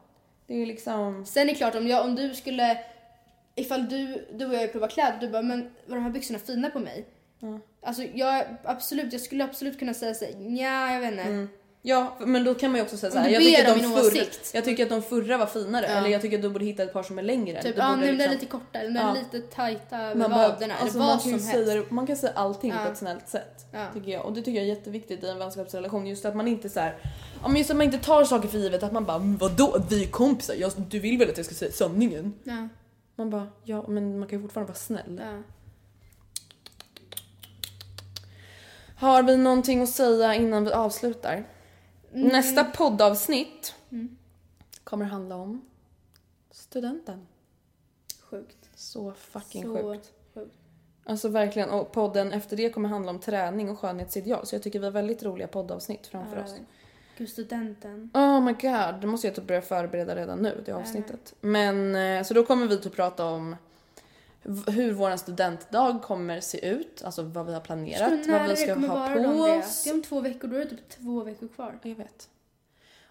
Det 0.47 0.53
är 0.53 0.57
ju 0.57 0.65
liksom... 0.65 1.25
Sen 1.25 1.43
är 1.43 1.45
det 1.47 1.55
klart 1.55 1.75
om, 1.75 1.87
jag, 1.87 2.05
om 2.05 2.15
du 2.15 2.33
skulle, 2.33 2.77
ifall 3.55 3.89
du, 3.89 4.27
du 4.33 4.45
och 4.45 4.53
jag 4.53 4.71
provar 4.71 4.87
kläder, 4.87 5.17
du 5.21 5.29
bara 5.29 5.41
men 5.41 5.61
var 5.87 5.95
de 5.95 6.03
här 6.03 6.11
byxorna 6.11 6.39
fina 6.39 6.69
på 6.69 6.79
mig? 6.79 7.05
Alltså 7.84 8.03
jag, 8.03 8.45
absolut, 8.63 9.13
jag 9.13 9.21
skulle 9.21 9.43
absolut 9.43 9.79
kunna 9.79 9.93
säga 9.93 10.13
såhär, 10.13 10.34
nja 10.34 10.93
jag 10.93 10.99
vet 10.99 11.11
inte. 11.11 11.47
Ja, 11.84 12.15
men 12.19 12.43
då 12.43 12.53
kan 12.55 12.71
man 12.71 12.77
ju 12.79 12.84
också 12.84 12.97
säga 12.97 13.23
du 13.23 13.29
jag 13.29 13.41
tycker, 13.43 13.67
att 13.71 13.75
de 13.82 13.84
förra, 14.11 14.25
jag 14.53 14.63
tycker 14.65 14.84
att 14.84 14.89
de 14.89 15.01
förra 15.01 15.38
var 15.38 15.45
finare, 15.45 15.86
Ja. 15.89 15.95
eller 15.97 16.09
jag 16.09 16.21
tycker 16.21 16.38
att 16.38 16.41
du 16.43 16.49
borde 16.49 16.65
hitta 16.65 16.84
ett 16.84 16.93
par 16.93 17.03
som 17.03 17.19
är 17.19 17.23
längre. 17.23 17.61
Typ, 17.61 17.77
ja 17.77 17.84
den 17.89 18.03
är 18.03 18.11
liksom- 18.13 18.32
lite 18.32 18.45
kortare, 18.45 18.84
den 18.84 18.97
är 18.97 19.01
Ja. 19.01 19.13
lite 19.34 19.47
tajta 19.55 19.97
man, 19.97 20.19
bara, 20.19 20.29
vaderna 20.29 20.73
alltså, 20.75 20.97
eller 20.97 20.99
man 20.99 21.07
vad 21.07 21.15
kan 21.15 21.19
som 21.21 21.32
ju 21.32 21.39
säga, 21.39 21.71
helst. 21.73 21.89
det- 21.89 21.95
man 21.95 22.07
kan 22.07 22.15
säga 22.15 22.34
allting 22.36 22.71
Ja. 22.71 22.86
på 22.86 22.91
ett 22.91 22.97
snällt 22.97 23.29
sätt. 23.29 23.65
Ja. 23.71 23.88
Tycker 23.93 24.11
jag. 24.11 24.25
Och 24.25 24.34
det 24.34 24.41
tycker 24.41 24.51
jag 24.59 24.63
är 24.63 24.75
jätteviktigt 24.75 25.23
i 25.23 25.27
en 25.27 25.39
vänskapsrelation. 25.39 26.07
Just 26.07 26.25
att 26.25 26.36
man 26.36 26.47
inte 26.47 26.69
så 26.69 26.79
här, 26.79 26.95
ja, 27.41 27.47
men 27.47 27.57
just 27.57 27.69
att 27.71 27.77
man 27.77 27.86
inte 27.86 27.97
tar 27.97 28.23
saker 28.23 28.47
för 28.47 28.57
givet. 28.57 28.84
Att 28.84 28.91
man 28.91 29.05
bara, 29.05 29.19
"Men 29.19 29.38
vadå 29.38 29.82
vi 29.89 30.03
är 30.03 30.07
kompisar, 30.07 30.53
jag, 30.53 30.71
du 30.89 30.99
vill 30.99 31.17
väl 31.17 31.29
att 31.29 31.38
jag 31.38 31.45
ska 31.45 31.55
säga 31.55 31.71
sanningen? 31.71 32.34
Man 33.15 33.29
bara, 33.29 33.47
ja 33.63 33.86
men 33.88 34.19
man 34.19 34.27
kan 34.29 34.39
ju 34.39 34.43
fortfarande 34.43 34.67
vara 34.71 34.79
snäll. 34.79 35.21
ja. 35.25 35.41
Har 39.01 39.23
vi 39.23 39.37
någonting 39.37 39.81
att 39.81 39.89
säga 39.89 40.35
innan 40.35 40.63
vi 40.63 40.71
avslutar? 40.71 41.43
Mm. 42.13 42.27
Nästa 42.27 42.63
poddavsnitt 42.63 43.75
kommer 44.83 45.05
handla 45.05 45.35
om 45.35 45.61
studenten. 46.51 47.27
Sjukt. 48.29 48.69
Så 48.75 49.13
fucking 49.13 49.63
Så 49.63 49.75
sjukt. 49.75 50.11
sjukt. 50.33 50.51
Alltså 51.03 51.29
verkligen. 51.29 51.69
Och 51.69 51.91
podden 51.91 52.31
efter 52.33 52.57
det 52.57 52.69
kommer 52.69 52.89
handla 52.89 53.11
om 53.11 53.19
träning 53.19 53.69
och 53.69 53.79
skönhetsideal. 53.79 54.45
Så 54.45 54.55
jag 54.55 54.63
tycker 54.63 54.79
vi 54.79 54.85
har 54.85 54.91
väldigt 54.91 55.23
roliga 55.23 55.47
poddavsnitt 55.47 56.07
framför 56.07 56.37
Ja, 56.37 56.43
oss. 56.43 56.55
Gud, 57.17 57.29
studenten. 57.29 58.09
Oh 58.13 58.41
my 58.41 58.51
god, 58.51 59.01
det 59.01 59.07
måste 59.07 59.27
jag 59.27 59.35
typ 59.35 59.47
börja 59.47 59.61
förbereda 59.61 60.15
redan 60.15 60.39
nu, 60.39 60.61
det 60.65 60.71
avsnittet. 60.71 61.33
Men 61.41 61.95
eh, 61.95 62.23
så 62.23 62.33
då 62.33 62.43
kommer 62.43 62.67
vi 62.67 62.77
typ 62.77 62.95
prata 62.95 63.25
om 63.25 63.55
hur 64.67 64.93
vår 64.93 65.17
studentdag 65.17 65.99
kommer 66.03 66.39
se 66.39 66.69
ut, 66.69 67.01
alltså 67.03 67.23
vad 67.23 67.45
vi 67.45 67.53
har 67.53 67.61
planerat, 67.61 68.27
vad 68.27 68.41
vi 68.41 68.47
det 68.47 68.55
ska 68.55 68.73
ha 68.73 69.13
på 69.13 69.19
oss. 69.19 69.83
Det 69.83 69.89
är 69.89 69.93
om 69.93 70.03
två 70.03 70.19
veckor, 70.19 70.47
då 70.47 70.55
är 70.55 70.59
det 70.59 70.69
typ 70.69 70.89
två 70.89 71.23
veckor 71.23 71.47
kvar. 71.47 71.79
Jag 71.83 71.95
vet. 71.95 72.29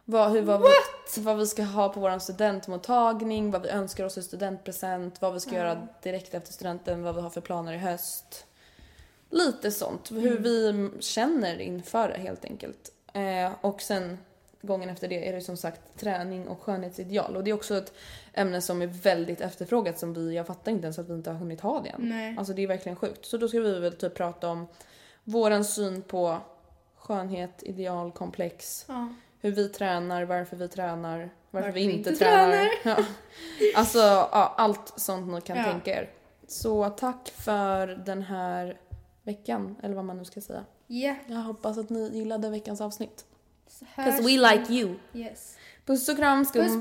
Vad, 0.05 0.33
hur, 0.33 0.43
vad, 0.43 0.61
vi, 0.61 1.21
vad 1.21 1.39
vi 1.39 1.47
ska 1.47 1.63
ha 1.63 1.89
på 1.89 2.01
vår 2.01 2.19
studentmottagning, 2.19 3.51
vad 3.51 3.63
vi 3.63 3.69
önskar 3.69 4.05
oss 4.05 4.19
i 4.19 4.23
studentpresent, 4.23 5.23
vad 5.23 5.35
vi 5.35 5.41
ska 5.41 5.55
göra 5.55 5.89
direkt 6.03 6.35
efter 6.35 6.53
studenten, 6.53 7.03
vad 7.03 7.15
vi 7.15 7.21
har 7.21 7.31
för 7.31 7.41
planer 7.41 7.73
i 7.73 7.79
höst. 7.79 8.47
Lite 9.31 9.71
sånt, 9.71 10.11
hur 10.11 10.39
vi 10.39 10.91
känner 11.01 11.61
inför 11.61 12.09
det 12.09 12.19
helt 12.19 12.45
enkelt. 12.45 12.93
Eh, 13.13 13.53
och 13.61 13.83
sen 13.83 14.19
gången 14.63 14.89
efter 14.91 15.09
det 15.09 15.29
är 15.29 15.33
det 15.33 15.41
som 15.41 15.57
sagt 15.57 15.81
träning 15.97 16.49
och 16.49 16.61
skönhetsideal. 16.63 17.37
Och 17.37 17.45
det 17.45 17.51
är 17.51 17.55
också 17.55 17.77
ett 17.77 17.93
ämne 18.33 18.61
som 18.61 18.83
är 18.83 18.87
väldigt 18.87 19.41
efterfrågat 19.41 19.99
som 19.99 20.15
vi, 20.15 20.35
jag 20.37 20.47
fattar 20.47 20.73
inte 20.73 20.85
ens 20.85 20.99
att 20.99 21.09
vi 21.09 21.15
inte 21.15 21.31
har 21.31 21.39
hunnit 21.39 21.61
ha 21.61 21.81
det 21.81 21.89
än. 21.89 22.09
Nej. 22.09 22.35
Alltså 22.39 22.53
det 22.55 22.63
är 22.63 22.67
verkligen 22.67 22.97
sjukt. 22.97 23.27
Så 23.27 23.37
då 23.37 23.49
ska 23.49 23.61
vi 23.61 23.79
väl 23.79 23.93
typ 23.97 24.15
prata 24.15 24.49
om 24.49 24.67
våran 25.25 25.65
syn 25.65 26.03
på 26.03 26.39
skönhet, 26.99 27.63
ideal, 27.63 28.13
komplex. 28.13 28.85
Ja. 28.89 29.09
Hur 29.41 29.51
vi 29.51 29.69
tränar, 29.69 30.23
varför 30.25 30.57
vi 30.57 30.69
tränar, 30.69 31.19
varför, 31.19 31.31
Varför 31.67 31.73
vi 31.73 31.81
inte, 31.81 32.11
inte 32.11 32.25
tränar. 32.25 32.83
tränar. 32.83 32.85
Ja. 32.85 33.79
Alltså 33.81 33.99
ja, 33.99 34.55
allt 34.57 34.93
sånt 35.01 35.33
ni 35.33 35.41
kan 35.41 35.57
Ja. 35.57 35.65
tänka 35.65 35.91
er. 36.01 36.11
Så 36.49 36.91
tack 36.91 37.29
för 37.37 37.87
den 37.87 38.23
här 38.23 38.81
veckan, 39.23 39.77
eller 39.83 39.95
vad 39.95 40.05
man 40.05 40.17
nu 40.19 40.25
ska 40.25 40.41
säga. 40.41 40.65
Ja. 40.87 41.15
Jag 41.27 41.37
hoppas 41.37 41.79
att 41.79 41.91
ni 41.91 42.11
gillade 42.19 42.51
veckans 42.51 42.81
avsnitt. 42.81 43.25
Så 43.71 43.85
hörs 43.97 44.07
'Cause 44.07 44.23
we 44.23 44.53
like 44.55 44.73
you. 44.73 44.95
Yes. 45.15 45.55
Puss 45.87 46.09
och 46.09 46.17
kram, 46.17 46.45
Puss, 46.45 46.53
puss. 46.53 46.81